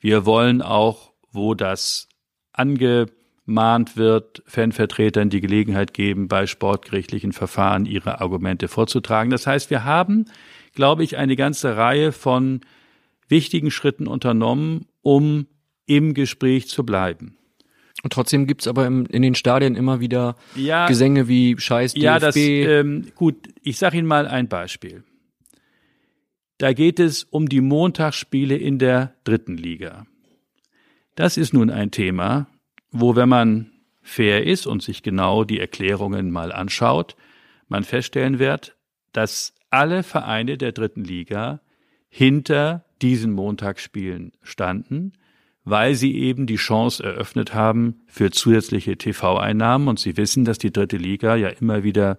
Wir 0.00 0.26
wollen 0.26 0.62
auch, 0.62 1.12
wo 1.32 1.54
das 1.54 2.08
angemahnt 2.52 3.96
wird, 3.96 4.42
Fanvertretern 4.46 5.30
die 5.30 5.40
Gelegenheit 5.40 5.94
geben, 5.94 6.28
bei 6.28 6.46
sportgerichtlichen 6.46 7.32
Verfahren 7.32 7.86
ihre 7.86 8.20
Argumente 8.20 8.68
vorzutragen. 8.68 9.30
Das 9.30 9.46
heißt, 9.46 9.70
wir 9.70 9.84
haben, 9.84 10.26
glaube 10.74 11.02
ich, 11.02 11.16
eine 11.16 11.34
ganze 11.34 11.76
Reihe 11.76 12.12
von 12.12 12.60
wichtigen 13.28 13.70
Schritten 13.70 14.06
unternommen, 14.06 14.86
um 15.02 15.46
im 15.86 16.14
Gespräch 16.14 16.68
zu 16.68 16.84
bleiben. 16.84 17.36
Und 18.02 18.12
trotzdem 18.12 18.46
gibt's 18.46 18.68
aber 18.68 18.86
im, 18.86 19.06
in 19.06 19.22
den 19.22 19.34
Stadien 19.34 19.74
immer 19.74 20.00
wieder 20.00 20.36
ja, 20.54 20.86
Gesänge 20.86 21.26
wie 21.26 21.58
Scheiß 21.58 21.94
DFB. 21.94 22.02
Ja, 22.02 22.18
das, 22.18 22.36
ähm, 22.36 23.08
gut, 23.14 23.36
ich 23.62 23.78
sage 23.78 23.98
Ihnen 23.98 24.06
mal 24.06 24.26
ein 24.26 24.48
Beispiel. 24.48 25.02
Da 26.58 26.72
geht 26.72 27.00
es 27.00 27.24
um 27.24 27.48
die 27.48 27.60
Montagsspiele 27.60 28.56
in 28.56 28.78
der 28.78 29.14
dritten 29.24 29.56
Liga. 29.56 30.06
Das 31.14 31.36
ist 31.36 31.52
nun 31.52 31.70
ein 31.70 31.90
Thema, 31.90 32.48
wo, 32.90 33.16
wenn 33.16 33.28
man 33.28 33.72
fair 34.02 34.44
ist 34.44 34.66
und 34.66 34.82
sich 34.82 35.02
genau 35.02 35.44
die 35.44 35.58
Erklärungen 35.58 36.30
mal 36.30 36.52
anschaut, 36.52 37.16
man 37.68 37.84
feststellen 37.84 38.38
wird, 38.38 38.76
dass 39.12 39.54
alle 39.70 40.02
Vereine 40.02 40.56
der 40.56 40.72
dritten 40.72 41.04
Liga 41.04 41.60
hinter 42.08 42.84
diesen 43.02 43.32
Montagsspielen 43.32 44.32
standen, 44.42 45.12
weil 45.64 45.94
sie 45.94 46.16
eben 46.16 46.46
die 46.46 46.56
Chance 46.56 47.02
eröffnet 47.02 47.54
haben 47.54 48.00
für 48.06 48.30
zusätzliche 48.30 48.96
TV-Einnahmen. 48.96 49.88
Und 49.88 49.98
Sie 49.98 50.16
wissen, 50.16 50.44
dass 50.44 50.58
die 50.58 50.72
dritte 50.72 50.96
Liga 50.96 51.36
ja 51.36 51.48
immer 51.48 51.84
wieder 51.84 52.18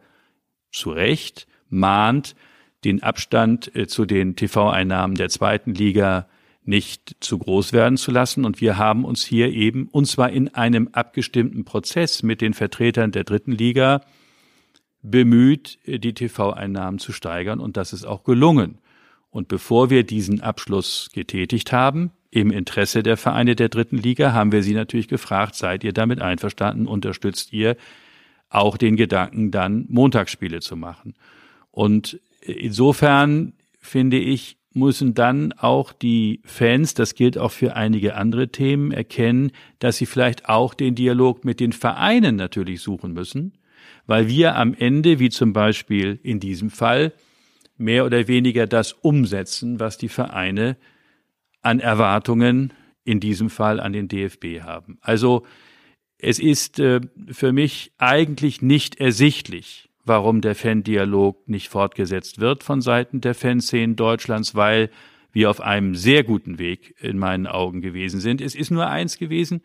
zu 0.71 0.91
Recht 0.91 1.47
mahnt, 1.69 2.35
den 2.83 3.03
Abstand 3.03 3.75
äh, 3.75 3.87
zu 3.87 4.05
den 4.05 4.35
TV-Einnahmen 4.35 5.15
der 5.15 5.29
zweiten 5.29 5.73
Liga 5.73 6.27
nicht 6.63 7.17
zu 7.19 7.39
groß 7.39 7.73
werden 7.73 7.97
zu 7.97 8.11
lassen. 8.11 8.45
Und 8.45 8.61
wir 8.61 8.77
haben 8.77 9.03
uns 9.03 9.25
hier 9.25 9.51
eben, 9.51 9.87
und 9.87 10.05
zwar 10.05 10.29
in 10.29 10.53
einem 10.53 10.89
abgestimmten 10.91 11.65
Prozess 11.65 12.21
mit 12.23 12.41
den 12.41 12.53
Vertretern 12.53 13.11
der 13.11 13.23
dritten 13.23 13.51
Liga, 13.51 14.01
bemüht, 15.01 15.79
äh, 15.85 15.99
die 15.99 16.13
TV-Einnahmen 16.13 16.99
zu 16.99 17.11
steigern. 17.11 17.59
Und 17.59 17.77
das 17.77 17.93
ist 17.93 18.05
auch 18.05 18.23
gelungen. 18.23 18.77
Und 19.29 19.47
bevor 19.47 19.89
wir 19.89 20.03
diesen 20.03 20.41
Abschluss 20.41 21.09
getätigt 21.13 21.71
haben, 21.71 22.11
im 22.31 22.51
Interesse 22.51 23.03
der 23.03 23.17
Vereine 23.17 23.55
der 23.55 23.69
dritten 23.69 23.97
Liga, 23.97 24.33
haben 24.33 24.51
wir 24.51 24.63
sie 24.63 24.73
natürlich 24.73 25.07
gefragt, 25.07 25.55
seid 25.55 25.83
ihr 25.83 25.93
damit 25.93 26.21
einverstanden, 26.21 26.87
unterstützt 26.87 27.53
ihr 27.53 27.75
auch 28.49 28.77
den 28.77 28.95
Gedanken, 28.95 29.51
dann 29.51 29.85
Montagsspiele 29.89 30.59
zu 30.59 30.75
machen. 30.75 31.15
Und 31.71 32.19
insofern 32.41 33.53
finde 33.79 34.17
ich, 34.17 34.57
müssen 34.73 35.13
dann 35.13 35.53
auch 35.53 35.91
die 35.93 36.41
Fans, 36.45 36.93
das 36.93 37.15
gilt 37.15 37.37
auch 37.37 37.51
für 37.51 37.75
einige 37.75 38.15
andere 38.15 38.49
Themen, 38.49 38.91
erkennen, 38.91 39.51
dass 39.79 39.97
sie 39.97 40.05
vielleicht 40.05 40.47
auch 40.47 40.73
den 40.73 40.95
Dialog 40.95 41.43
mit 41.43 41.59
den 41.59 41.73
Vereinen 41.73 42.35
natürlich 42.35 42.81
suchen 42.81 43.13
müssen, 43.13 43.53
weil 44.05 44.27
wir 44.27 44.55
am 44.55 44.73
Ende, 44.73 45.19
wie 45.19 45.29
zum 45.29 45.53
Beispiel 45.53 46.19
in 46.21 46.39
diesem 46.39 46.69
Fall, 46.69 47.13
mehr 47.79 48.05
oder 48.05 48.27
weniger 48.27 48.67
das 48.67 48.93
umsetzen, 48.93 49.79
was 49.79 49.97
die 49.97 50.09
Vereine 50.09 50.77
an 51.61 51.79
Erwartungen, 51.79 52.73
in 53.03 53.19
diesem 53.19 53.49
Fall 53.49 53.79
an 53.79 53.93
den 53.93 54.07
DFB 54.07 54.61
haben. 54.61 54.99
Also 55.01 55.45
es 56.19 56.37
ist 56.37 56.79
äh, 56.79 57.01
für 57.31 57.53
mich 57.53 57.91
eigentlich 57.97 58.61
nicht 58.61 58.99
ersichtlich, 58.99 59.89
warum 60.03 60.41
der 60.41 60.53
Fan-Dialog 60.53 61.47
nicht 61.47 61.69
fortgesetzt 61.69 62.39
wird 62.39 62.63
von 62.63 62.81
Seiten 62.81 63.21
der 63.21 63.33
Fanszenen 63.33 63.95
Deutschlands, 63.95 64.53
weil 64.53 64.91
wir 65.31 65.49
auf 65.49 65.61
einem 65.61 65.95
sehr 65.95 66.23
guten 66.23 66.59
Weg 66.59 66.95
in 66.99 67.17
meinen 67.17 67.47
Augen 67.47 67.81
gewesen 67.81 68.19
sind. 68.19 68.41
Es 68.41 68.55
ist 68.55 68.71
nur 68.71 68.87
eins 68.87 69.17
gewesen. 69.17 69.61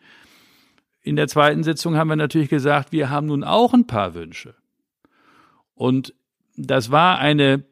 In 1.01 1.15
der 1.15 1.27
zweiten 1.27 1.63
Sitzung 1.63 1.97
haben 1.97 2.07
wir 2.07 2.15
natürlich 2.15 2.49
gesagt, 2.49 2.91
wir 2.91 3.09
haben 3.09 3.27
nun 3.27 3.43
auch 3.43 3.73
ein 3.73 3.85
paar 3.85 4.15
Wünsche. 4.15 4.55
Und 5.73 6.13
das 6.55 6.89
war 6.89 7.19
eine 7.19 7.63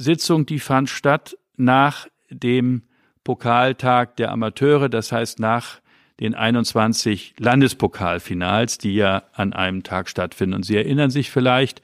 Sitzung, 0.00 0.46
die 0.46 0.60
fand 0.60 0.88
statt 0.88 1.36
nach 1.56 2.06
dem 2.30 2.84
Pokaltag 3.22 4.16
der 4.16 4.32
Amateure, 4.32 4.88
das 4.88 5.12
heißt 5.12 5.40
nach 5.40 5.80
den 6.20 6.34
21 6.34 7.34
Landespokalfinals, 7.38 8.78
die 8.78 8.94
ja 8.94 9.24
an 9.34 9.52
einem 9.52 9.82
Tag 9.82 10.08
stattfinden. 10.08 10.54
Und 10.54 10.62
Sie 10.62 10.76
erinnern 10.76 11.10
sich 11.10 11.30
vielleicht 11.30 11.82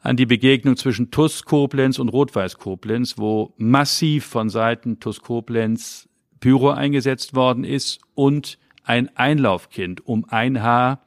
an 0.00 0.16
die 0.16 0.26
Begegnung 0.26 0.76
zwischen 0.76 1.10
TUS 1.10 1.44
Koblenz 1.44 1.98
und 1.98 2.10
Rot-Weiß 2.10 2.58
Koblenz, 2.58 3.18
wo 3.18 3.54
massiv 3.56 4.26
von 4.26 4.48
Seiten 4.48 5.00
TUS 5.00 5.20
Koblenz 5.20 6.08
Pyro 6.38 6.70
eingesetzt 6.70 7.34
worden 7.34 7.64
ist 7.64 8.02
und 8.14 8.58
ein 8.84 9.16
Einlaufkind 9.16 10.06
um 10.06 10.26
ein 10.28 10.62
Haar 10.62 11.04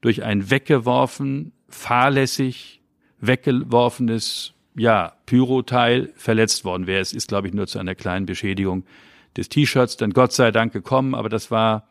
durch 0.00 0.24
ein 0.24 0.50
weggeworfen, 0.50 1.52
fahrlässig 1.68 2.80
weggeworfenes 3.20 4.54
ja, 4.80 5.12
Pyro-Teil 5.26 6.10
verletzt 6.16 6.64
worden 6.64 6.86
wäre. 6.86 7.02
Es 7.02 7.12
ist, 7.12 7.28
glaube 7.28 7.46
ich, 7.46 7.52
nur 7.52 7.66
zu 7.66 7.78
einer 7.78 7.94
kleinen 7.94 8.24
Beschädigung 8.24 8.84
des 9.36 9.50
T-Shirts 9.50 9.98
dann 9.98 10.14
Gott 10.14 10.32
sei 10.32 10.52
Dank 10.52 10.72
gekommen, 10.72 11.14
aber 11.14 11.28
das 11.28 11.50
war 11.50 11.86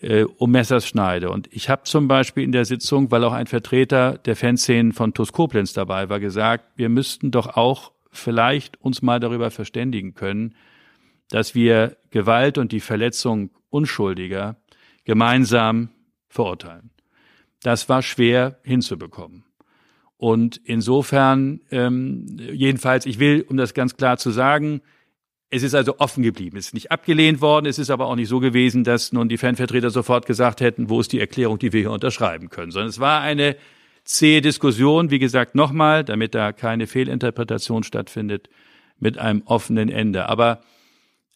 äh, 0.00 0.22
um 0.22 0.52
Messerschneide. 0.52 1.28
Und 1.28 1.52
ich 1.52 1.68
habe 1.68 1.82
zum 1.82 2.06
Beispiel 2.06 2.44
in 2.44 2.52
der 2.52 2.64
Sitzung, 2.66 3.10
weil 3.10 3.24
auch 3.24 3.32
ein 3.32 3.48
Vertreter 3.48 4.16
der 4.16 4.36
Fanszenen 4.36 4.92
von 4.92 5.12
TuS 5.12 5.32
Koblenz 5.32 5.72
dabei 5.72 6.08
war, 6.08 6.20
gesagt, 6.20 6.66
wir 6.76 6.88
müssten 6.88 7.32
doch 7.32 7.56
auch 7.56 7.90
vielleicht 8.12 8.80
uns 8.80 9.02
mal 9.02 9.18
darüber 9.18 9.50
verständigen 9.50 10.14
können, 10.14 10.54
dass 11.30 11.56
wir 11.56 11.96
Gewalt 12.10 12.58
und 12.58 12.70
die 12.70 12.80
Verletzung 12.80 13.50
Unschuldiger 13.70 14.54
gemeinsam 15.04 15.88
verurteilen. 16.28 16.90
Das 17.64 17.88
war 17.88 18.02
schwer 18.02 18.60
hinzubekommen. 18.62 19.47
Und 20.18 20.60
insofern, 20.64 21.60
ähm, 21.70 22.26
jedenfalls, 22.52 23.06
ich 23.06 23.18
will, 23.18 23.46
um 23.48 23.56
das 23.56 23.72
ganz 23.72 23.96
klar 23.96 24.18
zu 24.18 24.30
sagen, 24.30 24.82
es 25.48 25.62
ist 25.62 25.74
also 25.74 25.98
offen 25.98 26.22
geblieben. 26.22 26.58
Es 26.58 26.66
ist 26.66 26.74
nicht 26.74 26.90
abgelehnt 26.90 27.40
worden. 27.40 27.66
Es 27.66 27.78
ist 27.78 27.88
aber 27.88 28.06
auch 28.06 28.16
nicht 28.16 28.28
so 28.28 28.40
gewesen, 28.40 28.84
dass 28.84 29.12
nun 29.12 29.28
die 29.28 29.38
Fanvertreter 29.38 29.90
sofort 29.90 30.26
gesagt 30.26 30.60
hätten, 30.60 30.90
wo 30.90 31.00
ist 31.00 31.12
die 31.12 31.20
Erklärung, 31.20 31.58
die 31.58 31.72
wir 31.72 31.80
hier 31.80 31.92
unterschreiben 31.92 32.50
können, 32.50 32.70
sondern 32.70 32.90
es 32.90 33.00
war 33.00 33.22
eine 33.22 33.56
zähe 34.04 34.42
Diskussion, 34.42 35.10
wie 35.10 35.18
gesagt, 35.18 35.54
nochmal, 35.54 36.02
damit 36.02 36.34
da 36.34 36.52
keine 36.52 36.86
Fehlinterpretation 36.86 37.82
stattfindet, 37.82 38.48
mit 38.98 39.18
einem 39.18 39.42
offenen 39.44 39.88
Ende. 39.88 40.28
Aber 40.28 40.62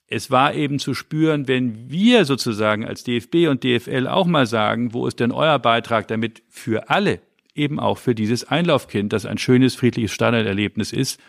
es 0.08 0.30
war 0.30 0.54
eben 0.54 0.78
zu 0.78 0.92
spüren, 0.92 1.48
wenn 1.48 1.90
wir 1.90 2.24
sozusagen 2.24 2.84
als 2.84 3.04
DFB 3.04 3.48
und 3.48 3.62
DFL 3.62 4.08
auch 4.08 4.26
mal 4.26 4.46
sagen, 4.46 4.92
wo 4.92 5.06
ist 5.06 5.20
denn 5.20 5.32
euer 5.32 5.58
Beitrag, 5.58 6.08
damit 6.08 6.42
für 6.48 6.90
alle, 6.90 7.20
eben 7.54 7.78
auch 7.78 7.98
für 7.98 8.14
dieses 8.14 8.44
Einlaufkind, 8.44 9.12
das 9.12 9.26
ein 9.26 9.38
schönes, 9.38 9.74
friedliches 9.74 10.12
Standarderlebnis 10.12 10.92
ist, 10.92 11.20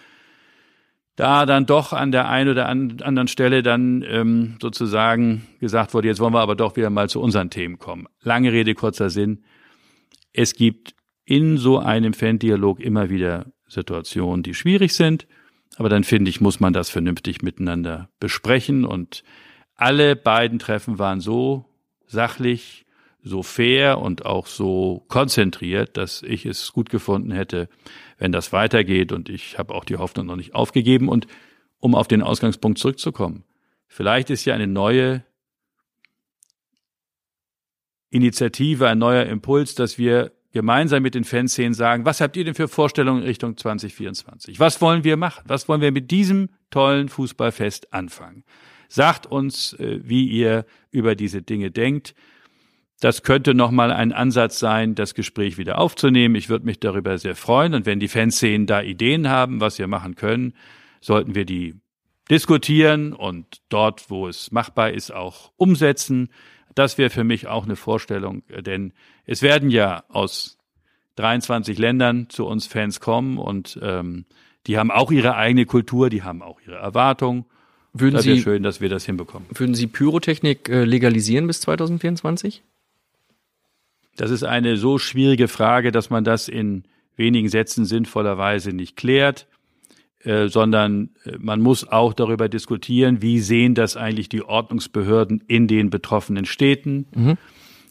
da 1.15 1.45
dann 1.45 1.65
doch 1.65 1.93
an 1.93 2.11
der 2.11 2.27
einen 2.27 2.49
oder 2.49 2.67
anderen 2.67 3.27
Stelle 3.27 3.61
dann 3.61 4.03
ähm, 4.07 4.57
sozusagen 4.61 5.47
gesagt 5.59 5.93
wurde, 5.93 6.07
jetzt 6.07 6.19
wollen 6.19 6.33
wir 6.33 6.39
aber 6.39 6.55
doch 6.55 6.75
wieder 6.75 6.89
mal 6.89 7.09
zu 7.09 7.21
unseren 7.21 7.49
Themen 7.49 7.77
kommen. 7.77 8.07
Lange 8.21 8.51
Rede, 8.51 8.73
kurzer 8.73 9.09
Sinn. 9.09 9.43
Es 10.31 10.55
gibt 10.55 10.95
in 11.25 11.57
so 11.57 11.77
einem 11.77 12.13
Fan-Dialog 12.13 12.79
immer 12.79 13.09
wieder 13.09 13.53
Situationen, 13.67 14.43
die 14.43 14.55
schwierig 14.55 14.95
sind, 14.95 15.27
aber 15.77 15.89
dann 15.89 16.03
finde 16.03 16.29
ich, 16.29 16.41
muss 16.41 16.59
man 16.59 16.73
das 16.73 16.89
vernünftig 16.89 17.41
miteinander 17.41 18.09
besprechen 18.19 18.85
und 18.85 19.23
alle 19.75 20.15
beiden 20.15 20.59
Treffen 20.59 20.99
waren 20.99 21.19
so 21.19 21.65
sachlich, 22.05 22.82
so 23.23 23.41
fair 23.41 23.99
und 23.99 24.25
auch 24.25 24.47
so 24.47 25.05
konzentriert, 25.07 25.97
dass 25.97 26.21
ich 26.21 26.45
es 26.45 26.73
gut 26.73 26.89
gefunden 26.89 27.31
hätte, 27.31 27.69
wenn 28.17 28.31
das 28.31 28.51
weitergeht. 28.51 29.11
Und 29.11 29.29
ich 29.29 29.57
habe 29.57 29.73
auch 29.73 29.85
die 29.85 29.97
Hoffnung 29.97 30.25
noch 30.25 30.35
nicht 30.35 30.53
aufgegeben. 30.53 31.07
Und 31.07 31.27
um 31.79 31.95
auf 31.95 32.07
den 32.07 32.21
Ausgangspunkt 32.21 32.79
zurückzukommen, 32.79 33.43
vielleicht 33.87 34.29
ist 34.29 34.45
ja 34.45 34.53
eine 34.53 34.67
neue 34.67 35.23
Initiative, 38.09 38.87
ein 38.87 38.99
neuer 38.99 39.25
Impuls, 39.25 39.73
dass 39.73 39.97
wir 39.97 40.33
gemeinsam 40.51 41.01
mit 41.01 41.15
den 41.15 41.23
Fanszenen 41.23 41.73
sagen, 41.73 42.05
was 42.05 42.21
habt 42.21 42.37
ihr 42.37 42.45
denn 42.45 42.53
für 42.53 42.67
Vorstellungen 42.67 43.21
in 43.21 43.27
Richtung 43.27 43.57
2024? 43.57 44.59
Was 44.59 44.81
wollen 44.81 45.03
wir 45.03 45.17
machen? 45.17 45.43
Was 45.47 45.67
wollen 45.67 45.81
wir 45.81 45.91
mit 45.91 46.11
diesem 46.11 46.49
tollen 46.69 47.09
Fußballfest 47.09 47.91
anfangen? 47.91 48.43
Sagt 48.87 49.25
uns, 49.25 49.73
äh, 49.73 49.99
wie 50.03 50.27
ihr 50.27 50.65
über 50.91 51.15
diese 51.15 51.41
Dinge 51.41 51.71
denkt. 51.71 52.13
Das 52.99 53.23
könnte 53.23 53.53
nochmal 53.53 53.91
ein 53.91 54.13
Ansatz 54.13 54.59
sein, 54.59 54.95
das 54.95 55.13
Gespräch 55.13 55.57
wieder 55.57 55.77
aufzunehmen. 55.79 56.35
Ich 56.35 56.49
würde 56.49 56.65
mich 56.65 56.79
darüber 56.79 57.17
sehr 57.17 57.35
freuen. 57.35 57.73
Und 57.73 57.85
wenn 57.85 57.99
die 57.99 58.07
Fanszenen 58.07 58.65
da 58.65 58.81
Ideen 58.81 59.27
haben, 59.27 59.59
was 59.59 59.77
wir 59.77 59.87
machen 59.87 60.15
können, 60.15 60.53
sollten 61.01 61.35
wir 61.35 61.45
die 61.45 61.75
diskutieren 62.29 63.13
und 63.13 63.61
dort, 63.69 64.09
wo 64.09 64.27
es 64.27 64.51
machbar 64.51 64.91
ist, 64.91 65.13
auch 65.13 65.51
umsetzen. 65.57 66.29
Das 66.75 66.97
wäre 66.97 67.09
für 67.09 67.23
mich 67.23 67.47
auch 67.47 67.65
eine 67.65 67.75
Vorstellung, 67.75 68.43
denn 68.47 68.93
es 69.25 69.41
werden 69.41 69.69
ja 69.69 70.03
aus 70.07 70.57
23 71.17 71.77
Ländern 71.77 72.29
zu 72.29 72.45
uns 72.45 72.65
Fans 72.65 72.99
kommen 72.99 73.37
und 73.37 73.77
ähm, 73.81 74.25
die 74.65 74.77
haben 74.77 74.91
auch 74.91 75.11
ihre 75.11 75.35
eigene 75.35 75.65
Kultur, 75.65 76.09
die 76.09 76.23
haben 76.23 76.41
auch 76.41 76.59
ihre 76.65 76.77
Erwartungen. 76.77 77.45
Würden 77.93 78.15
das 78.15 78.25
wäre 78.25 78.37
schön, 78.37 78.63
dass 78.63 78.81
wir 78.81 78.89
das 78.89 79.05
hinbekommen. 79.05 79.47
Würden 79.53 79.75
Sie 79.75 79.85
Pyrotechnik 79.85 80.69
äh, 80.69 80.83
legalisieren 80.83 81.45
bis 81.45 81.61
2024? 81.61 82.63
Das 84.15 84.31
ist 84.31 84.43
eine 84.43 84.77
so 84.77 84.97
schwierige 84.97 85.47
Frage, 85.47 85.91
dass 85.91 86.09
man 86.09 86.23
das 86.23 86.47
in 86.47 86.83
wenigen 87.15 87.49
Sätzen 87.49 87.85
sinnvollerweise 87.85 88.71
nicht 88.71 88.95
klärt, 88.95 89.47
äh, 90.23 90.47
sondern 90.47 91.09
äh, 91.25 91.37
man 91.39 91.61
muss 91.61 91.87
auch 91.87 92.13
darüber 92.13 92.49
diskutieren, 92.49 93.21
wie 93.21 93.39
sehen 93.39 93.75
das 93.75 93.97
eigentlich 93.97 94.29
die 94.29 94.43
Ordnungsbehörden 94.43 95.43
in 95.47 95.67
den 95.67 95.89
betroffenen 95.89 96.45
Städten. 96.45 97.07
Mhm. 97.15 97.37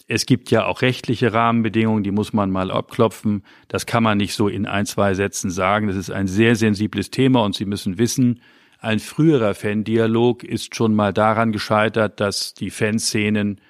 Es 0.08 0.26
gibt 0.26 0.50
ja 0.50 0.66
auch 0.66 0.82
rechtliche 0.82 1.32
Rahmenbedingungen, 1.32 2.02
die 2.02 2.10
muss 2.10 2.32
man 2.32 2.50
mal 2.50 2.70
abklopfen. 2.70 3.44
Das 3.68 3.86
kann 3.86 4.02
man 4.02 4.18
nicht 4.18 4.34
so 4.34 4.48
in 4.48 4.66
ein, 4.66 4.86
zwei 4.86 5.14
Sätzen 5.14 5.50
sagen. 5.50 5.86
Das 5.86 5.96
ist 5.96 6.10
ein 6.10 6.26
sehr 6.26 6.56
sensibles 6.56 7.10
Thema 7.10 7.44
und 7.44 7.54
Sie 7.54 7.64
müssen 7.64 7.98
wissen, 7.98 8.40
ein 8.78 8.98
früherer 8.98 9.54
Fan-Dialog 9.54 10.42
ist 10.42 10.74
schon 10.74 10.94
mal 10.94 11.12
daran 11.12 11.52
gescheitert, 11.52 12.18
dass 12.18 12.52
die 12.52 12.70
Fanszenen 12.70 13.60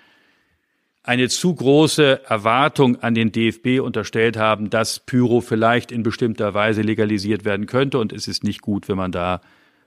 eine 1.02 1.28
zu 1.28 1.54
große 1.54 2.24
Erwartung 2.26 2.96
an 3.00 3.14
den 3.14 3.32
DFB 3.32 3.80
unterstellt 3.80 4.36
haben, 4.36 4.70
dass 4.70 5.00
Pyro 5.00 5.40
vielleicht 5.40 5.90
in 5.90 6.02
bestimmter 6.02 6.54
Weise 6.54 6.82
legalisiert 6.82 7.44
werden 7.44 7.66
könnte. 7.66 7.98
Und 7.98 8.12
es 8.12 8.28
ist 8.28 8.44
nicht 8.44 8.60
gut, 8.60 8.88
wenn 8.88 8.96
man 8.96 9.10
da 9.10 9.40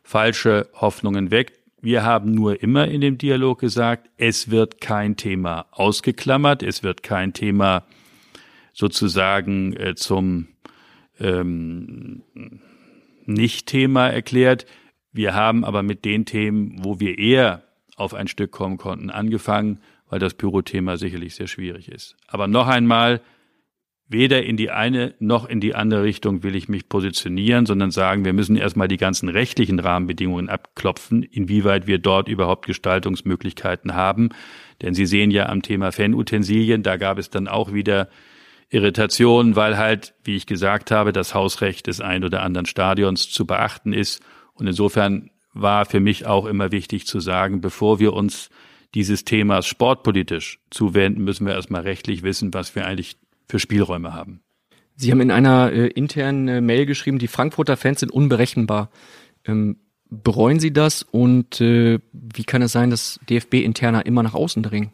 falsche 0.04 0.70
Hoffnungen 0.74 1.32
weckt. 1.32 1.60
Wir 1.82 2.04
haben 2.04 2.34
nur 2.34 2.62
immer 2.62 2.88
in 2.88 3.02
dem 3.02 3.18
Dialog 3.18 3.60
gesagt, 3.60 4.10
es 4.18 4.50
wird 4.50 4.82
kein 4.82 5.16
Thema 5.18 5.68
ausgeklammert, 5.72 6.64
es 6.64 6.84
wird 6.84 7.04
kein 7.04 7.32
Thema 7.34 7.86
sozusagen 8.74 9.74
äh, 9.78 9.96
zum 9.96 10.48
ähm, 11.20 12.24
Nicht-Thema 13.26 14.08
erklärt. 14.10 14.66
Wir 15.14 15.34
haben 15.34 15.64
aber 15.64 15.82
mit 15.82 16.04
den 16.04 16.26
Themen, 16.26 16.84
wo 16.84 17.00
wir 17.00 17.18
eher 17.18 17.64
auf 17.96 18.14
ein 18.14 18.28
Stück 18.28 18.52
kommen 18.52 18.78
konnten, 18.78 19.10
angefangen 19.10 19.80
weil 20.16 20.20
das 20.20 20.36
Pyro-Thema 20.36 20.96
sicherlich 20.96 21.36
sehr 21.36 21.48
schwierig 21.48 21.90
ist. 21.90 22.16
Aber 22.26 22.48
noch 22.48 22.68
einmal, 22.68 23.20
weder 24.08 24.46
in 24.46 24.56
die 24.56 24.72
eine 24.72 25.14
noch 25.20 25.46
in 25.46 25.60
die 25.60 25.76
andere 25.76 26.04
Richtung 26.04 26.42
will 26.42 26.56
ich 26.56 26.70
mich 26.70 26.88
positionieren, 26.88 27.66
sondern 27.66 27.92
sagen, 27.92 28.24
wir 28.24 28.32
müssen 28.32 28.56
erstmal 28.56 28.88
die 28.88 28.96
ganzen 28.96 29.28
rechtlichen 29.28 29.78
Rahmenbedingungen 29.78 30.48
abklopfen, 30.48 31.22
inwieweit 31.22 31.86
wir 31.86 31.98
dort 31.98 32.30
überhaupt 32.30 32.66
Gestaltungsmöglichkeiten 32.66 33.94
haben. 33.94 34.30
Denn 34.82 34.94
Sie 34.94 35.06
sehen 35.06 35.32
ja 35.32 35.50
am 35.50 35.62
Thema 35.62 35.92
Fanutensilien, 35.92 36.82
da 36.82 36.96
gab 36.96 37.18
es 37.18 37.30
dann 37.30 37.50
auch 37.50 37.74
wieder 37.74 38.08
Irritation, 38.70 39.58
weil 39.58 39.78
halt, 39.78 40.14
wie 40.24 40.38
ich 40.38 40.46
gesagt 40.46 40.92
habe, 40.92 41.12
das 41.12 41.34
Hausrecht 41.34 41.88
des 41.88 42.00
ein 42.00 42.24
oder 42.24 42.42
anderen 42.42 42.68
Stadions 42.68 43.30
zu 43.30 43.46
beachten 43.46 43.92
ist. 43.92 44.24
Und 44.54 44.66
insofern 44.66 45.30
war 45.52 45.84
für 45.84 46.00
mich 46.00 46.26
auch 46.26 46.46
immer 46.46 46.72
wichtig 46.72 47.06
zu 47.06 47.20
sagen, 47.20 47.60
bevor 47.60 48.00
wir 48.00 48.14
uns 48.14 48.50
dieses 48.96 49.26
Themas 49.26 49.68
sportpolitisch 49.68 50.60
zuwenden, 50.72 51.24
müssen 51.24 51.46
wir 51.46 51.54
erstmal 51.54 51.82
rechtlich 51.82 52.24
wissen, 52.24 52.54
was 52.54 52.76
wir 52.76 52.88
eigentlich 52.88 53.18
für 53.48 53.60
Spielräume 53.60 54.14
haben. 54.14 54.40
Sie 54.96 55.12
haben 55.12 55.20
in 55.22 55.32
einer 55.32 55.72
äh, 55.74 55.88
internen 55.88 56.48
äh, 56.48 56.62
Mail 56.62 56.86
geschrieben, 56.86 57.20
die 57.20 57.28
Frankfurter 57.28 57.76
Fans 57.76 58.00
sind 58.00 58.12
unberechenbar. 58.12 58.90
Ähm, 59.46 59.78
bereuen 60.10 60.60
Sie 60.60 60.72
das 60.72 61.04
und 61.04 61.60
äh, 61.60 62.00
wie 62.14 62.44
kann 62.46 62.62
es 62.62 62.72
sein, 62.72 62.90
dass 62.90 63.20
DFB-Interner 63.30 64.06
immer 64.06 64.24
nach 64.24 64.34
außen 64.34 64.64
dringen? 64.64 64.92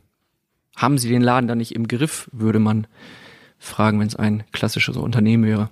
Haben 0.76 0.98
Sie 0.98 1.10
den 1.10 1.22
Laden 1.22 1.48
da 1.48 1.54
nicht 1.54 1.76
im 1.76 1.88
Griff, 1.88 2.28
würde 2.32 2.60
man 2.60 2.88
fragen, 3.60 4.00
wenn 4.00 4.08
es 4.08 4.16
ein 4.16 4.44
klassisches 4.52 4.98
Unternehmen 4.98 5.46
wäre? 5.46 5.70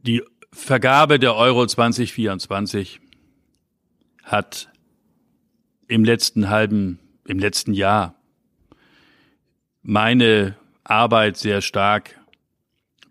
Die 0.00 0.22
Vergabe 0.52 1.18
der 1.18 1.34
Euro 1.34 1.66
2024 1.66 3.00
hat 4.22 4.70
im 5.88 6.04
letzten 6.04 6.48
halben, 6.48 6.98
im 7.26 7.38
letzten 7.38 7.74
Jahr 7.74 8.14
meine 9.82 10.56
Arbeit 10.84 11.36
sehr 11.36 11.60
stark 11.60 12.20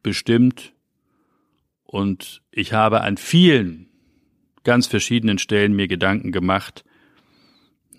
bestimmt 0.03 0.73
und 1.84 2.43
ich 2.51 2.73
habe 2.73 3.01
an 3.01 3.17
vielen 3.17 3.88
ganz 4.63 4.88
verschiedenen 4.88 5.38
Stellen 5.38 5.73
mir 5.73 5.88
Gedanken 5.88 6.32
gemacht, 6.32 6.84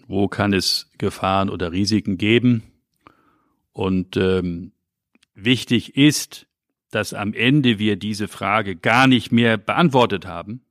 wo 0.07 0.29
kann 0.29 0.53
es 0.53 0.91
Gefahren 0.99 1.49
oder 1.49 1.73
Risiken 1.73 2.19
geben. 2.19 2.63
Und 3.73 4.17
ähm, 4.17 4.73
wichtig 5.35 5.97
ist, 5.97 6.47
dass 6.91 7.15
am 7.15 7.33
Ende 7.33 7.79
wir 7.79 7.97
diese 7.97 8.29
Frage 8.29 8.77
gar 8.77 9.07
nicht 9.07 9.33
mehr 9.33 9.57
beantwortet 9.57 10.27
haben. 10.27 10.63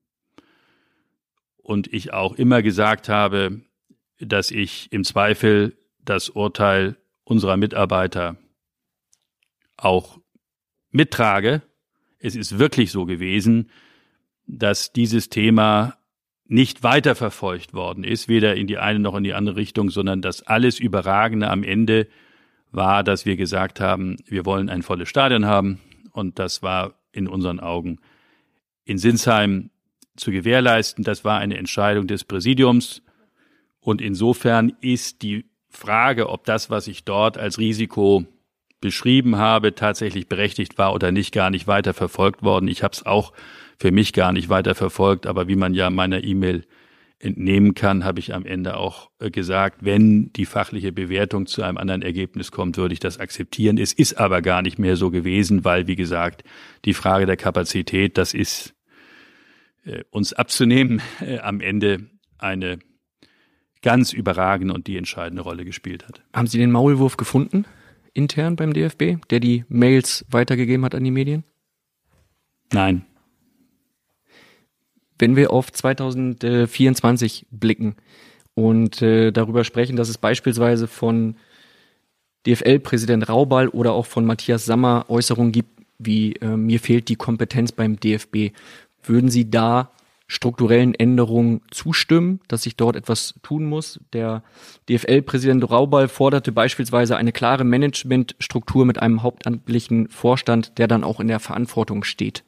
Und 1.57 1.91
ich 1.91 2.13
auch 2.13 2.35
immer 2.35 2.61
gesagt 2.61 3.09
habe, 3.09 3.61
dass 4.19 4.51
ich 4.51 4.91
im 4.91 5.03
Zweifel 5.03 5.77
das 6.03 6.29
Urteil 6.29 6.97
unserer 7.23 7.57
Mitarbeiter 7.57 8.37
auch 9.75 10.19
mittrage. 10.91 11.61
Es 12.19 12.35
ist 12.35 12.57
wirklich 12.57 12.91
so 12.91 13.05
gewesen, 13.05 13.69
dass 14.47 14.93
dieses 14.93 15.29
Thema 15.29 15.97
nicht 16.45 16.81
weiterverfolgt 16.81 17.73
worden 17.73 18.03
ist, 18.03 18.29
weder 18.29 18.55
in 18.55 18.67
die 18.67 18.77
eine 18.77 18.99
noch 18.99 19.15
in 19.15 19.23
die 19.23 19.33
andere 19.33 19.57
Richtung, 19.57 19.89
sondern 19.89 20.21
das 20.21 20.43
alles 20.43 20.79
Überragende 20.79 21.49
am 21.49 21.63
Ende 21.63 22.07
war, 22.71 23.03
dass 23.03 23.25
wir 23.25 23.35
gesagt 23.35 23.79
haben, 23.79 24.17
wir 24.25 24.45
wollen 24.45 24.69
ein 24.69 24.81
volles 24.81 25.09
Stadion 25.09 25.45
haben. 25.45 25.79
Und 26.11 26.39
das 26.39 26.63
war 26.63 26.95
in 27.11 27.27
unseren 27.27 27.59
Augen 27.59 27.99
in 28.85 28.97
Sinsheim 28.97 29.69
zu 30.15 30.31
gewährleisten. 30.31 31.03
Das 31.03 31.25
war 31.25 31.39
eine 31.39 31.57
Entscheidung 31.57 32.07
des 32.07 32.23
Präsidiums. 32.23 33.01
Und 33.87 34.01
insofern 34.01 34.73
ist 34.81 35.21
die 35.21 35.45
Frage, 35.69 36.27
ob 36.27 36.43
das, 36.43 36.69
was 36.69 36.89
ich 36.89 37.05
dort 37.05 37.37
als 37.37 37.57
Risiko 37.57 38.25
beschrieben 38.81 39.37
habe, 39.37 39.75
tatsächlich 39.75 40.27
berechtigt 40.27 40.77
war 40.77 40.93
oder 40.93 41.13
nicht, 41.13 41.33
gar 41.33 41.49
nicht 41.49 41.67
weiter 41.67 41.93
verfolgt 41.93 42.43
worden. 42.43 42.67
Ich 42.67 42.83
habe 42.83 42.91
es 42.91 43.05
auch 43.05 43.31
für 43.79 43.93
mich 43.93 44.11
gar 44.11 44.33
nicht 44.33 44.49
weiter 44.49 44.75
verfolgt, 44.75 45.25
aber 45.25 45.47
wie 45.47 45.55
man 45.55 45.73
ja 45.73 45.89
meiner 45.89 46.21
E-Mail 46.21 46.65
entnehmen 47.19 47.75
kann, 47.75 48.03
habe 48.03 48.19
ich 48.19 48.33
am 48.33 48.45
Ende 48.45 48.75
auch 48.75 49.09
äh, 49.19 49.31
gesagt, 49.31 49.85
wenn 49.85 50.33
die 50.33 50.45
fachliche 50.45 50.91
Bewertung 50.91 51.45
zu 51.45 51.63
einem 51.63 51.77
anderen 51.77 52.01
Ergebnis 52.01 52.51
kommt, 52.51 52.75
würde 52.75 52.91
ich 52.91 52.99
das 52.99 53.21
akzeptieren. 53.21 53.77
Es 53.77 53.93
ist 53.93 54.15
aber 54.15 54.41
gar 54.41 54.63
nicht 54.63 54.77
mehr 54.77 54.97
so 54.97 55.11
gewesen, 55.11 55.63
weil, 55.63 55.87
wie 55.87 55.95
gesagt, 55.95 56.43
die 56.83 56.93
Frage 56.93 57.25
der 57.25 57.37
Kapazität, 57.37 58.17
das 58.17 58.33
ist 58.33 58.75
äh, 59.85 60.03
uns 60.09 60.33
abzunehmen, 60.33 61.01
äh, 61.21 61.39
am 61.39 61.61
Ende 61.61 62.09
eine 62.37 62.79
ganz 63.81 64.13
überragende 64.13 64.73
und 64.73 64.87
die 64.87 64.97
entscheidende 64.97 65.43
Rolle 65.43 65.65
gespielt 65.65 66.07
hat. 66.07 66.21
Haben 66.33 66.47
Sie 66.47 66.57
den 66.57 66.71
Maulwurf 66.71 67.17
gefunden, 67.17 67.65
intern 68.13 68.55
beim 68.55 68.73
DFB, 68.73 69.17
der 69.29 69.39
die 69.39 69.65
Mails 69.69 70.25
weitergegeben 70.29 70.85
hat 70.85 70.95
an 70.95 71.03
die 71.03 71.11
Medien? 71.11 71.43
Nein. 72.73 73.05
Wenn 75.19 75.35
wir 75.35 75.51
auf 75.51 75.71
2024 75.71 77.47
blicken 77.49 77.95
und 78.53 79.01
äh, 79.01 79.31
darüber 79.31 79.63
sprechen, 79.63 79.95
dass 79.95 80.09
es 80.09 80.17
beispielsweise 80.17 80.87
von 80.87 81.35
DFL-Präsident 82.45 83.27
Raubal 83.27 83.67
oder 83.69 83.93
auch 83.93 84.05
von 84.05 84.25
Matthias 84.25 84.65
Sammer 84.65 85.05
Äußerungen 85.09 85.51
gibt, 85.51 85.69
wie 85.97 86.33
äh, 86.33 86.55
mir 86.55 86.79
fehlt 86.79 87.09
die 87.09 87.15
Kompetenz 87.15 87.71
beim 87.71 87.99
DFB, 87.99 88.51
würden 89.03 89.29
Sie 89.29 89.49
da 89.49 89.91
strukturellen 90.27 90.93
Änderungen 90.93 91.61
zustimmen, 91.71 92.41
dass 92.49 92.63
sich 92.63 92.75
dort 92.75 92.97
etwas 92.97 93.35
tun 93.43 93.65
muss. 93.65 93.99
Der 94.11 94.43
DFL-Präsident 94.89 95.69
Raubal 95.69 96.09
forderte 96.09 96.51
beispielsweise 96.51 97.15
eine 97.15 97.31
klare 97.31 97.63
Managementstruktur 97.63 98.85
mit 98.85 99.01
einem 99.01 99.23
hauptamtlichen 99.23 100.09
Vorstand, 100.09 100.77
der 100.77 100.87
dann 100.87 101.05
auch 101.05 101.21
in 101.21 101.29
der 101.29 101.39
Verantwortung 101.39 102.03
steht. 102.03 102.43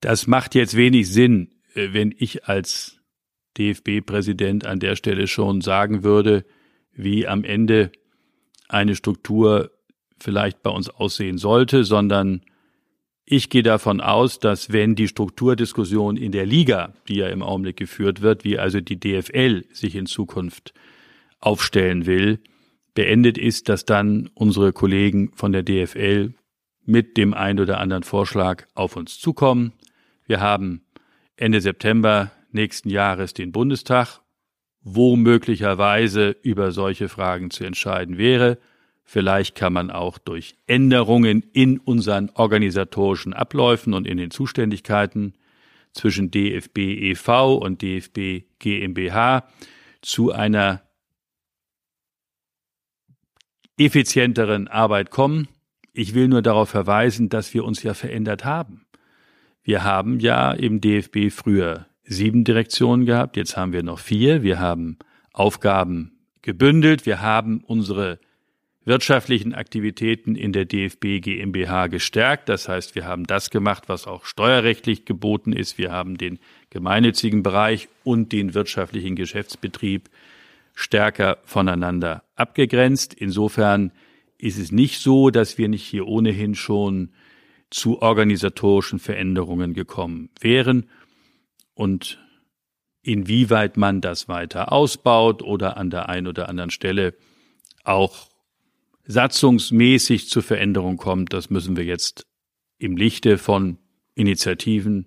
Das 0.00 0.26
macht 0.26 0.54
jetzt 0.54 0.74
wenig 0.74 1.10
Sinn, 1.10 1.50
äh, 1.74 1.88
wenn 1.92 2.14
ich 2.16 2.46
als 2.46 2.98
DFB-Präsident 3.58 4.64
an 4.64 4.80
der 4.80 4.96
Stelle 4.96 5.26
schon 5.26 5.60
sagen 5.60 6.02
würde, 6.02 6.46
wie 6.92 7.26
am 7.26 7.44
Ende 7.44 7.92
eine 8.68 8.96
Struktur 8.96 9.70
vielleicht 10.18 10.62
bei 10.62 10.70
uns 10.70 10.88
aussehen 10.88 11.36
sollte, 11.36 11.84
sondern 11.84 12.42
ich 13.32 13.48
gehe 13.48 13.62
davon 13.62 14.00
aus, 14.00 14.40
dass 14.40 14.72
wenn 14.72 14.96
die 14.96 15.06
Strukturdiskussion 15.06 16.16
in 16.16 16.32
der 16.32 16.46
Liga, 16.46 16.94
die 17.06 17.14
ja 17.14 17.28
im 17.28 17.44
Augenblick 17.44 17.76
geführt 17.76 18.22
wird, 18.22 18.42
wie 18.42 18.58
also 18.58 18.80
die 18.80 18.98
DFL 18.98 19.64
sich 19.72 19.94
in 19.94 20.06
Zukunft 20.06 20.74
aufstellen 21.38 22.06
will, 22.06 22.40
beendet 22.94 23.38
ist, 23.38 23.68
dass 23.68 23.84
dann 23.84 24.30
unsere 24.34 24.72
Kollegen 24.72 25.30
von 25.36 25.52
der 25.52 25.62
DFL 25.62 26.34
mit 26.84 27.16
dem 27.16 27.32
ein 27.32 27.60
oder 27.60 27.78
anderen 27.78 28.02
Vorschlag 28.02 28.66
auf 28.74 28.96
uns 28.96 29.20
zukommen. 29.20 29.74
Wir 30.26 30.40
haben 30.40 30.82
Ende 31.36 31.60
September 31.60 32.32
nächsten 32.50 32.90
Jahres 32.90 33.32
den 33.32 33.52
Bundestag, 33.52 34.20
wo 34.82 35.14
möglicherweise 35.14 36.34
über 36.42 36.72
solche 36.72 37.08
Fragen 37.08 37.52
zu 37.52 37.62
entscheiden 37.62 38.18
wäre. 38.18 38.58
Vielleicht 39.12 39.56
kann 39.56 39.72
man 39.72 39.90
auch 39.90 40.18
durch 40.18 40.54
Änderungen 40.68 41.42
in 41.52 41.78
unseren 41.78 42.30
organisatorischen 42.32 43.32
Abläufen 43.32 43.92
und 43.92 44.06
in 44.06 44.18
den 44.18 44.30
Zuständigkeiten 44.30 45.34
zwischen 45.90 46.30
DFB 46.30 46.78
e.V. 46.78 47.56
und 47.56 47.82
DFB 47.82 48.44
GmbH 48.60 49.48
zu 50.00 50.30
einer 50.30 50.82
effizienteren 53.76 54.68
Arbeit 54.68 55.10
kommen. 55.10 55.48
Ich 55.92 56.14
will 56.14 56.28
nur 56.28 56.40
darauf 56.40 56.68
verweisen, 56.68 57.28
dass 57.28 57.52
wir 57.52 57.64
uns 57.64 57.82
ja 57.82 57.94
verändert 57.94 58.44
haben. 58.44 58.86
Wir 59.64 59.82
haben 59.82 60.20
ja 60.20 60.52
im 60.52 60.80
DFB 60.80 61.32
früher 61.32 61.86
sieben 62.04 62.44
Direktionen 62.44 63.06
gehabt, 63.06 63.36
jetzt 63.36 63.56
haben 63.56 63.72
wir 63.72 63.82
noch 63.82 63.98
vier. 63.98 64.44
Wir 64.44 64.60
haben 64.60 64.98
Aufgaben 65.32 66.12
gebündelt, 66.42 67.06
wir 67.06 67.20
haben 67.20 67.64
unsere 67.66 68.20
wirtschaftlichen 68.90 69.54
Aktivitäten 69.54 70.34
in 70.34 70.52
der 70.52 70.64
DFB 70.64 71.20
GmbH 71.20 71.86
gestärkt. 71.86 72.48
Das 72.48 72.68
heißt, 72.68 72.96
wir 72.96 73.04
haben 73.04 73.24
das 73.24 73.50
gemacht, 73.50 73.84
was 73.86 74.08
auch 74.08 74.24
steuerrechtlich 74.24 75.04
geboten 75.04 75.52
ist. 75.52 75.78
Wir 75.78 75.92
haben 75.92 76.18
den 76.18 76.40
gemeinnützigen 76.70 77.44
Bereich 77.44 77.88
und 78.02 78.32
den 78.32 78.52
wirtschaftlichen 78.52 79.14
Geschäftsbetrieb 79.14 80.10
stärker 80.74 81.38
voneinander 81.44 82.24
abgegrenzt. 82.34 83.14
Insofern 83.14 83.92
ist 84.38 84.58
es 84.58 84.72
nicht 84.72 85.00
so, 85.00 85.30
dass 85.30 85.56
wir 85.56 85.68
nicht 85.68 85.86
hier 85.86 86.08
ohnehin 86.08 86.56
schon 86.56 87.12
zu 87.70 88.02
organisatorischen 88.02 88.98
Veränderungen 88.98 89.72
gekommen 89.72 90.30
wären 90.40 90.90
und 91.74 92.18
inwieweit 93.02 93.76
man 93.76 94.00
das 94.00 94.26
weiter 94.26 94.72
ausbaut 94.72 95.42
oder 95.42 95.76
an 95.76 95.90
der 95.90 96.08
einen 96.08 96.26
oder 96.26 96.48
anderen 96.48 96.70
Stelle 96.70 97.14
auch 97.84 98.29
satzungsmäßig 99.10 100.28
zur 100.28 100.42
Veränderung 100.42 100.96
kommt, 100.96 101.32
das 101.32 101.50
müssen 101.50 101.76
wir 101.76 101.84
jetzt 101.84 102.26
im 102.78 102.96
Lichte 102.96 103.38
von 103.38 103.78
Initiativen, 104.14 105.06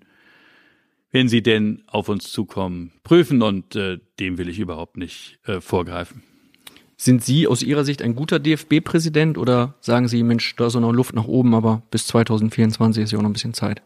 wenn 1.11 1.27
sie 1.27 1.41
denn 1.41 1.83
auf 1.87 2.09
uns 2.09 2.31
zukommen, 2.31 2.91
prüfen 3.03 3.41
und 3.41 3.75
äh, 3.75 3.99
dem 4.19 4.37
will 4.37 4.49
ich 4.49 4.59
überhaupt 4.59 4.97
nicht 4.97 5.39
äh, 5.45 5.61
vorgreifen. 5.61 6.23
Sind 6.95 7.23
Sie 7.23 7.47
aus 7.47 7.63
Ihrer 7.63 7.83
Sicht 7.83 8.01
ein 8.01 8.15
guter 8.15 8.39
DFB-Präsident 8.39 9.37
oder 9.37 9.75
sagen 9.81 10.07
Sie, 10.07 10.23
Mensch, 10.23 10.55
da 10.55 10.67
ist 10.67 10.75
noch 10.75 10.91
Luft 10.91 11.13
nach 11.15 11.25
oben, 11.25 11.53
aber 11.53 11.83
bis 11.91 12.07
2024 12.07 13.03
ist 13.03 13.11
ja 13.11 13.17
auch 13.17 13.23
noch 13.23 13.29
ein 13.29 13.33
bisschen 13.33 13.53
Zeit? 13.53 13.81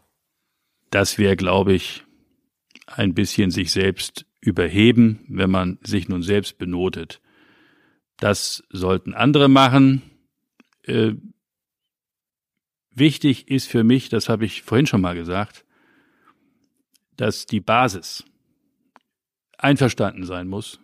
Das 0.91 1.17
wäre, 1.17 1.35
glaube 1.35 1.73
ich, 1.73 2.03
ein 2.85 3.13
bisschen 3.13 3.49
sich 3.49 3.71
selbst 3.71 4.25
überheben, 4.39 5.19
wenn 5.27 5.49
man 5.49 5.79
sich 5.83 6.09
nun 6.09 6.21
selbst 6.21 6.57
benotet. 6.57 7.21
Das 8.19 8.63
sollten 8.69 9.13
andere 9.13 9.47
machen. 9.47 10.01
Äh, 10.83 11.13
wichtig 12.91 13.49
ist 13.49 13.67
für 13.67 13.83
mich, 13.83 14.09
das 14.09 14.29
habe 14.29 14.45
ich 14.45 14.63
vorhin 14.63 14.87
schon 14.87 15.01
mal 15.01 15.15
gesagt, 15.15 15.65
dass 17.15 17.45
die 17.45 17.59
Basis 17.59 18.23
einverstanden 19.57 20.23
sein 20.23 20.47
muss 20.47 20.79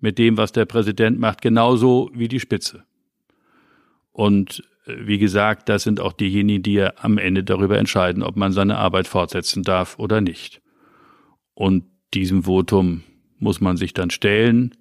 mit 0.00 0.18
dem, 0.18 0.36
was 0.36 0.52
der 0.52 0.66
Präsident 0.66 1.18
macht, 1.18 1.40
genauso 1.40 2.10
wie 2.12 2.28
die 2.28 2.40
Spitze. 2.40 2.84
Und 4.12 4.62
äh, 4.86 5.06
wie 5.06 5.18
gesagt, 5.18 5.68
das 5.68 5.82
sind 5.82 6.00
auch 6.00 6.12
diejenigen, 6.12 6.62
die 6.62 6.74
ja 6.74 6.92
am 6.96 7.18
Ende 7.18 7.44
darüber 7.44 7.78
entscheiden, 7.78 8.22
ob 8.22 8.36
man 8.36 8.52
seine 8.52 8.78
Arbeit 8.78 9.08
fortsetzen 9.08 9.62
darf 9.62 9.98
oder 9.98 10.20
nicht. 10.20 10.60
Und 11.54 11.84
diesem 12.14 12.44
Votum 12.44 13.02
muss 13.38 13.60
man 13.60 13.76
sich 13.76 13.94
dann 13.94 14.10
stellen, 14.10 14.76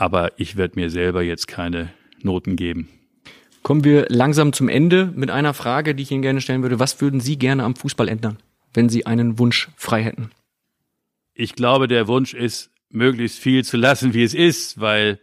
aber 0.00 0.32
ich 0.38 0.56
werde 0.56 0.80
mir 0.80 0.88
selber 0.88 1.22
jetzt 1.22 1.46
keine 1.46 1.92
Noten 2.22 2.56
geben. 2.56 2.88
Kommen 3.62 3.84
wir 3.84 4.06
langsam 4.08 4.54
zum 4.54 4.70
Ende 4.70 5.12
mit 5.14 5.30
einer 5.30 5.52
Frage, 5.52 5.94
die 5.94 6.02
ich 6.02 6.10
Ihnen 6.10 6.22
gerne 6.22 6.40
stellen 6.40 6.62
würde. 6.62 6.78
Was 6.78 7.02
würden 7.02 7.20
Sie 7.20 7.38
gerne 7.38 7.64
am 7.64 7.76
Fußball 7.76 8.08
ändern, 8.08 8.38
wenn 8.72 8.88
Sie 8.88 9.04
einen 9.04 9.38
Wunsch 9.38 9.68
frei 9.76 10.02
hätten? 10.02 10.30
Ich 11.34 11.54
glaube, 11.54 11.86
der 11.86 12.08
Wunsch 12.08 12.32
ist, 12.32 12.70
möglichst 12.88 13.38
viel 13.38 13.62
zu 13.62 13.76
lassen, 13.76 14.14
wie 14.14 14.24
es 14.24 14.32
ist, 14.32 14.80
weil 14.80 15.20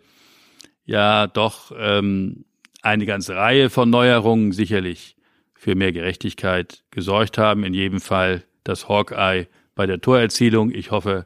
ja 0.86 1.26
doch 1.26 1.72
ähm, 1.76 2.46
eine 2.84 3.08
ganze 3.08 3.36
Reihe 3.36 3.72
von 3.72 3.90
Neuerungen 3.90 4.52
sicherlich 4.52 5.18
für 5.56 5.74
mehr 5.74 5.92
Gerechtigkeit 5.92 6.84
gesorgt 6.92 7.40
haben. 7.40 7.64
In 7.64 7.74
jedem 7.74 8.00
Fall 8.00 8.44
das 8.64 8.88
Hawkeye 8.88 9.48
bei 9.74 9.88
der 9.88 10.02
Torerzielung. 10.02 10.72
Ich 10.72 10.92
hoffe, 10.92 11.26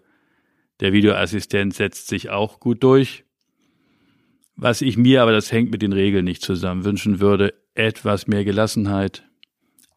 der 0.79 0.93
Videoassistent 0.93 1.73
setzt 1.73 2.07
sich 2.07 2.29
auch 2.29 2.61
gut 2.61 2.81
durch. 2.81 3.25
Was 4.61 4.83
ich 4.83 4.95
mir, 4.95 5.23
aber 5.23 5.31
das 5.31 5.51
hängt 5.51 5.71
mit 5.71 5.81
den 5.81 5.91
Regeln 5.91 6.23
nicht 6.23 6.43
zusammen, 6.43 6.85
wünschen 6.85 7.19
würde, 7.19 7.55
etwas 7.73 8.27
mehr 8.27 8.45
Gelassenheit, 8.45 9.27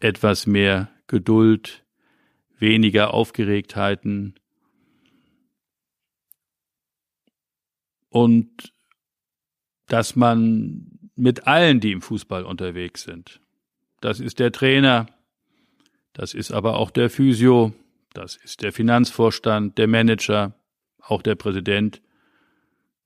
etwas 0.01 0.47
mehr 0.47 0.89
Geduld, 1.07 1.85
weniger 2.59 3.13
Aufgeregtheiten 3.13 4.37
und 8.09 8.73
dass 9.85 10.17
man 10.17 11.11
mit 11.15 11.47
allen, 11.47 11.81
die 11.81 11.93
im 11.93 12.01
Fußball 12.01 12.45
unterwegs 12.45 13.03
sind, 13.03 13.43
das 14.01 14.19
ist 14.19 14.39
der 14.39 14.51
Trainer, 14.51 15.09
das 16.15 16.33
ist 16.33 16.53
aber 16.53 16.79
auch 16.79 16.91
der 16.91 17.11
Physio, 17.11 17.75
das 18.15 18.37
ist 18.37 18.63
der 18.63 18.73
Finanzvorstand, 18.73 19.77
der 19.77 19.89
Manager, 19.89 20.55
auch 21.01 21.21
der 21.21 21.35
Präsident, 21.35 22.01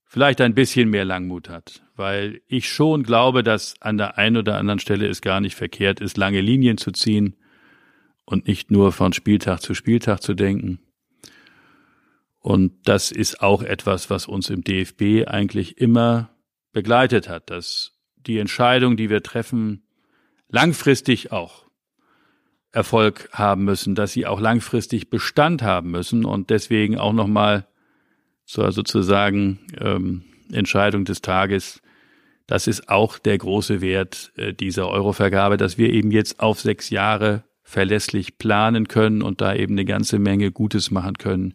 vielleicht 0.08 0.40
ein 0.40 0.54
bisschen 0.54 0.88
mehr 0.88 1.04
Langmut 1.04 1.48
hat, 1.48 1.82
weil 1.94 2.40
ich 2.48 2.68
schon 2.68 3.02
glaube, 3.02 3.42
dass 3.42 3.80
an 3.80 3.98
der 3.98 4.18
einen 4.18 4.38
oder 4.38 4.56
anderen 4.56 4.80
Stelle 4.80 5.06
es 5.06 5.20
gar 5.20 5.40
nicht 5.40 5.54
verkehrt 5.54 6.00
ist, 6.00 6.16
lange 6.16 6.40
Linien 6.40 6.78
zu 6.78 6.90
ziehen 6.90 7.36
und 8.24 8.48
nicht 8.48 8.70
nur 8.70 8.90
von 8.92 9.12
Spieltag 9.12 9.60
zu 9.60 9.74
Spieltag 9.74 10.22
zu 10.22 10.34
denken. 10.34 10.80
Und 12.40 12.72
das 12.88 13.10
ist 13.10 13.42
auch 13.42 13.62
etwas, 13.62 14.10
was 14.10 14.26
uns 14.26 14.48
im 14.48 14.64
DFB 14.64 15.28
eigentlich 15.28 15.78
immer 15.78 16.30
begleitet 16.72 17.28
hat, 17.28 17.50
dass 17.50 17.98
die 18.16 18.38
Entscheidung, 18.38 18.96
die 18.96 19.10
wir 19.10 19.22
treffen, 19.22 19.82
langfristig 20.48 21.32
auch 21.32 21.66
Erfolg 22.72 23.28
haben 23.32 23.64
müssen, 23.64 23.94
dass 23.94 24.12
sie 24.12 24.26
auch 24.26 24.40
langfristig 24.40 25.10
Bestand 25.10 25.62
haben 25.62 25.90
müssen 25.90 26.24
und 26.24 26.48
deswegen 26.50 26.98
auch 26.98 27.12
nochmal 27.12 27.66
zur 28.48 28.72
sozusagen 28.72 29.60
ähm, 29.78 30.24
Entscheidung 30.50 31.04
des 31.04 31.20
Tages. 31.20 31.82
Das 32.46 32.66
ist 32.66 32.88
auch 32.88 33.18
der 33.18 33.36
große 33.36 33.82
Wert 33.82 34.32
äh, 34.36 34.54
dieser 34.54 34.88
Eurovergabe, 34.88 35.58
dass 35.58 35.76
wir 35.76 35.92
eben 35.92 36.10
jetzt 36.10 36.40
auf 36.40 36.58
sechs 36.58 36.88
Jahre 36.88 37.44
verlässlich 37.62 38.38
planen 38.38 38.88
können 38.88 39.20
und 39.20 39.42
da 39.42 39.54
eben 39.54 39.74
eine 39.74 39.84
ganze 39.84 40.18
Menge 40.18 40.50
Gutes 40.50 40.90
machen 40.90 41.18
können 41.18 41.52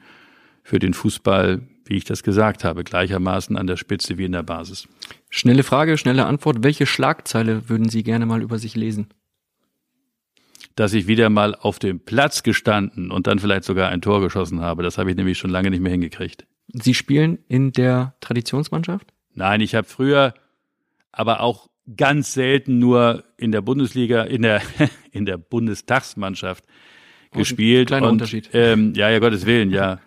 für 0.61 0.77
den 0.77 0.93
Fußball, 0.93 1.63
wie 1.85 1.95
ich 1.97 2.05
das 2.05 2.21
gesagt 2.21 2.63
habe, 2.63 2.83
gleichermaßen 2.83 3.57
an 3.57 3.65
der 3.65 3.75
Spitze 3.75 4.19
wie 4.19 4.25
in 4.25 4.31
der 4.31 4.43
Basis. 4.43 4.87
Schnelle 5.31 5.63
Frage, 5.63 5.97
schnelle 5.97 6.27
Antwort. 6.27 6.57
Welche 6.61 6.85
Schlagzeile 6.85 7.69
würden 7.69 7.89
Sie 7.89 8.03
gerne 8.03 8.27
mal 8.27 8.43
über 8.43 8.59
sich 8.59 8.75
lesen? 8.75 9.07
Dass 10.75 10.93
ich 10.93 11.07
wieder 11.07 11.31
mal 11.31 11.55
auf 11.55 11.79
dem 11.79 11.99
Platz 11.99 12.43
gestanden 12.43 13.09
und 13.09 13.25
dann 13.25 13.39
vielleicht 13.39 13.63
sogar 13.63 13.89
ein 13.89 14.01
Tor 14.01 14.21
geschossen 14.21 14.61
habe. 14.61 14.83
Das 14.83 14.99
habe 14.99 15.09
ich 15.09 15.17
nämlich 15.17 15.39
schon 15.39 15.49
lange 15.49 15.71
nicht 15.71 15.81
mehr 15.81 15.91
hingekriegt. 15.91 16.45
Sie 16.67 16.93
spielen 16.93 17.39
in 17.47 17.71
der 17.71 18.15
Traditionsmannschaft? 18.21 19.13
Nein, 19.33 19.61
ich 19.61 19.75
habe 19.75 19.87
früher, 19.87 20.33
aber 21.11 21.41
auch 21.41 21.69
ganz 21.97 22.33
selten 22.33 22.79
nur 22.79 23.23
in 23.37 23.51
der 23.51 23.61
Bundesliga, 23.61 24.23
in 24.23 24.43
der 24.43 24.61
in 25.11 25.25
der 25.25 25.37
Bundestagsmannschaft 25.37 26.63
oh, 27.33 27.37
gespielt. 27.37 27.87
Kleiner 27.87 28.07
und, 28.07 28.13
Unterschied. 28.13 28.49
Ähm, 28.53 28.93
ja, 28.95 29.09
ja, 29.09 29.19
Gottes 29.19 29.45
Willen, 29.45 29.71
ja. 29.71 29.99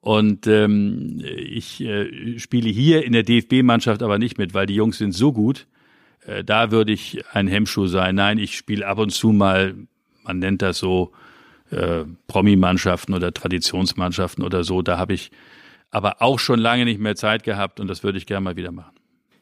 Und 0.00 0.46
ähm, 0.46 1.22
ich 1.24 1.82
äh, 1.82 2.38
spiele 2.38 2.70
hier 2.70 3.04
in 3.04 3.12
der 3.12 3.22
DFB-Mannschaft 3.22 4.02
aber 4.02 4.18
nicht 4.18 4.38
mit, 4.38 4.54
weil 4.54 4.66
die 4.66 4.74
Jungs 4.74 4.96
sind 4.96 5.12
so 5.12 5.32
gut. 5.32 5.66
Äh, 6.26 6.42
da 6.42 6.70
würde 6.70 6.92
ich 6.92 7.22
ein 7.32 7.46
Hemmschuh 7.46 7.86
sein. 7.86 8.14
Nein, 8.14 8.38
ich 8.38 8.56
spiele 8.56 8.86
ab 8.86 8.98
und 8.98 9.10
zu 9.10 9.32
mal, 9.32 9.74
man 10.24 10.38
nennt 10.38 10.62
das 10.62 10.78
so, 10.78 11.12
äh, 11.70 12.04
Promi-Mannschaften 12.26 13.14
oder 13.14 13.32
Traditionsmannschaften 13.32 14.42
oder 14.42 14.64
so. 14.64 14.82
Da 14.82 14.98
habe 14.98 15.12
ich 15.12 15.30
aber 15.90 16.22
auch 16.22 16.38
schon 16.38 16.58
lange 16.58 16.84
nicht 16.84 17.00
mehr 17.00 17.16
Zeit 17.16 17.42
gehabt 17.42 17.80
und 17.80 17.88
das 17.88 18.02
würde 18.02 18.18
ich 18.18 18.26
gerne 18.26 18.44
mal 18.44 18.56
wieder 18.56 18.72
machen. 18.72 18.94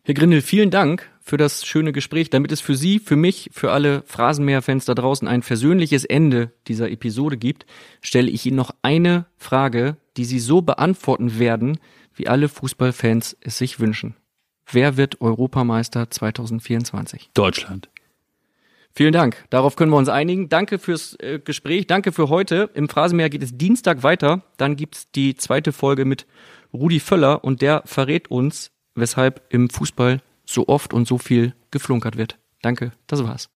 Herr 0.09 0.14
Grindel, 0.14 0.40
vielen 0.40 0.70
Dank 0.70 1.11
für 1.20 1.36
das 1.36 1.66
schöne 1.66 1.92
Gespräch. 1.92 2.30
Damit 2.30 2.51
es 2.51 2.62
für 2.62 2.74
Sie, 2.74 2.99
für 2.99 3.16
mich, 3.16 3.51
für 3.53 3.72
alle 3.72 4.03
Phrasenmäher-Fans 4.07 4.86
da 4.86 4.94
draußen 4.94 5.28
ein 5.28 5.42
versöhnliches 5.42 6.07
Ende 6.07 6.53
dieser 6.66 6.90
Episode 6.90 7.36
gibt, 7.36 7.66
stelle 8.01 8.30
ich 8.30 8.46
Ihnen 8.46 8.57
noch 8.57 8.74
eine 8.80 9.26
Frage, 9.36 9.99
die 10.16 10.24
Sie 10.24 10.38
so 10.38 10.62
beantworten 10.62 11.38
werden, 11.38 11.78
wie 12.14 12.26
alle 12.26 12.49
Fußballfans 12.49 13.36
es 13.42 13.59
sich 13.59 13.80
wünschen. 13.80 14.16
Wer 14.70 14.96
wird 14.96 15.20
Europameister 15.20 16.11
2024? 16.11 17.30
Deutschland. 17.34 17.90
Vielen 18.99 19.12
Dank. 19.12 19.44
Darauf 19.51 19.76
können 19.76 19.92
wir 19.92 19.96
uns 19.96 20.09
einigen. 20.09 20.49
Danke 20.49 20.80
fürs 20.80 21.14
äh, 21.20 21.38
Gespräch. 21.38 21.86
Danke 21.86 22.11
für 22.11 22.30
heute. 22.30 22.68
Im 22.74 22.88
Phrasenmäher 22.88 23.30
geht 23.30 23.44
es 23.44 23.57
Dienstag 23.57 24.03
weiter. 24.03 24.42
Dann 24.57 24.74
gibt's 24.74 25.09
die 25.12 25.36
zweite 25.36 25.70
Folge 25.70 26.05
mit 26.05 26.26
Rudi 26.72 26.99
Völler 26.99 27.44
und 27.44 27.62
der 27.62 27.82
verrät 27.84 28.28
uns, 28.28 28.72
weshalb 28.96 29.40
im 29.51 29.70
Fußball 29.70 30.20
so 30.44 30.66
oft 30.66 30.92
und 30.92 31.07
so 31.07 31.16
viel 31.16 31.55
geflunkert 31.70 32.16
wird. 32.18 32.40
Danke. 32.61 32.90
Das 33.07 33.22
war's. 33.22 33.49